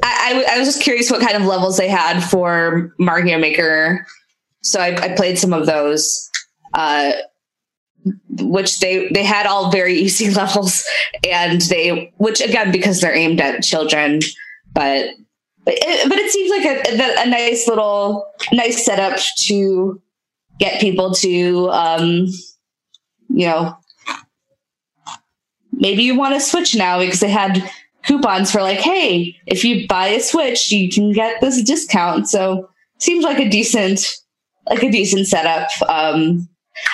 I, 0.03 0.45
I, 0.49 0.55
I 0.55 0.59
was 0.59 0.69
just 0.69 0.83
curious 0.83 1.11
what 1.11 1.21
kind 1.21 1.37
of 1.37 1.45
levels 1.45 1.77
they 1.77 1.89
had 1.89 2.21
for 2.21 2.95
Mario 2.99 3.39
Maker. 3.39 4.07
So 4.63 4.81
I, 4.81 4.97
I 4.97 5.15
played 5.15 5.39
some 5.39 5.53
of 5.53 5.67
those. 5.67 6.31
Uh, 6.73 7.13
which 8.41 8.81
they 8.81 9.09
they 9.09 9.23
had 9.23 9.47
all 9.47 9.71
very 9.71 9.95
easy 9.95 10.31
levels 10.35 10.85
and 11.31 11.61
they 11.63 12.13
which 12.17 12.41
again 12.41 12.73
because 12.73 13.01
they're 13.01 13.15
aimed 13.15 13.41
at 13.41 13.63
children 13.63 14.21
but 14.73 15.11
but 15.65 15.75
it, 15.77 16.09
but 16.09 16.19
it 16.19 16.31
seems 16.31 16.51
like 16.51 16.65
a, 16.65 17.03
a, 17.03 17.23
a 17.23 17.27
nice 17.29 17.69
little 17.69 18.27
nice 18.53 18.85
setup 18.85 19.19
to 19.39 20.01
get 20.59 20.81
people 20.81 21.13
to 21.13 21.71
um 21.71 22.27
you 23.29 23.47
know 23.47 23.77
maybe 25.73 26.03
you 26.03 26.17
want 26.17 26.35
to 26.35 26.41
switch 26.41 26.75
now 26.75 26.99
because 26.99 27.21
they 27.21 27.31
had 27.31 27.69
coupons 28.05 28.51
for 28.51 28.63
like 28.63 28.79
hey 28.79 29.37
if 29.47 29.65
you 29.65 29.87
buy 29.87 30.09
a 30.09 30.21
switch 30.21 30.71
you 30.73 30.91
can 30.91 31.13
get 31.13 31.41
this 31.41 31.63
discount. 31.63 32.29
So 32.29 32.69
seems 32.99 33.25
like 33.25 33.39
a 33.39 33.49
decent 33.49 34.07
like 34.69 34.83
a 34.83 34.91
decent 34.91 35.27
setup. 35.27 35.69
Um 35.89 36.49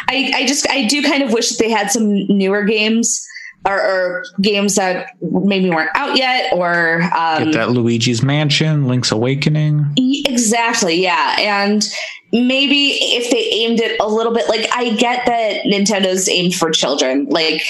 I, 0.09 0.33
I 0.35 0.47
just 0.47 0.69
I 0.69 0.87
do 0.87 1.03
kind 1.03 1.23
of 1.23 1.33
wish 1.33 1.51
that 1.51 1.59
they 1.59 1.71
had 1.71 1.91
some 1.91 2.27
newer 2.27 2.65
games 2.65 3.25
or, 3.67 3.81
or 3.81 4.25
games 4.41 4.77
that 4.77 5.11
maybe 5.21 5.71
weren't 5.71 5.91
out 5.95 6.17
yet 6.17 6.53
or 6.53 7.03
um, 7.15 7.45
Get 7.45 7.53
that 7.55 7.71
Luigi's 7.71 8.23
Mansion, 8.23 8.87
Link's 8.87 9.13
Awakening. 9.13 9.93
Exactly, 9.97 11.03
yeah. 11.03 11.37
And 11.39 11.87
maybe 12.33 12.99
if 13.01 13.31
they 13.31 13.45
aimed 13.51 13.81
it 13.81 14.01
a 14.01 14.09
little 14.09 14.33
bit 14.33 14.49
like 14.49 14.69
I 14.73 14.91
get 14.95 15.27
that 15.27 15.65
Nintendo's 15.65 16.29
aimed 16.29 16.55
for 16.55 16.71
children. 16.71 17.27
Like 17.27 17.63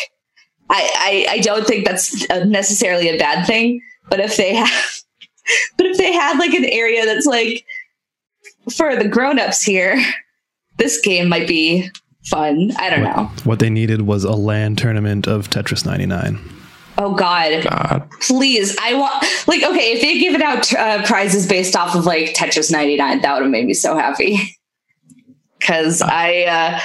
I, 0.71 1.27
I 1.31 1.35
I 1.35 1.39
don't 1.39 1.67
think 1.67 1.87
that's 1.87 2.29
necessarily 2.29 3.09
a 3.09 3.19
bad 3.19 3.47
thing. 3.47 3.81
But 4.11 4.21
if 4.21 4.37
they 4.37 4.55
have, 4.55 4.71
but 5.77 5.87
if 5.87 5.99
they 5.99 6.13
had 6.13 6.39
like 6.39 6.55
an 6.55 6.65
area 6.65 7.05
that's 7.05 7.27
like 7.27 7.65
for 8.77 8.97
the 8.97 9.09
grown-ups 9.09 9.63
here, 9.63 10.03
this 10.79 11.01
game 11.01 11.29
might 11.29 11.47
be 11.47 11.91
fun. 12.26 12.72
I 12.79 12.91
don't 12.91 13.03
know. 13.03 13.31
What 13.45 13.59
they 13.59 13.70
needed 13.70 14.03
was 14.03 14.24
a 14.24 14.33
LAN 14.33 14.76
tournament 14.76 15.26
of 15.26 15.51
Tetris 15.51 15.85
99. 15.85 16.39
Oh 16.99 17.14
God. 17.14 17.62
God. 17.62 18.09
Please, 18.20 18.76
I 18.81 18.95
want 18.95 19.24
like 19.47 19.62
okay. 19.62 19.93
If 19.93 20.01
they 20.01 20.18
given 20.18 20.43
out 20.43 20.72
uh, 20.74 21.07
prizes 21.07 21.47
based 21.47 21.76
off 21.76 21.95
of 21.95 22.07
like 22.07 22.35
Tetris 22.35 22.72
99, 22.72 23.22
that 23.22 23.35
would 23.35 23.43
have 23.43 23.51
made 23.51 23.66
me 23.66 23.74
so 23.74 23.97
happy. 23.97 24.39
Because 25.61 26.03
I, 26.03 26.45
uh, 26.45 26.81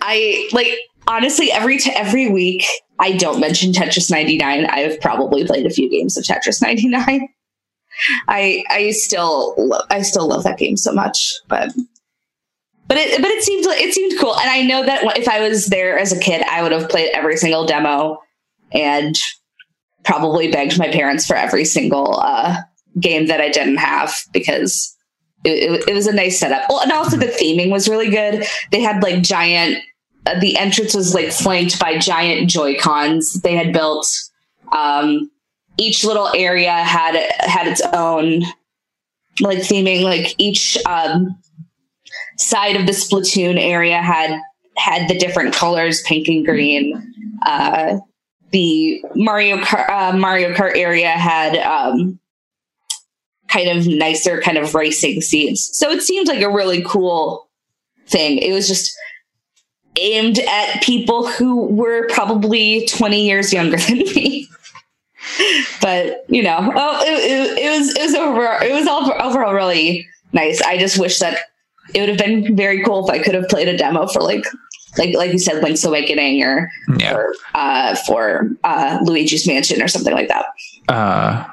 I 0.00 0.48
like 0.52 0.68
honestly 1.06 1.52
every 1.52 1.76
t- 1.76 1.92
every 1.94 2.30
week 2.30 2.64
I 2.98 3.12
don't 3.12 3.40
mention 3.40 3.72
Tetris 3.72 4.10
99. 4.10 4.64
I've 4.64 4.98
probably 5.02 5.44
played 5.44 5.66
a 5.66 5.70
few 5.70 5.90
games 5.90 6.16
of 6.16 6.24
Tetris 6.24 6.62
99. 6.62 7.28
I 8.28 8.64
I 8.70 8.90
still 8.92 9.54
lo- 9.58 9.84
I 9.90 10.00
still 10.00 10.28
love 10.28 10.44
that 10.44 10.56
game 10.56 10.78
so 10.78 10.92
much, 10.92 11.34
but 11.46 11.70
but 12.88 12.96
it 12.98 13.20
but 13.20 13.30
it 13.30 13.42
seemed 13.42 13.64
it 13.66 13.94
seemed 13.94 14.18
cool, 14.20 14.38
and 14.38 14.48
I 14.48 14.62
know 14.62 14.84
that 14.84 15.18
if 15.18 15.28
I 15.28 15.40
was 15.40 15.66
there 15.66 15.98
as 15.98 16.12
a 16.12 16.20
kid, 16.20 16.42
I 16.42 16.62
would 16.62 16.72
have 16.72 16.88
played 16.88 17.10
every 17.12 17.36
single 17.36 17.66
demo 17.66 18.20
and 18.72 19.16
probably 20.04 20.50
begged 20.50 20.78
my 20.78 20.88
parents 20.88 21.26
for 21.26 21.34
every 21.34 21.64
single 21.64 22.18
uh, 22.20 22.56
game 23.00 23.26
that 23.26 23.40
I 23.40 23.50
didn't 23.50 23.78
have 23.78 24.14
because 24.32 24.96
it, 25.44 25.50
it, 25.50 25.88
it 25.88 25.94
was 25.94 26.06
a 26.06 26.12
nice 26.12 26.38
setup. 26.38 26.62
Well, 26.68 26.80
and 26.80 26.92
also 26.92 27.16
the 27.16 27.26
theming 27.26 27.70
was 27.70 27.88
really 27.88 28.10
good. 28.10 28.44
They 28.70 28.80
had 28.80 29.02
like 29.02 29.22
giant. 29.22 29.82
Uh, 30.24 30.38
the 30.40 30.56
entrance 30.56 30.94
was 30.94 31.14
like 31.14 31.30
flanked 31.30 31.78
by 31.78 31.98
giant 31.98 32.50
Joy 32.50 32.76
Cons 32.76 33.34
they 33.42 33.54
had 33.54 33.72
built. 33.72 34.06
Um, 34.72 35.30
each 35.76 36.04
little 36.04 36.28
area 36.34 36.72
had 36.72 37.14
had 37.40 37.68
its 37.68 37.82
own 37.92 38.42
like 39.40 39.58
theming. 39.58 40.02
Like 40.02 40.34
each 40.38 40.78
um, 40.86 41.36
side 42.36 42.76
of 42.76 42.86
the 42.86 42.92
Splatoon 42.92 43.58
area 43.58 44.00
had 44.02 44.40
had 44.76 45.08
the 45.08 45.18
different 45.18 45.54
colors, 45.54 46.02
pink 46.02 46.28
and 46.28 46.44
green. 46.44 47.14
Uh, 47.44 47.98
the 48.50 49.02
Mario 49.14 49.56
Kart, 49.58 49.88
uh, 49.88 50.16
Mario 50.16 50.54
Kart 50.54 50.76
area 50.76 51.10
had 51.10 51.56
um, 51.56 52.18
kind 53.48 53.68
of 53.68 53.86
nicer 53.86 54.40
kind 54.40 54.58
of 54.58 54.74
racing 54.74 55.20
scenes. 55.20 55.68
So 55.72 55.90
it 55.90 56.02
seemed 56.02 56.28
like 56.28 56.42
a 56.42 56.52
really 56.52 56.82
cool 56.82 57.48
thing. 58.06 58.38
It 58.38 58.52
was 58.52 58.68
just 58.68 58.96
aimed 59.96 60.38
at 60.38 60.82
people 60.82 61.26
who 61.26 61.66
were 61.66 62.06
probably 62.08 62.86
20 62.86 63.26
years 63.26 63.52
younger 63.52 63.78
than 63.78 63.98
me. 63.98 64.48
but 65.80 66.24
you 66.28 66.42
know, 66.42 66.72
oh, 66.74 67.00
it, 67.02 67.08
it, 67.08 67.58
it 67.58 67.78
was 67.78 67.96
it 67.96 68.02
was 68.02 68.14
overall 68.14 68.62
it 68.62 68.72
was 68.72 68.86
all, 68.86 69.12
overall 69.20 69.54
really 69.54 70.06
nice. 70.32 70.60
I 70.62 70.78
just 70.78 70.98
wish 70.98 71.18
that 71.18 71.38
it 71.94 72.00
would 72.00 72.08
have 72.08 72.18
been 72.18 72.56
very 72.56 72.82
cool 72.84 73.06
if 73.08 73.10
I 73.14 73.22
could 73.22 73.34
have 73.34 73.48
played 73.48 73.68
a 73.68 73.76
demo 73.76 74.06
for 74.06 74.20
like 74.22 74.44
like 74.98 75.14
like 75.14 75.32
you 75.32 75.38
said, 75.38 75.62
Link's 75.62 75.84
Awakening 75.84 76.42
or 76.42 76.70
Yeah. 76.98 77.14
or 77.14 77.34
uh, 77.54 77.94
for 78.06 78.50
uh, 78.64 78.98
Luigi's 79.04 79.46
Mansion 79.46 79.82
or 79.82 79.88
something 79.88 80.14
like 80.14 80.28
that. 80.28 80.46
uh 80.88 81.44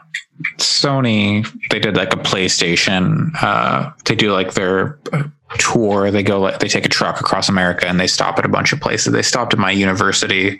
Sony 0.58 1.48
they 1.70 1.80
did 1.80 1.96
like 1.96 2.12
a 2.14 2.18
PlayStation 2.18 3.30
uh 3.42 3.92
they 4.06 4.16
do 4.16 4.32
like 4.34 4.54
their 4.56 5.00
uh, 5.14 5.24
tour 5.60 6.10
they 6.12 6.24
go 6.24 6.40
like 6.40 6.60
they 6.60 6.68
take 6.68 6.86
a 6.86 6.90
truck 6.90 7.20
across 7.22 7.48
America 7.50 7.88
and 7.88 8.00
they 8.00 8.08
stop 8.08 8.40
at 8.40 8.46
a 8.46 8.50
bunch 8.50 8.74
of 8.74 8.82
places 8.82 9.14
they 9.14 9.22
stopped 9.22 9.54
at 9.54 9.60
my 9.60 9.72
university 9.72 10.60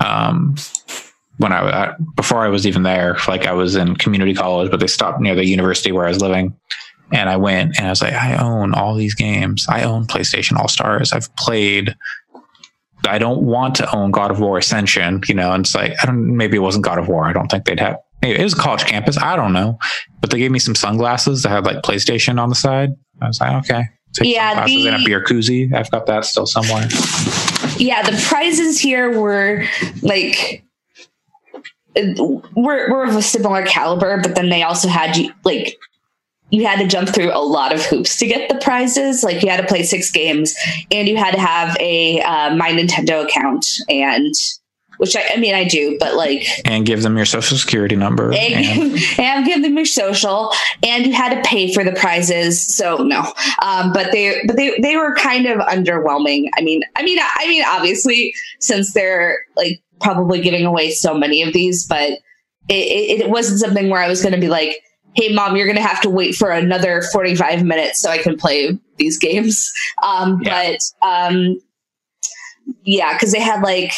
um 0.00 0.56
when 1.38 1.52
I 1.52 1.58
uh, 1.60 1.94
before 2.16 2.44
I 2.44 2.48
was 2.48 2.66
even 2.66 2.82
there 2.82 3.16
like 3.28 3.46
I 3.46 3.52
was 3.52 3.76
in 3.76 3.94
community 3.96 4.34
college 4.34 4.70
but 4.70 4.80
they 4.80 4.88
stopped 4.88 5.20
near 5.20 5.34
the 5.36 5.46
university 5.46 5.92
where 5.92 6.04
I 6.04 6.08
was 6.08 6.20
living 6.20 6.54
and 7.12 7.28
I 7.28 7.36
went 7.36 7.76
and 7.78 7.86
I 7.86 7.90
was 7.90 8.02
like 8.02 8.14
I 8.14 8.36
own 8.36 8.74
all 8.74 8.94
these 8.94 9.14
games 9.14 9.66
I 9.68 9.84
own 9.84 10.06
PlayStation 10.06 10.58
All 10.58 10.68
Stars 10.68 11.12
I've 11.12 11.34
played 11.36 11.94
I 13.06 13.18
don't 13.18 13.42
want 13.42 13.76
to 13.76 13.94
own 13.94 14.10
God 14.10 14.30
of 14.30 14.40
War 14.40 14.58
Ascension, 14.58 15.22
you 15.28 15.34
know, 15.34 15.52
and 15.52 15.64
it's 15.64 15.74
like 15.74 15.92
I 16.02 16.06
don't 16.06 16.36
maybe 16.36 16.56
it 16.56 16.60
wasn't 16.60 16.84
God 16.84 16.98
of 16.98 17.08
War. 17.08 17.24
I 17.24 17.32
don't 17.32 17.48
think 17.48 17.64
they'd 17.64 17.80
have 17.80 17.98
maybe 18.22 18.40
it 18.40 18.44
was 18.44 18.54
a 18.54 18.56
college 18.56 18.84
campus. 18.84 19.16
I 19.18 19.36
don't 19.36 19.52
know. 19.52 19.78
But 20.20 20.30
they 20.30 20.38
gave 20.38 20.50
me 20.50 20.58
some 20.58 20.74
sunglasses 20.74 21.42
that 21.42 21.50
had 21.50 21.64
like 21.64 21.82
PlayStation 21.82 22.40
on 22.40 22.48
the 22.48 22.54
side. 22.54 22.90
I 23.20 23.28
was 23.28 23.40
like, 23.40 23.64
okay. 23.64 23.84
Take 24.14 24.34
Yeah, 24.34 24.54
sunglasses 24.54 24.86
and 24.86 25.02
a 25.02 25.04
beer 25.04 25.22
koozie. 25.22 25.72
I've 25.72 25.90
got 25.90 26.06
that 26.06 26.24
still 26.24 26.46
somewhere. 26.46 26.88
Yeah, 27.76 28.02
the 28.02 28.20
prizes 28.28 28.80
here 28.80 29.18
were 29.18 29.64
like 30.02 30.64
were 32.56 32.90
were 32.90 33.04
of 33.04 33.14
a 33.14 33.22
similar 33.22 33.64
caliber, 33.64 34.20
but 34.20 34.34
then 34.34 34.48
they 34.48 34.62
also 34.62 34.88
had 34.88 35.16
you 35.16 35.32
like 35.44 35.76
you 36.50 36.66
had 36.66 36.78
to 36.78 36.86
jump 36.86 37.08
through 37.08 37.32
a 37.32 37.40
lot 37.40 37.74
of 37.74 37.84
hoops 37.84 38.16
to 38.18 38.26
get 38.26 38.48
the 38.48 38.56
prizes. 38.56 39.22
Like 39.22 39.42
you 39.42 39.50
had 39.50 39.60
to 39.60 39.66
play 39.66 39.82
six 39.82 40.10
games, 40.10 40.54
and 40.90 41.08
you 41.08 41.16
had 41.16 41.32
to 41.32 41.40
have 41.40 41.76
a 41.80 42.20
uh, 42.22 42.54
My 42.56 42.70
Nintendo 42.70 43.24
account, 43.24 43.66
and 43.88 44.34
which 44.98 45.16
I, 45.16 45.22
I 45.34 45.36
mean 45.38 45.54
I 45.54 45.64
do, 45.64 45.96
but 45.98 46.14
like 46.14 46.46
And 46.64 46.84
give 46.84 47.02
them 47.02 47.16
your 47.16 47.26
social 47.26 47.56
security 47.56 47.96
number. 47.96 48.32
And, 48.32 48.36
and, 48.36 48.98
and 49.18 49.46
give 49.46 49.62
them 49.62 49.76
your 49.76 49.86
social 49.86 50.52
and 50.82 51.06
you 51.06 51.12
had 51.12 51.34
to 51.34 51.48
pay 51.48 51.72
for 51.72 51.82
the 51.84 51.92
prizes 51.92 52.64
so 52.74 52.98
no 52.98 53.32
um, 53.62 53.92
but 53.92 54.12
they 54.12 54.42
but 54.46 54.56
they 54.56 54.78
they 54.80 54.96
were 54.96 55.14
kind 55.14 55.46
of 55.46 55.58
underwhelming 55.60 56.48
i 56.56 56.62
mean 56.62 56.82
i 56.96 57.02
mean 57.02 57.18
i 57.20 57.48
mean 57.48 57.64
obviously 57.66 58.32
since 58.60 58.92
they're 58.92 59.38
like 59.56 59.80
probably 60.00 60.40
giving 60.40 60.64
away 60.64 60.90
so 60.90 61.14
many 61.14 61.42
of 61.42 61.52
these 61.52 61.86
but 61.86 62.10
it, 62.68 62.74
it, 62.74 63.20
it 63.22 63.30
wasn't 63.30 63.58
something 63.58 63.88
where 63.88 64.02
i 64.02 64.08
was 64.08 64.22
going 64.22 64.34
to 64.34 64.40
be 64.40 64.48
like 64.48 64.82
hey 65.18 65.32
mom 65.34 65.56
you're 65.56 65.66
going 65.66 65.76
to 65.76 65.82
have 65.82 66.00
to 66.00 66.08
wait 66.10 66.34
for 66.34 66.50
another 66.50 67.02
45 67.12 67.64
minutes 67.64 68.00
so 68.00 68.08
i 68.10 68.18
can 68.18 68.36
play 68.36 68.78
these 68.96 69.18
games 69.18 69.70
um, 70.02 70.40
Yeah. 70.42 70.76
but 71.02 71.08
um, 71.08 71.60
yeah 72.84 73.12
because 73.14 73.32
they 73.32 73.40
had 73.40 73.62
like 73.62 73.92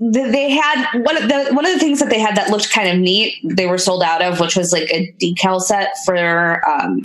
they 0.00 0.50
had 0.50 1.02
one 1.02 1.16
of 1.20 1.28
the 1.28 1.50
one 1.52 1.66
of 1.66 1.72
the 1.72 1.80
things 1.80 1.98
that 1.98 2.08
they 2.08 2.20
had 2.20 2.36
that 2.36 2.50
looked 2.50 2.70
kind 2.70 2.88
of 2.88 2.98
neat. 2.98 3.34
They 3.44 3.66
were 3.66 3.78
sold 3.78 4.02
out 4.02 4.22
of, 4.22 4.38
which 4.38 4.54
was 4.54 4.72
like 4.72 4.88
a 4.92 5.12
decal 5.20 5.60
set 5.60 5.88
for 6.04 6.62
um, 6.68 7.02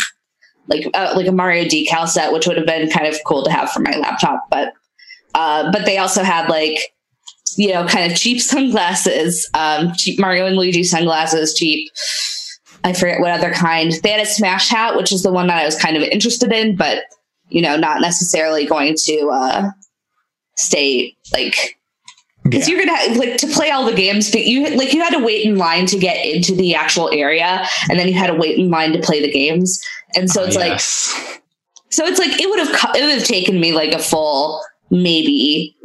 like 0.68 0.88
uh, 0.94 1.14
like 1.16 1.26
a 1.26 1.32
Mario 1.32 1.64
decal 1.64 2.08
set, 2.08 2.32
which 2.32 2.46
would 2.46 2.58
have 2.58 2.68
been 2.68 2.88
kind 2.92 3.08
of 3.08 3.16
cool 3.26 3.44
to 3.46 3.52
have 3.52 3.72
for 3.72 3.80
my 3.80 3.96
laptop. 3.98 4.46
But 4.52 4.74
uh, 5.34 5.72
but 5.72 5.86
they 5.86 5.98
also 5.98 6.22
had 6.22 6.50
like 6.50 6.78
you 7.58 7.74
know 7.74 7.86
kind 7.88 8.12
of 8.12 8.18
cheap 8.18 8.42
sunglasses, 8.54 9.50
um, 9.54 9.94
cheap 9.96 10.20
Mario 10.20 10.46
and 10.46 10.56
Luigi 10.56 10.84
sunglasses, 10.84 11.54
cheap. 11.54 11.90
I 12.84 12.94
forget 12.94 13.20
what 13.20 13.32
other 13.32 13.52
kind. 13.52 13.92
They 14.04 14.10
had 14.12 14.22
a 14.22 14.26
Smash 14.26 14.68
hat, 14.70 14.96
which 14.96 15.12
is 15.12 15.22
the 15.24 15.32
one 15.32 15.48
that 15.48 15.58
I 15.58 15.66
was 15.66 15.78
kind 15.78 15.96
of 15.96 16.04
interested 16.04 16.52
in, 16.52 16.76
but 16.76 17.04
you 17.50 17.62
know, 17.62 17.76
not 17.78 18.02
necessarily 18.02 18.66
going 18.66 18.96
to 19.06 19.30
uh, 19.32 19.70
stay 20.56 21.16
like 21.34 21.78
because 22.44 22.68
Yeah. 22.68 22.76
you're 22.76 22.86
gonna 22.86 22.98
have, 22.98 23.18
like 23.18 23.38
to 23.38 23.48
play 23.48 23.70
all 23.72 23.86
the 23.86 23.94
games 23.94 24.32
but 24.32 24.46
you 24.46 24.68
like 24.76 24.94
you 24.94 25.02
had 25.02 25.12
to 25.14 25.24
wait 25.24 25.46
in 25.46 25.58
line 25.58 25.86
to 25.88 25.98
get 26.00 26.26
into 26.26 26.56
the 26.56 26.74
actual 26.76 27.10
area 27.12 27.66
and 27.90 28.00
then 28.00 28.08
you 28.08 28.14
had 28.16 28.28
to 28.28 28.34
wait 28.34 28.58
in 28.58 28.70
line 28.72 28.94
to 28.94 29.00
play 29.00 29.22
the 29.22 29.32
games 29.32 29.80
and 30.16 30.30
so 30.30 30.44
it's 30.44 30.56
like 30.56 30.72
Yes. 30.72 31.40
so 31.90 32.04
it's 32.06 32.18
like 32.20 32.40
it 32.42 32.50
would 32.50 32.60
have 32.60 32.96
it 32.96 33.02
would 33.04 33.14
have 33.20 33.26
taken 33.26 33.60
me 33.60 33.74
like 33.74 33.94
a 33.94 34.00
full 34.00 34.62
maybe 34.90 35.76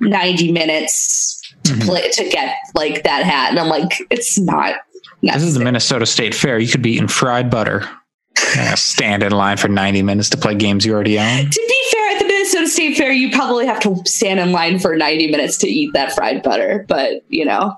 90 0.00 0.52
minutes 0.52 1.40
to 1.64 1.72
Mhm. 1.72 1.84
play 1.86 2.10
to 2.10 2.28
get 2.28 2.54
like 2.74 3.02
that 3.04 3.24
hat 3.24 3.50
and 3.50 3.58
i'm 3.58 3.68
like 3.68 3.90
it's 4.10 4.38
not 4.38 4.76
This 5.22 5.42
is 5.42 5.54
the. 5.54 5.64
Minnesota 5.64 6.06
State 6.06 6.34
Fair. 6.34 6.58
You 6.58 6.68
could 6.68 6.82
be 6.82 6.92
eating 6.92 7.08
fried 7.08 7.50
butter. 7.50 7.88
Stand 8.76 9.22
in 9.22 9.32
line 9.32 9.56
for 9.56 9.66
90 9.68 10.02
minutes 10.02 10.28
to 10.30 10.36
play 10.36 10.54
games 10.54 10.84
you 10.86 10.92
already 10.92 11.18
own. 11.18 11.50
to 11.50 11.64
be 11.68 11.82
fair 11.90 12.10
at 12.10 12.18
the 12.20 12.26
minnesota 12.26 12.68
state 12.68 12.96
fair 12.96 13.10
you 13.10 13.30
probably 13.30 13.66
have 13.66 13.80
to 13.80 13.96
stand 14.04 14.38
in 14.38 14.52
line 14.52 14.78
for 14.78 14.94
90 14.96 15.30
minutes 15.30 15.56
to 15.58 15.66
eat 15.68 15.90
that 15.94 16.12
fried 16.14 16.42
butter 16.42 16.84
but 16.88 17.22
you 17.28 17.44
know 17.44 17.74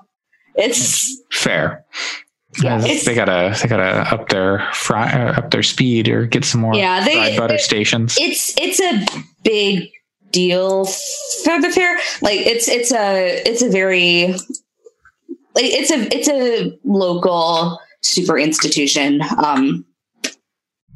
it's 0.55 1.17
Fair. 1.31 1.85
Yeah, 2.61 2.79
it's- 2.79 3.05
they 3.05 3.15
gotta 3.15 3.55
they 3.61 3.69
gotta 3.69 4.13
up 4.13 4.29
their 4.29 4.67
fry 4.73 5.09
uh, 5.11 5.37
up 5.37 5.51
their 5.51 5.63
speed 5.63 6.09
or 6.09 6.25
get 6.25 6.43
some 6.43 6.61
more 6.61 6.75
Yeah, 6.75 7.03
they- 7.05 7.13
fried 7.15 7.37
butter 7.37 7.57
stations. 7.57 8.17
it's 8.19 8.53
it's 8.57 8.79
a 8.81 9.05
big 9.43 9.89
deal 10.31 10.85
for 10.85 11.59
the 11.61 11.71
fair 11.73 11.95
like 12.21 12.39
it's 12.41 12.67
it's 12.67 12.91
a 12.91 13.41
it's 13.47 13.61
a 13.61 13.69
very 13.69 14.27
like 15.55 15.65
it's 15.65 15.91
a 15.91 16.07
it's 16.15 16.27
a 16.29 16.77
local 16.83 17.79
super 18.01 18.37
institution 18.37 19.21
um 19.43 19.85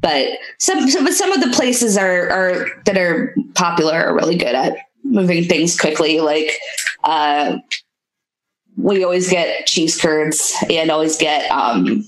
but 0.00 0.28
some 0.58 0.88
some, 0.88 1.10
some 1.10 1.32
of 1.32 1.40
the 1.40 1.50
places 1.56 1.96
are 1.96 2.28
are 2.30 2.66
that 2.84 2.96
are 2.98 3.34
popular 3.54 3.94
are 3.94 4.14
really 4.14 4.36
good 4.36 4.54
at 4.54 4.76
moving 5.02 5.44
things 5.44 5.78
quickly 5.78 6.20
like 6.20 6.52
uh 7.04 7.56
we 8.76 9.04
always 9.04 9.30
get 9.30 9.66
cheese 9.66 10.00
curds 10.00 10.54
and 10.70 10.90
always 10.90 11.16
get 11.16 11.50
um 11.50 12.04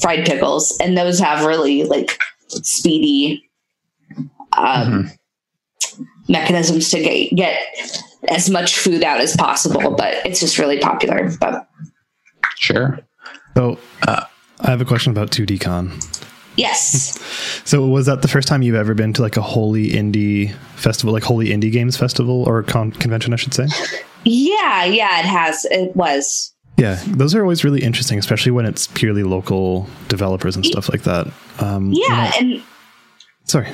fried 0.00 0.24
pickles 0.26 0.76
and 0.80 0.96
those 0.96 1.18
have 1.18 1.44
really 1.44 1.84
like 1.84 2.18
speedy 2.48 3.42
um 4.56 5.04
Mhm. 5.04 5.16
Mechanisms 6.28 6.90
to 6.90 7.00
get 7.02 7.34
get 7.36 7.60
as 8.28 8.50
much 8.50 8.76
food 8.78 9.02
out 9.04 9.20
as 9.20 9.36
possible. 9.36 9.94
But 9.96 10.14
it's 10.26 10.40
just 10.40 10.58
really 10.58 10.78
popular. 10.78 11.30
But 11.40 11.68
Sure. 12.56 12.98
So 13.56 13.78
uh, 14.06 14.24
I 14.60 14.70
have 14.70 14.80
a 14.80 14.84
question 14.84 15.10
about 15.12 15.30
2D 15.30 15.60
Con. 15.60 15.98
yes, 16.56 17.18
So 17.64 17.86
was 17.86 18.06
that 18.06 18.22
the 18.22 18.28
first 18.28 18.48
time 18.48 18.62
you've 18.62 18.74
ever 18.76 18.94
been 18.94 19.12
to 19.14 19.22
like 19.22 19.36
a 19.36 19.42
holy 19.42 19.90
indie 19.90 20.54
festival, 20.76 21.12
like 21.12 21.22
holy 21.22 21.48
indie 21.48 21.70
games 21.72 21.96
festival 21.96 22.44
or 22.44 22.62
con- 22.62 22.92
convention, 22.92 23.32
I 23.32 23.36
should 23.36 23.54
say? 23.54 23.66
yeah, 24.24 24.84
yeah, 24.84 25.18
it 25.20 25.24
has. 25.26 25.64
It 25.70 25.94
was. 25.96 26.52
Yeah, 26.78 27.00
those 27.08 27.34
are 27.34 27.40
always 27.42 27.64
really 27.64 27.82
interesting, 27.82 28.18
especially 28.18 28.52
when 28.52 28.66
it's 28.66 28.86
purely 28.88 29.22
local 29.22 29.88
developers 30.08 30.56
and 30.56 30.64
stuff 30.64 30.90
like 30.90 31.02
that. 31.02 31.26
Um, 31.58 31.90
Yeah, 31.92 32.32
and 32.38 32.62
Sorry. 33.44 33.68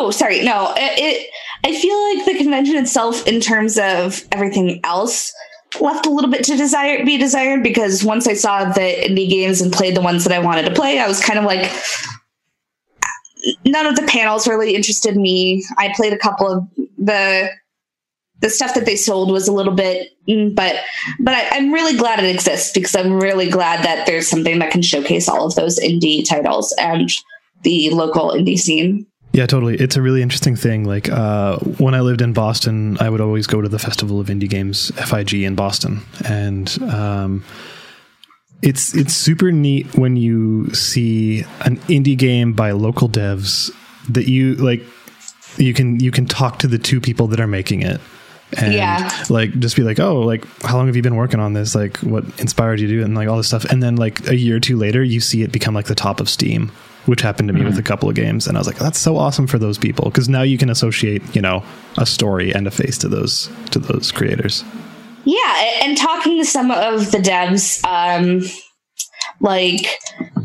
Oh, 0.00 0.12
sorry. 0.12 0.44
No, 0.44 0.72
it, 0.76 0.98
it. 0.98 1.30
I 1.64 1.74
feel 1.74 2.14
like 2.14 2.24
the 2.24 2.38
convention 2.42 2.76
itself, 2.76 3.26
in 3.26 3.40
terms 3.40 3.78
of 3.78 4.22
everything 4.30 4.80
else, 4.84 5.34
left 5.80 6.06
a 6.06 6.10
little 6.10 6.30
bit 6.30 6.44
to 6.44 6.56
desire 6.56 7.04
be 7.04 7.18
desired 7.18 7.64
because 7.64 8.04
once 8.04 8.28
I 8.28 8.34
saw 8.34 8.64
the 8.64 8.80
indie 8.80 9.28
games 9.28 9.60
and 9.60 9.72
played 9.72 9.96
the 9.96 10.00
ones 10.00 10.22
that 10.24 10.32
I 10.32 10.38
wanted 10.38 10.66
to 10.66 10.74
play, 10.74 11.00
I 11.00 11.08
was 11.08 11.20
kind 11.20 11.36
of 11.36 11.44
like, 11.44 11.68
none 13.66 13.86
of 13.86 13.96
the 13.96 14.06
panels 14.06 14.46
really 14.46 14.76
interested 14.76 15.16
me. 15.16 15.64
I 15.76 15.92
played 15.96 16.12
a 16.12 16.18
couple 16.18 16.46
of 16.46 16.68
the 16.96 17.50
the 18.40 18.50
stuff 18.50 18.74
that 18.74 18.86
they 18.86 18.94
sold 18.94 19.32
was 19.32 19.48
a 19.48 19.52
little 19.52 19.74
bit, 19.74 20.10
mm, 20.28 20.54
but 20.54 20.76
but 21.18 21.34
I, 21.34 21.48
I'm 21.56 21.72
really 21.72 21.96
glad 21.96 22.22
it 22.22 22.32
exists 22.32 22.72
because 22.72 22.94
I'm 22.94 23.18
really 23.18 23.50
glad 23.50 23.84
that 23.84 24.06
there's 24.06 24.28
something 24.28 24.60
that 24.60 24.70
can 24.70 24.82
showcase 24.82 25.28
all 25.28 25.44
of 25.44 25.56
those 25.56 25.80
indie 25.80 26.24
titles 26.24 26.72
and 26.78 27.10
the 27.62 27.90
local 27.90 28.30
indie 28.30 28.58
scene. 28.58 29.08
Yeah, 29.32 29.46
totally. 29.46 29.76
It's 29.76 29.96
a 29.96 30.02
really 30.02 30.22
interesting 30.22 30.56
thing. 30.56 30.84
Like 30.84 31.08
uh, 31.08 31.58
when 31.58 31.94
I 31.94 32.00
lived 32.00 32.22
in 32.22 32.32
Boston, 32.32 32.96
I 33.00 33.08
would 33.10 33.20
always 33.20 33.46
go 33.46 33.60
to 33.60 33.68
the 33.68 33.78
Festival 33.78 34.20
of 34.20 34.28
Indie 34.28 34.48
Games 34.48 34.90
(FIG) 35.06 35.34
in 35.42 35.54
Boston, 35.54 36.00
and 36.24 36.76
um, 36.90 37.44
it's 38.62 38.94
it's 38.96 39.14
super 39.14 39.52
neat 39.52 39.94
when 39.96 40.16
you 40.16 40.72
see 40.74 41.40
an 41.60 41.76
indie 41.88 42.16
game 42.18 42.52
by 42.54 42.70
local 42.72 43.08
devs 43.08 43.70
that 44.08 44.28
you 44.28 44.54
like. 44.56 44.82
You 45.56 45.74
can 45.74 46.00
you 46.00 46.10
can 46.10 46.24
talk 46.26 46.58
to 46.60 46.66
the 46.68 46.78
two 46.78 47.00
people 47.00 47.26
that 47.28 47.40
are 47.40 47.46
making 47.46 47.82
it. 47.82 48.00
And 48.56 48.72
Yeah. 48.72 49.12
like 49.28 49.52
just 49.58 49.76
be 49.76 49.82
like, 49.82 50.00
oh, 50.00 50.20
like 50.20 50.44
how 50.62 50.76
long 50.76 50.86
have 50.86 50.96
you 50.96 51.02
been 51.02 51.16
working 51.16 51.38
on 51.40 51.52
this? 51.52 51.74
Like 51.74 51.98
what 51.98 52.24
inspired 52.40 52.80
you 52.80 52.86
to 52.86 52.92
do 52.94 53.00
it 53.00 53.04
and 53.04 53.14
like 53.14 53.28
all 53.28 53.36
this 53.36 53.48
stuff. 53.48 53.64
And 53.64 53.82
then 53.82 53.96
like 53.96 54.26
a 54.28 54.36
year 54.36 54.56
or 54.56 54.60
two 54.60 54.76
later 54.78 55.02
you 55.02 55.20
see 55.20 55.42
it 55.42 55.52
become 55.52 55.74
like 55.74 55.86
the 55.86 55.94
top 55.94 56.18
of 56.20 56.30
Steam, 56.30 56.70
which 57.08 57.22
happened 57.22 57.48
to 57.48 57.54
me 57.54 57.64
with 57.64 57.78
a 57.78 57.82
couple 57.82 58.08
of 58.08 58.14
games. 58.14 58.46
And 58.46 58.56
I 58.56 58.60
was 58.60 58.66
like, 58.66 58.76
that's 58.76 58.98
so 58.98 59.16
awesome 59.16 59.46
for 59.46 59.58
those 59.58 59.78
people. 59.78 60.04
Because 60.04 60.28
now 60.28 60.42
you 60.42 60.58
can 60.58 60.68
associate, 60.68 61.22
you 61.34 61.40
know, 61.40 61.64
a 61.96 62.04
story 62.04 62.52
and 62.52 62.66
a 62.66 62.70
face 62.70 62.98
to 62.98 63.08
those 63.08 63.50
to 63.70 63.78
those 63.78 64.12
creators. 64.12 64.62
Yeah, 65.24 65.80
and 65.82 65.96
talking 65.96 66.38
to 66.38 66.44
some 66.44 66.70
of 66.70 67.10
the 67.10 67.18
devs, 67.18 67.84
um, 67.84 68.42
like 69.40 69.98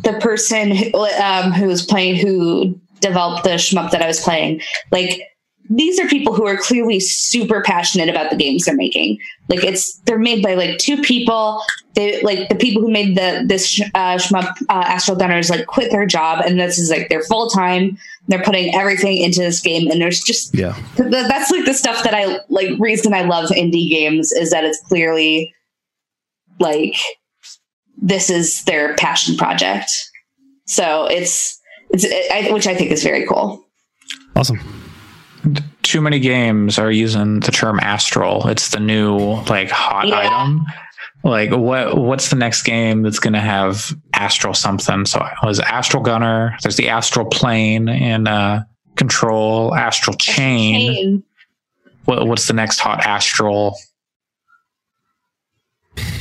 the 0.03 0.14
person 0.20 0.76
who, 0.76 1.05
um, 1.22 1.51
who 1.51 1.68
was 1.68 1.86
playing, 1.86 2.16
who 2.16 2.80
developed 3.01 3.43
the 3.43 3.51
shmup 3.51 3.91
that 3.91 4.01
I 4.01 4.07
was 4.07 4.22
playing, 4.22 4.61
like 4.91 5.22
these 5.76 6.00
are 6.00 6.08
people 6.08 6.34
who 6.34 6.46
are 6.46 6.58
clearly 6.58 7.00
super 7.00 7.62
passionate 7.62 8.10
about 8.10 8.30
the 8.30 8.36
games 8.36 8.66
they're 8.66 8.76
making. 8.76 9.18
Like 9.50 9.64
it's 9.64 9.98
they're 10.06 10.20
made 10.20 10.44
by 10.44 10.54
like 10.54 10.78
two 10.78 11.02
people. 11.02 11.62
They 11.96 12.22
like 12.22 12.50
the 12.50 12.56
people 12.56 12.82
who 12.82 12.92
made 12.92 13.16
the 13.18 13.44
this 13.48 13.82
uh, 13.94 14.16
shmup 14.18 14.50
uh, 14.70 14.84
Astral 14.88 15.18
Gunners 15.18 15.50
like 15.50 15.66
quit 15.66 15.92
their 15.92 16.06
job 16.06 16.44
and 16.46 16.60
this 16.60 16.78
is 16.78 16.90
like 16.90 17.10
their 17.10 17.24
full 17.24 17.50
time. 17.50 17.98
They're 18.28 18.44
putting 18.44 18.74
everything 18.74 19.18
into 19.18 19.42
this 19.42 19.60
game, 19.60 19.92
and 19.92 20.00
there's 20.00 20.22
just 20.22 20.56
Yeah. 20.56 20.74
Th- 20.96 21.12
th- 21.12 21.28
that's 21.28 21.52
like 21.52 21.66
the 21.66 21.74
stuff 21.74 22.04
that 22.04 22.14
I 22.14 22.40
like. 22.50 22.80
Reason 22.80 23.14
I 23.14 23.24
love 23.24 23.50
indie 23.50 23.90
games 23.90 24.32
is 24.32 24.52
that 24.52 24.64
it's 24.64 24.80
clearly 24.82 25.54
like 26.60 26.96
this 27.98 28.30
is 28.30 28.64
their 28.64 28.96
passion 28.96 29.36
project. 29.38 29.92
So 30.68 31.06
it's 31.06 31.60
it's 31.90 32.06
I, 32.32 32.52
which 32.54 32.68
I 32.68 32.76
think 32.76 32.92
is 32.92 33.04
very 33.04 33.26
cool. 33.26 33.66
Awesome. 34.36 34.60
Too 35.82 36.02
many 36.02 36.20
games 36.20 36.80
are 36.80 36.91
using 36.91 37.41
the 37.41 37.52
term 37.52 37.80
astral. 37.80 38.48
It's 38.48 38.70
the 38.70 38.80
new 38.80 39.18
like 39.50 39.70
hot 39.70 40.08
Yeah. 40.08 40.18
item. 40.20 40.66
Like 41.24 41.52
what 41.52 41.98
what's 41.98 42.30
the 42.30 42.36
next 42.36 42.64
game 42.64 43.02
that's 43.04 43.20
gonna 43.20 43.39
have 43.41 43.94
astral 44.14 44.54
something? 44.54 45.06
So 45.06 45.24
it 45.24 45.46
was 45.46 45.60
Astral 45.60 46.04
Gunner, 46.04 46.56
there's 46.64 46.76
the 46.78 46.89
Astral 46.89 47.26
Plane 47.26 47.88
and 47.89 48.28
uh 48.28 48.62
Control, 48.96 49.74
Astral 49.76 50.16
Chain. 50.18 50.94
Chain. 50.94 51.24
What, 52.06 52.28
what's 52.28 52.48
the 52.48 52.54
next 52.54 52.80
hot 52.80 53.06
astral? 53.06 53.78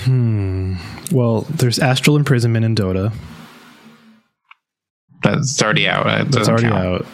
Hmm. 0.04 0.74
Well, 1.10 1.42
there's 1.42 1.78
Astral 1.78 2.16
Imprisonment 2.16 2.64
in 2.64 2.74
Dota. 2.74 3.12
That's 5.22 5.60
already 5.62 5.88
out. 5.88 6.06
It 6.06 6.30
That's 6.32 6.48
already 6.48 6.68
count. 6.68 7.02
out. 7.02 7.06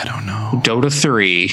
I 0.00 0.04
don't 0.04 0.24
know. 0.26 0.60
Dota 0.62 0.90
3 0.92 1.52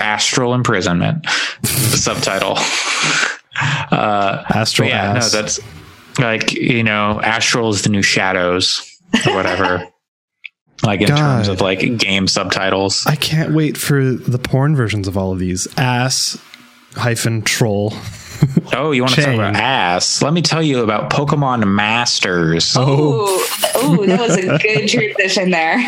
Astral 0.00 0.54
Imprisonment 0.54 1.24
the 1.62 1.66
subtitle 1.98 2.54
uh 3.90 4.44
Astral 4.54 4.88
yeah 4.88 5.14
Ass. 5.14 5.32
no 5.34 5.42
that's 5.42 5.60
like 6.20 6.52
you 6.52 6.84
know 6.84 7.20
Astral 7.20 7.70
is 7.70 7.82
the 7.82 7.88
new 7.88 8.02
Shadows 8.02 8.96
or 9.26 9.34
whatever 9.34 9.88
like 10.84 11.00
in 11.00 11.08
terms 11.08 11.48
of 11.48 11.60
like 11.60 11.98
game 11.98 12.28
subtitles 12.28 13.06
I 13.06 13.16
can't 13.16 13.54
wait 13.54 13.76
for 13.76 14.00
the 14.12 14.38
porn 14.38 14.76
versions 14.76 15.08
of 15.08 15.16
all 15.18 15.32
of 15.32 15.40
these. 15.40 15.66
Ass 15.76 16.38
hyphen 16.94 17.42
troll. 17.42 17.92
oh 18.72 18.92
you 18.92 19.02
want 19.02 19.14
to 19.14 19.22
talk 19.22 19.34
about 19.34 19.56
ass 19.56 20.22
let 20.22 20.32
me 20.32 20.42
tell 20.42 20.62
you 20.62 20.84
about 20.84 21.10
Pokemon 21.10 21.66
Masters 21.74 22.76
Oh. 22.78 23.26
Ooh, 23.84 24.02
ooh, 24.02 24.06
that 24.06 24.20
was 24.20 24.36
a 24.36 24.58
good 24.58 24.88
transition 24.88 25.50
there. 25.50 25.78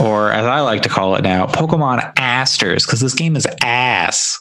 Or 0.00 0.32
as 0.32 0.46
I 0.46 0.60
like 0.60 0.82
to 0.82 0.88
call 0.88 1.14
it 1.16 1.22
now 1.22 1.46
Pokemon 1.46 2.12
Asters 2.16 2.86
because 2.86 3.00
this 3.00 3.14
game 3.14 3.36
is 3.36 3.46
ass 3.62 4.38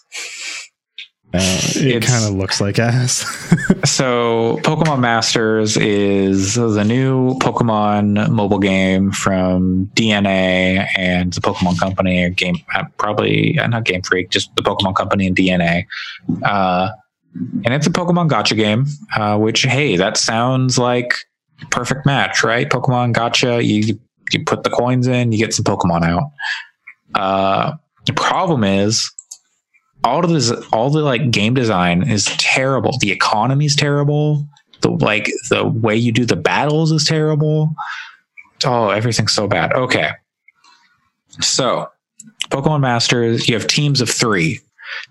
Uh, 1.31 1.59
it 1.75 2.03
kind 2.03 2.25
of 2.25 2.33
looks 2.33 2.59
like 2.59 2.79
ass. 2.79 3.25
So, 3.85 4.59
Pokemon 4.63 4.99
Masters 4.99 5.77
is 5.77 6.55
the 6.55 6.83
new 6.83 7.35
Pokemon 7.35 8.29
mobile 8.29 8.59
game 8.59 9.11
from 9.11 9.89
DeNA 9.93 10.87
and 10.97 11.31
the 11.31 11.39
Pokemon 11.39 11.79
Company, 11.79 12.29
game 12.31 12.57
uh, 12.75 12.83
probably 12.97 13.57
uh, 13.57 13.67
not 13.67 13.85
Game 13.85 14.01
Freak, 14.01 14.31
just 14.31 14.53
the 14.55 14.61
Pokemon 14.61 14.95
Company 14.95 15.27
and 15.27 15.35
DeNA. 15.35 15.85
Uh, 16.43 16.89
and 17.63 17.73
it's 17.73 17.87
a 17.87 17.91
Pokemon 17.91 18.29
gacha 18.29 18.55
game, 18.57 18.85
uh, 19.15 19.37
which 19.37 19.61
hey, 19.61 19.95
that 19.95 20.17
sounds 20.17 20.77
like 20.77 21.13
perfect 21.71 22.05
match, 22.05 22.43
right? 22.43 22.69
Pokemon 22.69 23.13
gacha, 23.13 23.65
you 23.65 23.97
you 24.33 24.43
put 24.43 24.63
the 24.63 24.69
coins 24.69 25.07
in, 25.07 25.31
you 25.31 25.37
get 25.37 25.53
some 25.53 25.65
Pokemon 25.65 26.03
out. 26.03 26.31
Uh, 27.15 27.73
the 28.05 28.13
problem 28.13 28.63
is 28.63 29.11
all 30.03 30.23
of 30.23 30.29
this 30.29 30.51
all 30.71 30.89
the 30.89 31.01
like 31.01 31.31
game 31.31 31.53
design 31.53 32.09
is 32.09 32.25
terrible. 32.37 32.97
The 32.99 33.11
economy 33.11 33.65
is 33.65 33.75
terrible. 33.75 34.47
The 34.81 34.91
like 34.91 35.29
the 35.49 35.67
way 35.67 35.95
you 35.95 36.11
do 36.11 36.25
the 36.25 36.35
battles 36.35 36.91
is 36.91 37.05
terrible. 37.05 37.75
Oh 38.65 38.89
everything's 38.89 39.33
so 39.33 39.47
bad. 39.47 39.73
Okay. 39.73 40.11
So 41.41 41.89
pokemon 42.49 42.81
masters 42.81 43.47
you 43.47 43.55
have 43.55 43.67
teams 43.67 44.01
of 44.01 44.09
three. 44.09 44.59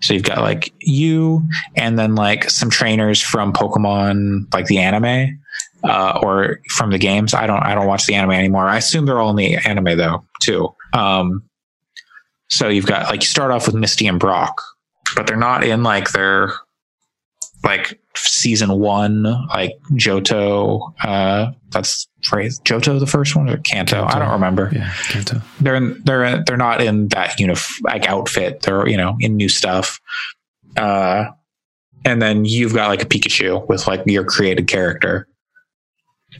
So 0.01 0.13
you've 0.13 0.23
got 0.23 0.39
like 0.39 0.73
you 0.79 1.47
and 1.75 1.97
then 1.97 2.15
like 2.15 2.49
some 2.49 2.69
trainers 2.69 3.21
from 3.21 3.53
pokemon 3.53 4.51
like 4.53 4.65
the 4.65 4.79
anime 4.79 5.38
uh, 5.83 6.19
or 6.23 6.59
from 6.69 6.91
the 6.91 6.97
games 6.97 7.33
i 7.33 7.47
don't 7.47 7.63
i 7.63 7.73
don't 7.73 7.87
watch 7.87 8.05
the 8.05 8.15
anime 8.15 8.31
anymore 8.31 8.67
i 8.67 8.77
assume 8.77 9.05
they're 9.05 9.19
all 9.19 9.29
in 9.29 9.35
the 9.35 9.55
anime 9.57 9.97
though 9.97 10.23
too 10.41 10.73
um 10.93 11.43
so 12.49 12.67
you've 12.67 12.85
got 12.85 13.09
like 13.09 13.21
you 13.21 13.27
start 13.27 13.51
off 13.51 13.65
with 13.65 13.75
misty 13.75 14.07
and 14.07 14.19
brock 14.19 14.61
but 15.15 15.27
they're 15.27 15.37
not 15.37 15.63
in 15.63 15.83
like 15.83 16.11
their 16.11 16.51
like 17.63 17.99
season 18.15 18.79
one 18.79 19.23
like 19.23 19.73
Johto. 19.93 20.93
Uh, 21.03 21.51
that's 21.69 22.07
phrase 22.23 22.59
Johto 22.61 22.99
the 22.99 23.07
first 23.07 23.35
one 23.35 23.49
or 23.49 23.57
Kanto. 23.57 24.05
I 24.05 24.19
don't 24.19 24.31
remember. 24.31 24.69
yeah, 24.73 24.93
Kanto. 25.09 25.41
They're 25.59 25.75
in, 25.75 26.01
they're 26.05 26.43
they're 26.45 26.57
not 26.57 26.81
in 26.81 27.09
that 27.09 27.37
unif 27.37 27.69
like 27.83 28.07
outfit. 28.07 28.61
They're 28.61 28.87
you 28.87 28.97
know 28.97 29.15
in 29.19 29.35
new 29.35 29.49
stuff. 29.49 29.99
Uh, 30.77 31.25
and 32.05 32.21
then 32.21 32.45
you've 32.45 32.73
got 32.73 32.87
like 32.87 33.03
a 33.03 33.05
Pikachu 33.05 33.67
with 33.67 33.87
like 33.87 34.03
your 34.05 34.23
created 34.23 34.67
character. 34.67 35.27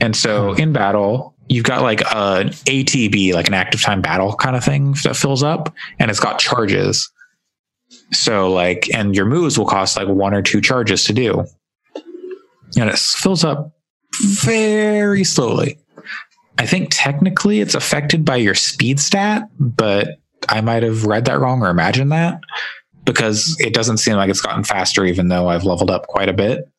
And 0.01 0.15
so 0.15 0.53
in 0.53 0.71
battle, 0.71 1.35
you've 1.47 1.65
got 1.65 1.81
like 1.81 2.01
a 2.01 2.45
ATB, 2.65 3.33
like 3.33 3.47
an 3.47 3.53
active 3.53 3.81
time 3.81 4.01
battle 4.01 4.35
kind 4.35 4.55
of 4.55 4.63
thing 4.63 4.95
that 5.03 5.15
fills 5.15 5.43
up, 5.43 5.73
and 5.99 6.09
it's 6.09 6.19
got 6.19 6.39
charges. 6.39 7.11
So 8.11 8.51
like, 8.51 8.89
and 8.93 9.15
your 9.15 9.25
moves 9.25 9.57
will 9.57 9.65
cost 9.65 9.97
like 9.97 10.07
one 10.07 10.33
or 10.33 10.41
two 10.41 10.61
charges 10.61 11.03
to 11.05 11.13
do, 11.13 11.45
and 12.77 12.89
it 12.89 12.97
fills 12.97 13.43
up 13.43 13.73
very 14.21 15.23
slowly. 15.23 15.79
I 16.57 16.65
think 16.65 16.89
technically 16.91 17.61
it's 17.61 17.75
affected 17.75 18.25
by 18.25 18.35
your 18.35 18.55
speed 18.55 18.99
stat, 18.99 19.49
but 19.59 20.19
I 20.49 20.61
might 20.61 20.83
have 20.83 21.05
read 21.05 21.25
that 21.25 21.39
wrong 21.39 21.61
or 21.61 21.69
imagined 21.69 22.11
that 22.11 22.41
because 23.05 23.55
it 23.59 23.73
doesn't 23.73 23.97
seem 23.97 24.15
like 24.15 24.29
it's 24.29 24.41
gotten 24.41 24.63
faster, 24.63 25.05
even 25.05 25.29
though 25.29 25.47
I've 25.47 25.63
leveled 25.63 25.89
up 25.89 26.07
quite 26.07 26.29
a 26.29 26.33
bit. 26.33 26.69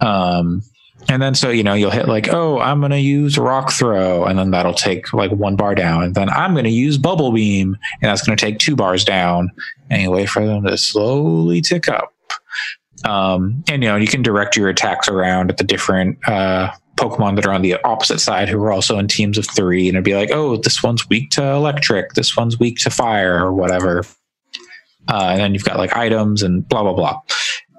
Um, 0.00 0.62
and 1.08 1.20
then 1.22 1.34
so 1.34 1.50
you 1.50 1.62
know 1.62 1.74
you'll 1.74 1.90
hit 1.90 2.08
like 2.08 2.28
oh 2.32 2.58
i'm 2.60 2.80
going 2.80 2.90
to 2.90 3.00
use 3.00 3.38
rock 3.38 3.70
throw 3.70 4.24
and 4.24 4.38
then 4.38 4.50
that'll 4.50 4.74
take 4.74 5.12
like 5.12 5.30
one 5.32 5.56
bar 5.56 5.74
down. 5.74 6.02
And 6.02 6.14
then 6.14 6.28
i'm 6.30 6.52
going 6.52 6.64
to 6.64 6.70
use 6.70 6.98
bubble 6.98 7.32
beam 7.32 7.76
and 8.00 8.10
that's 8.10 8.22
going 8.22 8.36
to 8.36 8.44
take 8.44 8.58
two 8.58 8.76
bars 8.76 9.04
down. 9.04 9.50
And 9.90 10.02
you 10.02 10.10
wait 10.10 10.28
for 10.28 10.44
them 10.44 10.64
to 10.64 10.76
slowly 10.78 11.60
tick 11.60 11.88
up. 11.88 12.12
Um, 13.04 13.62
and 13.68 13.82
you 13.82 13.88
know 13.88 13.96
you 13.96 14.06
can 14.06 14.22
direct 14.22 14.56
your 14.56 14.68
attacks 14.68 15.08
around 15.08 15.50
at 15.50 15.58
the 15.58 15.64
different 15.64 16.18
uh, 16.26 16.72
pokemon 16.96 17.36
that 17.36 17.46
are 17.46 17.52
on 17.52 17.62
the 17.62 17.74
opposite 17.84 18.20
side 18.20 18.48
who 18.48 18.62
are 18.62 18.72
also 18.72 18.98
in 18.98 19.08
teams 19.08 19.36
of 19.36 19.46
three 19.46 19.88
and 19.88 19.96
it'd 19.96 20.04
be 20.04 20.14
like 20.14 20.30
oh 20.32 20.56
this 20.56 20.82
one's 20.82 21.08
weak 21.08 21.30
to 21.30 21.44
electric. 21.44 22.14
This 22.14 22.36
one's 22.36 22.58
weak 22.58 22.78
to 22.78 22.90
fire 22.90 23.44
or 23.44 23.52
whatever. 23.52 24.04
Uh, 25.06 25.28
and 25.32 25.40
then 25.40 25.52
you've 25.52 25.64
got 25.64 25.76
like 25.76 25.94
items 25.94 26.42
and 26.42 26.66
blah 26.66 26.82
blah 26.82 26.94
blah 26.94 27.20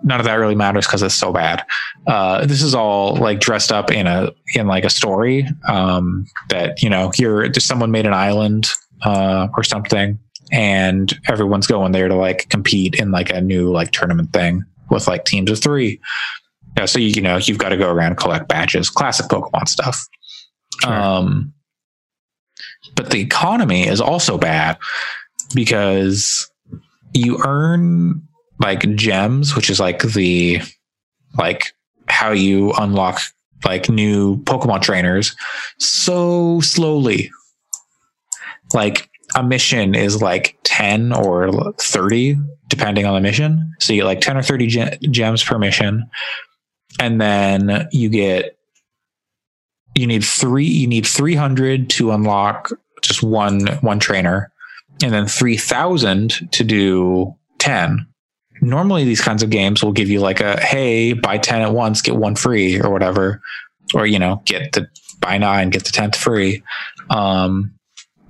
none 0.04 0.20
of 0.20 0.26
that 0.26 0.36
really 0.36 0.56
matters 0.56 0.86
because 0.86 1.02
it's 1.02 1.16
so 1.16 1.32
bad. 1.32 1.66
Uh, 2.08 2.46
this 2.46 2.62
is 2.62 2.76
all 2.76 3.16
like 3.16 3.39
dressed 3.39 3.72
up 3.72 3.91
in 3.91 4.08
a 4.08 4.32
in 4.54 4.68
like 4.68 4.84
a 4.84 4.89
story 4.89 5.48
um, 5.68 6.26
that 6.50 6.82
you 6.84 6.89
know 6.89 7.12
you're 7.18 7.48
just 7.48 7.68
someone 7.68 7.91
made 7.91 8.06
an 8.06 8.14
island 8.14 8.68
uh, 9.04 9.48
or 9.56 9.64
something, 9.64 10.20
and 10.52 11.20
everyone's 11.28 11.68
going 11.68 11.91
there 11.91 12.08
to 12.08 12.16
like 12.16 12.50
compete 12.50 12.96
in 12.96 13.12
like 13.12 13.30
a 13.32 13.41
new 13.41 13.72
like 13.72 13.91
tournament 13.91 14.32
thing 14.34 14.64
with 14.89 15.08
like 15.08 15.26
teams 15.26 15.50
of 15.50 15.60
three. 15.60 16.00
Yeah, 16.78 16.86
so 16.86 17.00
you, 17.00 17.08
you 17.08 17.22
know 17.22 17.38
you've 17.38 17.58
got 17.58 17.70
to 17.70 17.78
go 17.78 17.91
around 17.91 18.12
and 18.12 18.18
collect 18.18 18.48
badges, 18.48 18.89
classic 18.89 19.28
Pokemon 19.28 19.68
stuff. 19.68 20.06
Sure. 20.82 20.93
Um, 20.93 21.54
but 22.96 23.10
the 23.10 23.20
economy 23.20 23.88
is 23.88 24.02
also 24.02 24.38
bad 24.38 24.78
because 25.54 26.50
you 27.14 27.41
earn 27.46 28.22
like 28.60 28.82
gems, 28.95 29.56
which 29.56 29.70
is 29.70 29.80
like 29.80 30.01
the 30.01 30.62
like 31.38 31.74
how 32.08 32.32
you 32.32 32.72
unlock 32.74 33.20
like 33.64 33.89
new 33.89 34.38
Pokemon 34.43 34.82
trainers 34.82 35.36
so 35.80 36.60
slowly. 36.62 37.32
Like 38.74 39.10
a 39.36 39.43
mission 39.43 39.95
is 39.95 40.22
like 40.22 40.58
10 40.64 41.14
or 41.14 41.74
30 41.74 42.38
depending 42.68 43.06
on 43.06 43.14
the 43.14 43.22
mission. 43.22 43.74
So 43.80 43.93
you 43.93 44.01
get 44.01 44.06
like 44.06 44.22
10 44.22 44.38
or 44.38 44.43
30 44.43 44.68
ge- 44.68 44.99
gems 45.12 45.43
per 45.43 45.58
mission 45.58 46.10
and 46.99 47.20
then 47.20 47.88
you 47.91 48.10
get 48.10 48.58
you 49.95 50.08
need 50.08 50.24
3 50.24 50.66
you 50.66 50.88
need 50.88 51.06
300 51.06 51.89
to 51.91 52.12
unlock 52.12 52.70
just 53.01 53.24
one 53.24 53.68
one 53.82 53.99
trainer 53.99 54.51
and 55.03 55.14
then 55.14 55.28
3000 55.28 56.51
to 56.51 56.64
do 56.64 57.34
10 57.60 58.06
normally 58.62 59.03
these 59.03 59.22
kinds 59.22 59.43
of 59.43 59.49
games 59.49 59.84
will 59.84 59.91
give 59.91 60.10
you 60.10 60.20
like 60.20 60.39
a 60.39 60.60
hey 60.62 61.14
buy 61.14 61.38
10 61.38 61.62
at 61.62 61.74
once 61.74 62.01
get 62.01 62.16
one 62.16 62.36
free 62.36 62.80
or 62.80 62.89
whatever. 62.89 63.41
Or 63.93 64.06
you 64.06 64.20
know 64.20 64.41
get 64.45 64.74
the 64.74 64.88
buy 65.20 65.38
nine 65.38 65.70
get 65.70 65.86
the 65.86 65.91
10th 65.91 66.16
free. 66.16 66.64
Um 67.10 67.72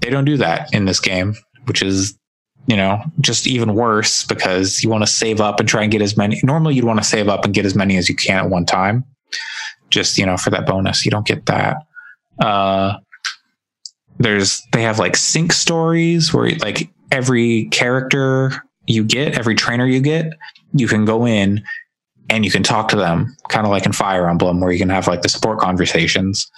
they 0.01 0.09
don't 0.09 0.26
do 0.26 0.38
that 0.38 0.73
in 0.73 0.86
this 0.86 0.99
game 0.99 1.36
which 1.65 1.82
is 1.82 2.17
you 2.67 2.76
know 2.76 3.01
just 3.21 3.47
even 3.47 3.76
worse 3.76 4.26
because 4.26 4.84
you 4.84 4.89
want 4.89 5.03
to 5.03 5.11
save 5.11 5.41
up 5.41 5.59
and 5.59 5.69
try 5.69 5.84
and 5.84 5.91
get 5.91 6.01
as 6.01 6.17
many 6.17 6.39
normally 6.43 6.76
you'd 6.76 6.86
want 6.86 6.99
to 6.99 7.05
save 7.05 7.28
up 7.28 7.45
and 7.45 7.53
get 7.53 7.65
as 7.65 7.76
many 7.76 7.97
as 7.97 8.09
you 8.09 8.15
can 8.15 8.38
at 8.38 8.49
one 8.49 8.65
time. 8.65 9.03
Just 9.89 10.17
you 10.17 10.26
know 10.26 10.38
for 10.38 10.49
that 10.49 10.65
bonus 10.65 11.05
you 11.05 11.11
don't 11.11 11.28
get 11.28 11.45
that. 11.45 11.78
Uh 12.39 12.97
there's 14.17 14.61
they 14.71 14.82
have 14.82 14.99
like 14.99 15.15
sync 15.15 15.51
stories 15.51 16.34
where 16.34 16.51
like 16.57 16.89
every 17.11 17.65
character 17.65 18.63
you 18.88 19.03
get, 19.03 19.38
every 19.38 19.55
trainer 19.55 19.86
you 19.86 20.01
get, 20.01 20.33
you 20.73 20.88
can 20.88 21.05
go 21.05 21.25
in 21.25 21.63
and 22.29 22.43
you 22.43 22.51
can 22.51 22.63
talk 22.63 22.89
to 22.89 22.95
them, 22.95 23.36
kind 23.49 23.65
of 23.65 23.71
like 23.71 23.86
in 23.86 23.91
Fire 23.91 24.29
Emblem, 24.29 24.59
where 24.59 24.71
you 24.71 24.79
can 24.79 24.89
have 24.89 25.07
like 25.07 25.21
the 25.21 25.29
support 25.29 25.59
conversations. 25.59 26.49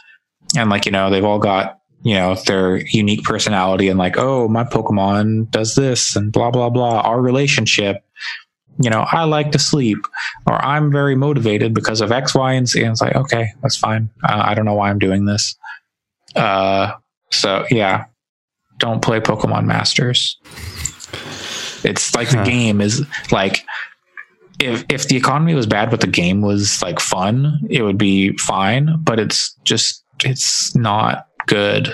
And 0.55 0.69
like, 0.69 0.85
you 0.85 0.91
know, 0.91 1.09
they've 1.09 1.25
all 1.25 1.39
got, 1.39 1.79
you 2.03 2.13
know, 2.13 2.35
their 2.45 2.77
unique 2.77 3.23
personality 3.23 3.89
and 3.89 3.99
like, 3.99 4.17
oh, 4.17 4.47
my 4.47 4.63
Pokemon 4.63 5.51
does 5.51 5.75
this 5.75 6.15
and 6.15 6.31
blah, 6.31 6.51
blah, 6.51 6.69
blah. 6.69 7.01
Our 7.01 7.21
relationship, 7.21 8.03
you 8.79 8.89
know, 8.89 9.05
I 9.11 9.25
like 9.25 9.51
to 9.51 9.59
sleep 9.59 9.97
or 10.45 10.53
I'm 10.63 10.91
very 10.91 11.15
motivated 11.15 11.73
because 11.73 11.99
of 11.99 12.11
X, 12.11 12.33
Y, 12.33 12.53
and 12.53 12.67
Z. 12.67 12.81
And 12.81 12.91
it's 12.91 13.01
like, 13.01 13.15
okay, 13.15 13.49
that's 13.61 13.75
fine. 13.75 14.09
Uh, 14.23 14.41
I 14.45 14.53
don't 14.53 14.65
know 14.65 14.75
why 14.75 14.89
I'm 14.89 14.99
doing 14.99 15.25
this. 15.25 15.55
Uh, 16.35 16.93
so 17.31 17.65
yeah, 17.71 18.05
don't 18.77 19.01
play 19.01 19.19
Pokemon 19.19 19.65
Masters. 19.65 20.37
It's 21.83 22.15
like 22.15 22.29
the 22.29 22.43
game 22.43 22.81
is 22.81 23.05
like 23.31 23.65
if 24.59 24.83
if 24.89 25.07
the 25.07 25.15
economy 25.17 25.53
was 25.53 25.65
bad 25.67 25.89
but 25.91 26.01
the 26.01 26.07
game 26.07 26.41
was 26.41 26.81
like 26.81 26.99
fun, 26.99 27.59
it 27.69 27.83
would 27.83 27.97
be 27.97 28.35
fine, 28.37 28.97
but 29.01 29.19
it's 29.19 29.53
just 29.63 30.03
it's 30.23 30.75
not 30.75 31.27
good. 31.45 31.93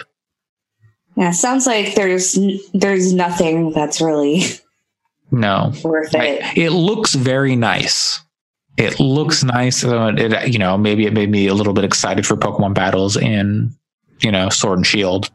Yeah, 1.16 1.32
sounds 1.32 1.68
like 1.68 1.96
there's 1.96 2.38
there's 2.74 3.14
nothing 3.14 3.72
that's 3.72 4.02
really 4.02 4.44
No. 5.32 5.74
worth 5.84 6.14
it. 6.14 6.18
Right. 6.18 6.58
It 6.58 6.72
looks 6.72 7.14
very 7.16 7.56
nice. 7.56 8.20
It 8.78 9.00
looks 9.00 9.44
nice. 9.44 9.84
It, 9.84 10.52
you 10.52 10.58
know, 10.58 10.78
maybe 10.78 11.06
it 11.06 11.14
made 11.14 11.30
me 11.30 11.48
a 11.48 11.54
little 11.54 11.74
bit 11.74 11.84
excited 11.84 12.26
for 12.26 12.36
Pokemon 12.36 12.74
battles 12.74 13.16
in, 13.16 13.76
you 14.22 14.32
know, 14.32 14.50
Sword 14.50 14.80
and 14.80 14.88
Shield, 14.88 15.30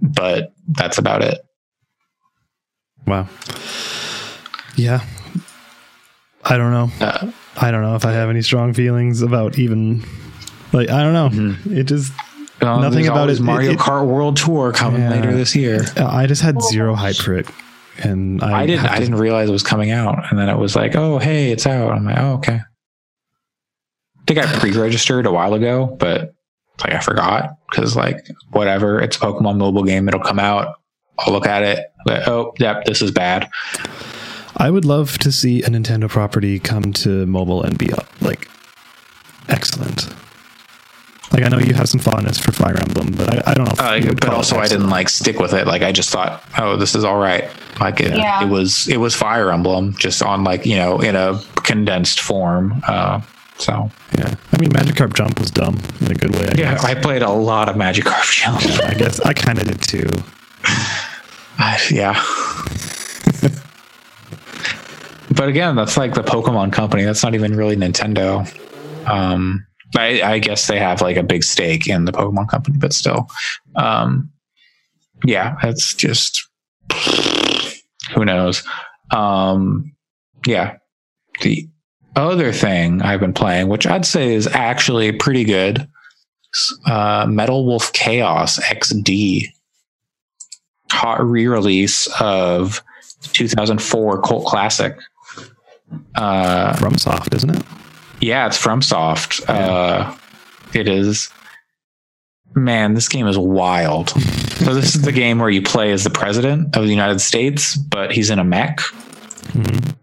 but 0.00 0.54
that's 0.68 0.96
about 0.96 1.22
it. 1.22 1.40
Wow. 3.06 3.28
Yeah. 4.76 5.00
I 6.44 6.56
don't 6.56 6.70
know. 6.72 6.90
Uh, 7.04 7.30
I 7.60 7.70
don't 7.70 7.82
know 7.82 7.96
if 7.96 8.04
I 8.04 8.12
have 8.12 8.30
any 8.30 8.42
strong 8.42 8.72
feelings 8.72 9.20
about 9.22 9.58
even 9.58 10.04
like 10.72 10.88
I 10.90 11.02
don't 11.02 11.12
know. 11.12 11.56
It 11.76 11.84
just 11.84 12.12
well, 12.62 12.80
Nothing 12.80 13.06
about 13.06 13.20
always 13.20 13.40
it- 13.40 13.42
Mario 13.42 13.70
it- 13.70 13.74
it- 13.74 13.78
Kart 13.78 14.06
World 14.06 14.36
Tour 14.36 14.72
coming 14.72 15.02
Yeah. 15.02 15.10
later 15.10 15.32
this 15.34 15.54
year. 15.56 15.84
I 15.96 16.26
just 16.26 16.42
had 16.42 16.60
zero 16.62 16.94
hype 16.94 17.16
for 17.16 17.34
it, 17.34 17.46
and 18.02 18.42
I, 18.42 18.60
I 18.62 18.66
didn't. 18.66 18.82
have 18.82 18.92
I 18.92 18.98
didn't 18.98 19.16
realize 19.16 19.48
it 19.48 19.52
was 19.52 19.62
coming 19.62 19.90
out, 19.90 20.30
and 20.30 20.38
then 20.38 20.48
it 20.48 20.56
was 20.58 20.76
like, 20.76 20.94
"Oh, 20.96 21.18
hey, 21.18 21.50
it's 21.52 21.66
out." 21.66 21.92
I'm 21.92 22.04
like, 22.04 22.18
"Oh, 22.18 22.34
okay." 22.34 22.60
I 24.18 24.22
think 24.26 24.38
I 24.38 24.58
pre-registered 24.58 25.26
a 25.26 25.32
while 25.32 25.54
ago, 25.54 25.96
but 25.98 26.32
like 26.84 26.94
I 26.94 27.00
forgot 27.00 27.56
because 27.70 27.96
like 27.96 28.26
whatever. 28.52 29.00
It's 29.00 29.16
a 29.16 29.20
Pokemon 29.20 29.56
mobile 29.58 29.82
game. 29.84 30.06
It'll 30.08 30.20
come 30.20 30.38
out. 30.38 30.74
I'll 31.20 31.32
look 31.32 31.46
at 31.46 31.62
it. 31.62 31.92
Like, 32.06 32.26
oh, 32.28 32.54
yep, 32.58 32.84
this 32.84 33.02
is 33.02 33.10
bad. 33.10 33.48
I 34.56 34.70
would 34.70 34.84
love 34.84 35.18
to 35.18 35.30
see 35.32 35.62
a 35.62 35.68
Nintendo 35.68 36.08
property 36.08 36.58
come 36.58 36.92
to 36.94 37.24
mobile 37.26 37.62
and 37.62 37.78
be 37.78 37.92
uh, 37.92 37.96
like 38.20 38.48
excellent. 39.48 40.12
Like 41.32 41.44
I 41.44 41.48
know 41.48 41.58
you 41.58 41.74
have 41.74 41.88
some 41.88 42.00
fondness 42.00 42.38
for 42.38 42.50
Fire 42.50 42.76
Emblem, 42.76 43.12
but 43.12 43.46
I, 43.46 43.52
I 43.52 43.54
don't 43.54 43.66
know. 43.66 43.72
if 43.72 43.80
Uh, 43.80 43.92
you 43.94 44.06
would 44.08 44.20
but 44.20 44.30
also, 44.30 44.58
I 44.58 44.66
didn't 44.66 44.90
like 44.90 45.08
stick 45.08 45.38
with 45.38 45.52
it. 45.52 45.66
Like 45.66 45.82
I 45.82 45.92
just 45.92 46.10
thought, 46.10 46.42
oh, 46.58 46.76
this 46.76 46.94
is 46.96 47.04
all 47.04 47.18
right. 47.18 47.48
Like 47.78 48.00
it, 48.00 48.16
Yeah. 48.16 48.44
it 48.44 48.48
was. 48.48 48.88
It 48.88 48.96
was 48.96 49.14
Fire 49.14 49.52
Emblem, 49.52 49.94
just 49.94 50.22
on 50.22 50.42
like 50.42 50.66
you 50.66 50.74
know 50.76 51.00
in 51.00 51.14
a 51.14 51.40
condensed 51.62 52.20
form. 52.20 52.82
Uh, 52.86 53.20
so 53.58 53.90
Yeah, 54.18 54.34
I 54.52 54.58
mean, 54.60 54.70
Magikarp 54.70 55.14
Jump 55.14 55.38
was 55.38 55.50
dumb 55.52 55.78
in 56.00 56.10
a 56.10 56.14
good 56.14 56.34
way. 56.34 56.46
I 56.48 56.54
yeah, 56.58 56.74
guess. 56.74 56.84
I 56.84 56.94
played 56.94 57.22
a 57.22 57.30
lot 57.30 57.68
of 57.68 57.76
Magikarp 57.76 58.32
Jump. 58.32 58.84
I 58.84 58.94
guess 58.94 59.20
I 59.20 59.32
kind 59.32 59.58
of 59.58 59.68
did 59.68 59.80
too. 59.82 60.08
Yeah. 61.90 62.14
but 65.34 65.48
again, 65.48 65.76
that's 65.76 65.96
like 65.96 66.14
the 66.14 66.22
Pokemon 66.22 66.72
company. 66.72 67.04
That's 67.04 67.22
not 67.22 67.34
even 67.34 67.56
really 67.56 67.76
Nintendo. 67.76 68.46
Um, 69.06 69.66
I, 69.96 70.22
I 70.22 70.38
guess 70.38 70.66
they 70.66 70.78
have 70.78 71.00
like 71.02 71.16
a 71.16 71.22
big 71.22 71.44
stake 71.44 71.88
in 71.88 72.04
the 72.04 72.12
Pokemon 72.12 72.48
company, 72.48 72.78
but 72.78 72.92
still, 72.92 73.28
um, 73.76 74.30
yeah, 75.24 75.56
it's 75.62 75.94
just 75.94 76.48
who 78.14 78.24
knows. 78.24 78.62
Um, 79.10 79.92
yeah, 80.46 80.76
the 81.42 81.68
other 82.16 82.52
thing 82.52 83.02
I've 83.02 83.20
been 83.20 83.34
playing, 83.34 83.68
which 83.68 83.86
I'd 83.86 84.06
say 84.06 84.34
is 84.34 84.46
actually 84.46 85.12
pretty 85.12 85.44
good, 85.44 85.88
uh, 86.86 87.26
Metal 87.28 87.66
Wolf 87.66 87.92
Chaos 87.92 88.58
XD 88.60 89.48
hot 90.90 91.24
re-release 91.24 92.08
of 92.20 92.82
2004 93.32 94.22
cult 94.22 94.44
classic. 94.46 94.96
Uh, 96.14 96.72
FromSoft 96.74 97.34
isn't 97.34 97.50
it? 97.56 97.62
yeah, 98.20 98.46
it's 98.46 98.62
FromSoft. 98.62 99.48
Uh, 99.48 100.14
it 100.74 100.86
is. 100.88 101.30
Man, 102.54 102.94
this 102.94 103.08
game 103.08 103.26
is 103.26 103.38
wild. 103.38 104.10
so 104.60 104.74
this 104.74 104.94
is 104.94 105.02
the 105.02 105.12
game 105.12 105.38
where 105.38 105.50
you 105.50 105.62
play 105.62 105.92
as 105.92 106.04
the 106.04 106.10
president 106.10 106.76
of 106.76 106.84
the 106.84 106.90
United 106.90 107.20
States, 107.20 107.76
but 107.76 108.12
he's 108.12 108.30
in 108.30 108.38
a 108.38 108.44
mech. 108.44 108.78
Mhm. 109.52 109.96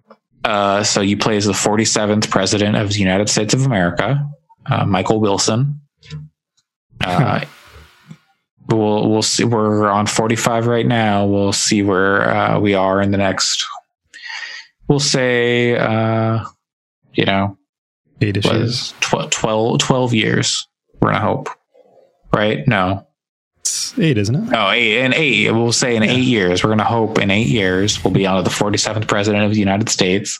Uh, 0.43 0.83
so 0.83 1.01
you 1.01 1.17
play 1.17 1.35
as 1.37 1.45
the 1.45 1.51
47th 1.53 2.29
president 2.29 2.77
of 2.77 2.89
the 2.93 2.99
United 2.99 3.27
States 3.29 3.53
of 3.53 3.65
America, 3.65 4.25
uh, 4.65 4.85
Michael 4.85 5.19
Wilson. 5.19 5.81
Uh, 7.03 7.41
we'll 8.69 9.09
we'll 9.09 9.21
see. 9.21 9.43
We're 9.43 9.87
on 9.89 10.05
45 10.07 10.67
right 10.67 10.85
now. 10.85 11.25
We'll 11.25 11.53
see 11.53 11.83
where 11.83 12.29
uh, 12.29 12.59
we 12.59 12.73
are 12.73 13.01
in 13.01 13.11
the 13.11 13.17
next. 13.17 13.65
We'll 14.87 14.99
say, 14.99 15.75
uh, 15.77 16.45
you 17.13 17.25
know, 17.25 17.57
Eight 18.21 18.37
issues. 18.37 18.53
is 18.53 18.93
tw- 19.01 19.29
12, 19.31 19.79
12 19.79 20.13
years. 20.13 20.67
We're 21.01 21.11
gonna 21.11 21.23
hope, 21.23 21.49
right? 22.33 22.65
No, 22.67 23.05
It's 23.59 23.97
eight, 23.99 24.17
isn't 24.17 24.35
it? 24.35 24.53
Oh, 24.55 24.71
eight, 24.71 25.03
in 25.03 25.13
eight. 25.13 25.51
We'll 25.51 25.71
say 25.73 25.95
in 25.95 26.03
Yeah. 26.03 26.11
eight 26.11 26.23
years. 26.23 26.63
We're 26.63 26.69
going 26.69 26.77
to 26.79 26.83
hope 26.85 27.19
in 27.19 27.29
eight 27.31 27.47
years 27.47 28.01
we'll 28.03 28.13
be 28.13 28.25
on 28.25 28.41
the 28.43 28.49
47th 28.49 29.07
president 29.07 29.43
of 29.43 29.51
the 29.51 29.59
United 29.59 29.89
States. 29.89 30.39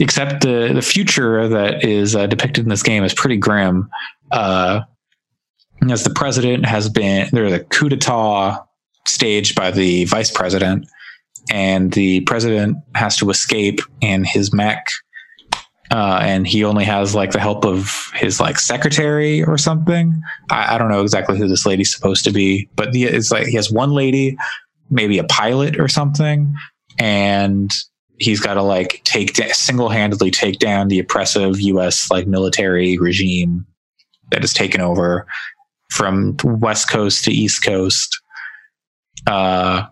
Except 0.00 0.42
the 0.42 0.70
the 0.72 0.80
future 0.82 1.48
that 1.48 1.84
is 1.84 2.14
uh, 2.14 2.26
depicted 2.28 2.64
in 2.64 2.68
this 2.70 2.84
game 2.84 3.02
is 3.02 3.12
pretty 3.12 3.36
grim. 3.36 3.90
Uh, 4.30 4.82
as 5.88 6.04
the 6.04 6.10
president 6.10 6.66
has 6.66 6.88
been, 6.88 7.28
there's 7.32 7.52
a 7.52 7.60
coup 7.60 7.88
d'état 7.88 8.64
staged 9.06 9.54
by 9.54 9.70
the 9.70 10.04
vice 10.06 10.30
president, 10.30 10.86
and 11.50 11.92
the 11.92 12.20
president 12.22 12.76
has 12.94 13.16
to 13.18 13.30
escape 13.30 13.80
in 14.00 14.24
his 14.24 14.52
mech. 14.52 14.86
Uh, 15.90 16.18
and 16.20 16.46
he 16.46 16.64
only 16.64 16.84
has 16.84 17.14
like 17.14 17.30
the 17.30 17.40
help 17.40 17.64
of 17.64 18.10
his 18.14 18.40
like 18.40 18.58
secretary 18.58 19.42
or 19.42 19.56
something. 19.56 20.20
I, 20.50 20.74
I 20.74 20.78
don't 20.78 20.90
know 20.90 21.00
exactly 21.00 21.38
who 21.38 21.48
this 21.48 21.64
lady's 21.64 21.94
supposed 21.94 22.24
to 22.24 22.30
be, 22.30 22.68
but 22.76 22.94
it's 22.94 23.30
like 23.30 23.46
he 23.46 23.56
has 23.56 23.72
one 23.72 23.92
lady, 23.92 24.36
maybe 24.90 25.16
a 25.18 25.24
pilot 25.24 25.80
or 25.80 25.88
something, 25.88 26.54
and 26.98 27.74
he's 28.18 28.40
got 28.40 28.54
to 28.54 28.62
like 28.62 29.00
take 29.04 29.32
da- 29.32 29.52
single-handedly 29.52 30.30
take 30.30 30.58
down 30.58 30.88
the 30.88 30.98
oppressive 30.98 31.58
U.S. 31.60 32.10
like 32.10 32.26
military 32.26 32.98
regime 32.98 33.66
that 34.30 34.42
has 34.42 34.52
taken 34.52 34.82
over 34.82 35.26
from 35.90 36.36
west 36.44 36.90
coast 36.90 37.24
to 37.24 37.32
east 37.32 37.62
coast. 37.64 38.20
Uh, 39.26 39.86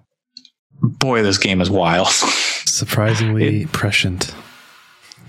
boy, 0.80 1.22
this 1.22 1.38
game 1.38 1.60
is 1.60 1.70
wild. 1.70 2.08
Surprisingly 2.64 3.66
prescient. 3.66 4.34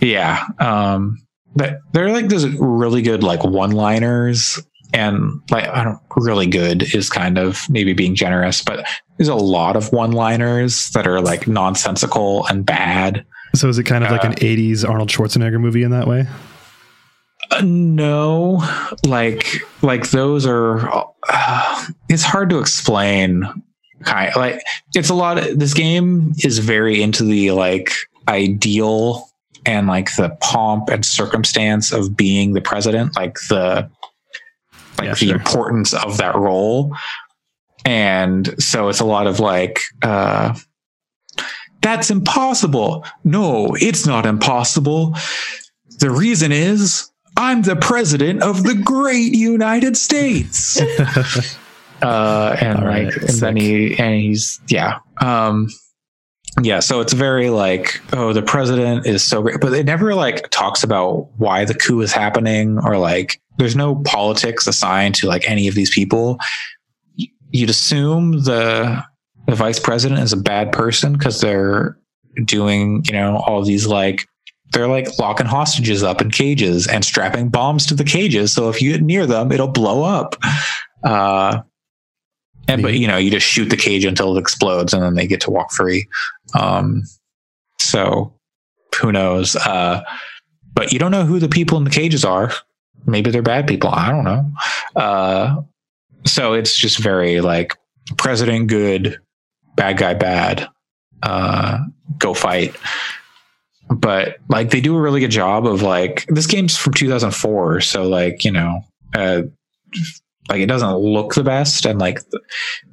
Yeah. 0.01 0.43
Um 0.59 1.17
but 1.55 1.79
they're 1.93 2.11
like 2.11 2.27
those 2.29 2.45
really 2.59 3.01
good 3.01 3.23
like 3.23 3.43
one 3.43 3.71
liners 3.71 4.59
and 4.93 5.41
like 5.49 5.67
I 5.67 5.83
don't 5.83 5.99
really 6.15 6.45
good 6.47 6.93
is 6.93 7.09
kind 7.09 7.37
of 7.37 7.67
maybe 7.69 7.93
being 7.93 8.13
generous, 8.15 8.61
but 8.61 8.85
there's 9.17 9.27
a 9.29 9.35
lot 9.35 9.75
of 9.75 9.91
one 9.91 10.11
liners 10.11 10.89
that 10.93 11.07
are 11.07 11.19
like 11.21 11.47
nonsensical 11.47 12.45
and 12.47 12.65
bad. 12.65 13.25
So 13.55 13.69
is 13.69 13.79
it 13.79 13.85
kind 13.85 14.03
of 14.03 14.11
like 14.11 14.23
Uh, 14.23 14.29
an 14.29 14.35
80s 14.35 14.87
Arnold 14.87 15.09
Schwarzenegger 15.09 15.59
movie 15.59 15.83
in 15.83 15.91
that 15.91 16.07
way? 16.07 16.27
Uh, 17.49 17.61
no, 17.63 18.61
like 19.05 19.61
like 19.81 20.09
those 20.11 20.45
are 20.45 20.89
uh, 21.29 21.85
it's 22.09 22.23
hard 22.23 22.49
to 22.49 22.59
explain 22.59 23.45
kind 24.03 24.31
like 24.35 24.61
it's 24.93 25.09
a 25.09 25.13
lot 25.13 25.37
of 25.37 25.57
this 25.57 25.73
game 25.73 26.33
is 26.43 26.59
very 26.59 27.01
into 27.01 27.23
the 27.23 27.51
like 27.51 27.91
ideal 28.27 29.27
and 29.65 29.87
like 29.87 30.15
the 30.17 30.29
pomp 30.41 30.89
and 30.89 31.03
circumstance 31.05 31.91
of 31.91 32.15
being 32.15 32.53
the 32.53 32.61
president 32.61 33.15
like 33.15 33.35
the 33.49 33.89
like 34.97 35.05
Yeah, 35.07 35.13
the 35.13 35.15
sure. 35.27 35.35
importance 35.35 35.93
of 35.93 36.17
that 36.17 36.35
role. 36.35 36.95
And 37.85 38.61
so 38.61 38.89
it's 38.89 38.99
a 38.99 39.05
lot 39.05 39.25
of 39.27 39.39
like 39.39 39.79
uh 40.03 40.53
that's 41.81 42.11
impossible. 42.11 43.05
No 43.23 43.75
it's 43.79 44.05
not 44.05 44.25
impossible. 44.25 45.15
The 45.99 46.11
reason 46.11 46.51
is 46.51 47.09
i'm 47.37 47.61
the 47.61 47.75
president 47.75 48.43
of 48.43 48.63
the 48.63 48.75
great 48.75 49.33
united 49.33 49.95
states. 49.97 50.81
Uh 51.99 52.55
and 52.61 52.77
All 52.77 52.85
right, 52.85 53.05
like 53.05 53.15
and 53.15 53.39
then 53.39 53.55
he 53.55 53.97
and 53.97 54.21
he's 54.21 54.61
yeah 54.67 54.99
um 55.19 55.67
yeah 56.61 56.79
so 56.79 57.01
it's 57.01 57.13
very 57.13 57.49
like 57.49 57.99
oh 58.13 58.33
the 58.33 58.43
president 58.43 59.07
is 59.07 59.23
so 59.23 59.41
great 59.41 59.59
but 59.59 59.73
it 59.73 59.83
never 59.83 60.13
like 60.13 60.47
talks 60.51 60.83
about 60.83 61.27
why 61.37 61.65
the 61.65 61.73
coup 61.73 61.99
is 62.01 62.13
happening 62.13 62.77
or 62.83 62.99
like 62.99 63.41
there's 63.57 63.75
no 63.75 63.95
politics 63.95 64.67
assigned 64.67 65.15
to 65.15 65.27
like 65.27 65.49
any 65.49 65.67
of 65.67 65.75
these 65.75 65.89
people. 65.89 66.37
You'd 67.51 67.69
assume 67.69 68.43
the 68.43 69.03
the 69.47 69.55
vice 69.55 69.79
president 69.79 70.21
is 70.21 70.33
a 70.33 70.37
bad 70.37 70.71
person 70.71 71.13
because 71.13 71.41
they're 71.41 71.97
doing 72.45 73.03
you 73.05 73.13
know 73.13 73.37
all 73.37 73.63
these 73.63 73.87
like 73.87 74.27
they're 74.71 74.87
like 74.87 75.17
locking 75.19 75.45
hostages 75.45 76.03
up 76.03 76.21
in 76.21 76.31
cages 76.31 76.87
and 76.87 77.05
strapping 77.05 77.49
bombs 77.49 77.85
to 77.87 77.95
the 77.95 78.03
cages. 78.03 78.53
So 78.53 78.69
if 78.69 78.81
you 78.81 78.91
get 78.93 79.01
near 79.01 79.25
them 79.25 79.51
it'll 79.51 79.67
blow 79.67 80.03
up. 80.03 80.35
Uh 81.03 81.61
and 82.67 82.81
but 82.81 82.95
you 82.95 83.07
know 83.07 83.17
you 83.17 83.31
just 83.31 83.45
shoot 83.45 83.69
the 83.69 83.77
cage 83.77 84.03
until 84.03 84.35
it 84.35 84.41
explodes 84.41 84.93
and 84.93 85.01
then 85.01 85.15
they 85.15 85.27
get 85.27 85.41
to 85.41 85.51
walk 85.51 85.71
free. 85.71 86.07
Um 86.59 87.03
so 87.79 88.33
who 88.99 89.11
knows? 89.11 89.55
Uh 89.55 90.03
but 90.73 90.91
you 90.91 90.99
don't 90.99 91.11
know 91.11 91.25
who 91.25 91.39
the 91.39 91.49
people 91.49 91.77
in 91.77 91.83
the 91.83 91.89
cages 91.89 92.25
are. 92.25 92.51
Maybe 93.05 93.31
they're 93.31 93.41
bad 93.41 93.67
people. 93.67 93.89
I 93.89 94.09
don't 94.09 94.25
know. 94.25 94.51
Uh 94.95 95.61
so 96.25 96.53
it's 96.53 96.75
just 96.77 96.99
very 96.99 97.39
like 97.41 97.77
president 98.17 98.67
good 98.67 99.17
bad 99.75 99.97
guy 99.97 100.13
bad. 100.13 100.67
Uh 101.23 101.79
go 102.19 102.33
fight 102.33 102.75
but 103.89 104.37
like 104.49 104.69
they 104.69 104.81
do 104.81 104.95
a 104.95 105.01
really 105.01 105.19
good 105.19 105.31
job 105.31 105.65
of 105.65 105.81
like 105.81 106.25
this 106.27 106.47
game's 106.47 106.77
from 106.77 106.93
2004 106.93 107.81
so 107.81 108.03
like 108.03 108.43
you 108.43 108.51
know 108.51 108.81
uh 109.15 109.41
like 110.49 110.61
it 110.61 110.67
doesn't 110.67 110.97
look 110.97 111.35
the 111.35 111.43
best 111.43 111.85
and 111.85 111.99
like 111.99 112.19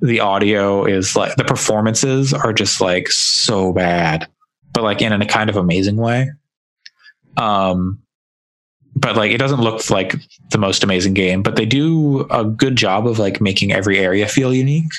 the, 0.00 0.20
audio 0.20 0.84
is 0.84 1.16
like 1.16 1.36
the 1.36 1.44
performances 1.44 2.32
are 2.32 2.52
just 2.52 2.80
like 2.80 3.08
so 3.08 3.72
bad 3.72 4.28
but 4.72 4.82
like 4.82 5.00
in 5.00 5.12
a 5.12 5.26
kind 5.26 5.48
of 5.48 5.56
amazing 5.56 5.96
way. 5.96 6.30
Um 7.36 8.00
but 8.96 9.16
like 9.16 9.32
it 9.32 9.38
doesn't 9.38 9.60
look 9.60 9.88
like 9.90 10.14
the 10.50 10.58
most 10.58 10.84
amazing 10.84 11.14
game 11.14 11.42
but 11.42 11.56
they 11.56 11.66
do 11.66 12.26
a 12.30 12.44
good 12.44 12.76
job 12.76 13.06
of 13.06 13.18
like 13.18 13.40
making 13.40 13.72
every 13.72 13.98
area 13.98 14.26
feel 14.26 14.52
unique. 14.52 14.90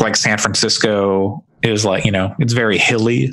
Like 0.00 0.16
san 0.16 0.38
francisco 0.38 1.44
is 1.62 1.84
like 1.84 2.04
you 2.04 2.10
know 2.10 2.34
it's 2.38 2.52
very 2.52 2.78
hilly 2.78 3.30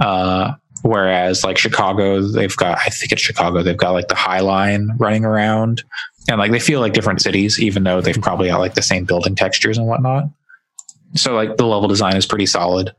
uh 0.00 0.52
whereas 0.82 1.44
like 1.44 1.58
chicago 1.58 2.20
they've 2.20 2.56
got 2.56 2.78
i 2.78 2.88
think 2.88 3.12
it's 3.12 3.20
chicago 3.20 3.62
they've 3.62 3.76
got 3.76 3.92
like 3.92 4.08
the 4.08 4.14
high 4.14 4.40
line 4.40 4.90
running 4.98 5.24
around. 5.24 5.82
And 6.28 6.38
like 6.38 6.52
they 6.52 6.60
feel 6.60 6.80
like 6.80 6.92
different 6.92 7.22
cities 7.22 7.60
even 7.60 7.84
though 7.84 8.00
they've 8.00 8.20
probably 8.20 8.48
got 8.48 8.60
like 8.60 8.74
the 8.74 8.82
same 8.82 9.04
building 9.04 9.34
textures 9.34 9.78
and 9.78 9.86
whatnot. 9.86 10.24
So 11.16 11.34
like 11.34 11.56
the 11.56 11.66
level 11.66 11.88
design 11.88 12.16
is 12.16 12.26
pretty 12.26 12.46
solid. 12.46 12.92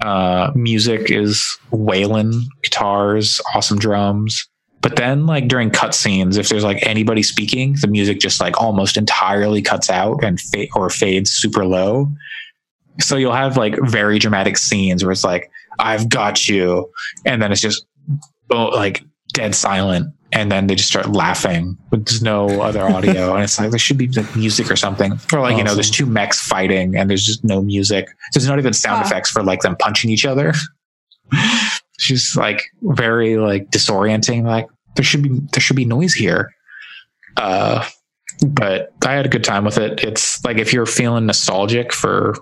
Uh 0.00 0.50
music 0.54 1.10
is 1.10 1.58
wailing 1.70 2.48
guitars 2.62 3.40
awesome 3.54 3.78
drums. 3.78 4.48
But 4.80 4.96
then 4.96 5.26
like 5.26 5.48
during 5.48 5.70
cutscenes 5.70 6.38
if 6.38 6.48
there's 6.48 6.64
like 6.64 6.78
anybody 6.82 7.22
speaking 7.22 7.76
the 7.80 7.88
music 7.88 8.18
just 8.20 8.40
like 8.40 8.60
almost 8.60 8.96
entirely 8.96 9.62
cuts 9.62 9.90
out 9.90 10.24
and 10.24 10.40
fa- 10.40 10.66
or 10.74 10.90
fades 10.90 11.30
super 11.30 11.64
low. 11.64 12.08
So 12.98 13.16
you'll 13.16 13.32
have 13.32 13.56
like 13.56 13.76
very 13.82 14.18
dramatic 14.18 14.56
scenes 14.56 15.04
where 15.04 15.12
it's 15.12 15.24
like 15.24 15.50
i've 15.78 16.08
got 16.08 16.48
you. 16.48 16.90
And 17.24 17.40
then 17.42 17.52
it's 17.52 17.60
just 17.60 17.86
oh, 18.50 18.66
like 18.66 19.02
dead 19.32 19.54
silent. 19.54 20.12
And 20.32 20.50
then 20.50 20.66
they 20.66 20.74
just 20.74 20.88
start 20.88 21.08
laughing 21.10 21.76
but 21.90 22.04
there's 22.04 22.20
no 22.20 22.60
other 22.60 22.82
audio. 22.84 23.34
And 23.34 23.44
it's 23.44 23.58
like 23.58 23.70
there 23.70 23.78
should 23.78 23.96
be 23.96 24.08
like 24.08 24.34
music 24.36 24.70
or 24.70 24.76
something. 24.76 25.12
Or 25.32 25.40
like 25.40 25.56
you 25.56 25.64
know 25.64 25.74
there's 25.74 25.90
two 25.90 26.06
mechs 26.06 26.40
fighting 26.40 26.96
and 26.96 27.08
there's 27.08 27.24
just 27.24 27.44
no 27.44 27.62
music. 27.62 28.08
There's 28.34 28.46
not 28.48 28.58
even 28.58 28.72
sound 28.72 28.98
Huh. 28.98 29.06
effects 29.06 29.30
for 29.30 29.42
like 29.42 29.60
them 29.60 29.76
punching 29.76 30.10
each 30.10 30.26
other. 30.26 30.52
It's 31.98 32.08
just 32.08 32.36
like 32.36 32.62
very 32.82 33.38
like 33.38 33.70
disorienting. 33.70 34.44
Like 34.44 34.66
there 34.96 35.04
should 35.04 35.22
be 35.22 35.30
there 35.52 35.60
should 35.60 35.76
be 35.76 35.86
noise 35.86 36.12
here. 36.12 36.52
Uh 37.38 37.88
but 38.46 38.92
i 39.06 39.12
had 39.14 39.24
a 39.24 39.30
good 39.30 39.44
time 39.44 39.64
with 39.64 39.78
it. 39.78 40.04
It's 40.04 40.44
like 40.44 40.58
if 40.58 40.72
you're 40.74 40.84
feeling 40.84 41.24
nostalgic 41.24 41.94
for 41.94 42.34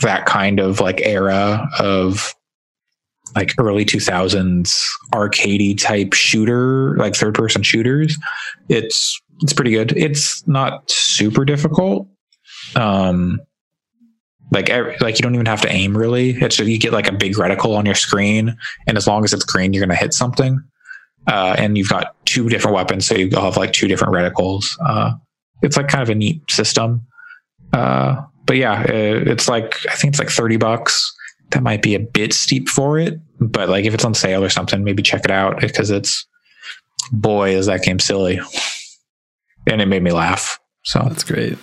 that 0.00 0.26
kind 0.26 0.60
of 0.60 0.80
like 0.80 1.00
era 1.02 1.68
of 1.78 2.34
like 3.34 3.52
early 3.58 3.84
2000s 3.84 4.82
arcadey 5.12 5.78
type 5.78 6.12
shooter 6.12 6.96
like 6.96 7.14
third 7.14 7.34
person 7.34 7.62
shooters 7.62 8.16
it's 8.68 9.20
it's 9.42 9.52
pretty 9.52 9.72
good. 9.72 9.92
It's 9.96 10.46
not 10.46 10.90
super 10.90 11.44
difficult. 11.44 12.08
Um 12.74 13.40
like 14.52 14.68
like 15.00 15.18
you 15.18 15.22
don't 15.22 15.34
even 15.34 15.46
have 15.46 15.60
to 15.62 15.70
aim 15.70 15.96
really. 15.96 16.30
It's 16.30 16.58
you 16.58 16.78
get 16.78 16.92
like 16.92 17.08
a 17.08 17.12
big 17.12 17.34
reticle 17.34 17.76
on 17.76 17.84
your 17.84 17.94
screen 17.94 18.56
and 18.86 18.96
as 18.96 19.06
long 19.06 19.24
as 19.24 19.32
it's 19.32 19.44
green 19.44 19.72
you're 19.72 19.84
going 19.84 19.96
to 19.96 20.02
hit 20.02 20.14
something. 20.14 20.60
Uh, 21.26 21.56
and 21.58 21.76
you've 21.76 21.88
got 21.88 22.14
two 22.24 22.48
different 22.48 22.76
weapons 22.76 23.04
so 23.04 23.16
you'll 23.16 23.40
have 23.40 23.56
like 23.56 23.72
two 23.72 23.88
different 23.88 24.14
reticles. 24.14 24.66
Uh, 24.84 25.12
it's 25.62 25.76
like 25.76 25.88
kind 25.88 26.02
of 26.02 26.08
a 26.08 26.14
neat 26.14 26.40
system. 26.48 27.04
Uh, 27.72 28.22
but 28.46 28.56
yeah 28.56 28.80
uh, 28.82 29.22
it's 29.26 29.48
like 29.48 29.76
i 29.90 29.94
think 29.94 30.12
it's 30.12 30.18
like 30.18 30.30
30 30.30 30.56
bucks 30.56 31.12
that 31.50 31.62
might 31.62 31.82
be 31.82 31.94
a 31.94 32.00
bit 32.00 32.32
steep 32.32 32.68
for 32.68 32.98
it 32.98 33.20
but 33.40 33.68
like 33.68 33.84
if 33.84 33.94
it's 33.94 34.04
on 34.04 34.14
sale 34.14 34.42
or 34.42 34.48
something 34.48 34.82
maybe 34.82 35.02
check 35.02 35.24
it 35.24 35.30
out 35.30 35.60
because 35.60 35.90
it's 35.90 36.26
boy 37.12 37.50
is 37.50 37.66
that 37.66 37.82
game 37.82 37.98
silly 37.98 38.40
and 39.68 39.80
it 39.80 39.86
made 39.86 40.02
me 40.02 40.12
laugh 40.12 40.58
so 40.86 41.00
That's 41.00 41.24
great. 41.24 41.58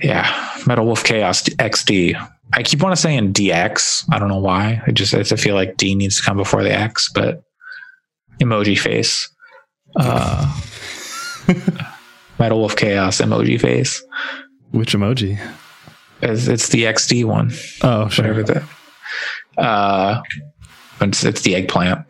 Yeah, 0.00 0.52
Metal 0.66 0.86
Wolf 0.86 1.02
Chaos 1.02 1.42
XD. 1.42 2.14
I 2.52 2.62
keep 2.62 2.80
want 2.82 2.94
to 2.94 3.00
say 3.00 3.16
in 3.16 3.32
DX. 3.32 4.04
I 4.12 4.18
don't 4.18 4.28
know 4.28 4.38
why. 4.38 4.80
I 4.86 4.92
just 4.92 5.12
I 5.12 5.22
feel 5.24 5.56
like 5.56 5.76
D 5.76 5.94
needs 5.94 6.18
to 6.18 6.22
come 6.22 6.36
before 6.36 6.62
the 6.62 6.72
X, 6.72 7.10
but 7.12 7.42
emoji 8.40 8.78
face. 8.78 9.28
Uh, 9.96 10.60
Metal 12.38 12.58
Wolf 12.58 12.76
Chaos 12.76 13.20
emoji 13.20 13.60
face. 13.60 14.04
Which 14.74 14.92
emoji? 14.94 15.38
It's, 16.20 16.46
it's 16.48 16.68
the 16.68 16.82
XD 16.84 17.24
one. 17.26 17.52
Oh, 17.82 18.08
sure. 18.08 18.24
Whatever 18.34 18.42
the. 18.42 19.62
Uh, 19.62 20.20
it's, 21.00 21.24
it's 21.24 21.42
the 21.42 21.54
eggplant. 21.54 22.04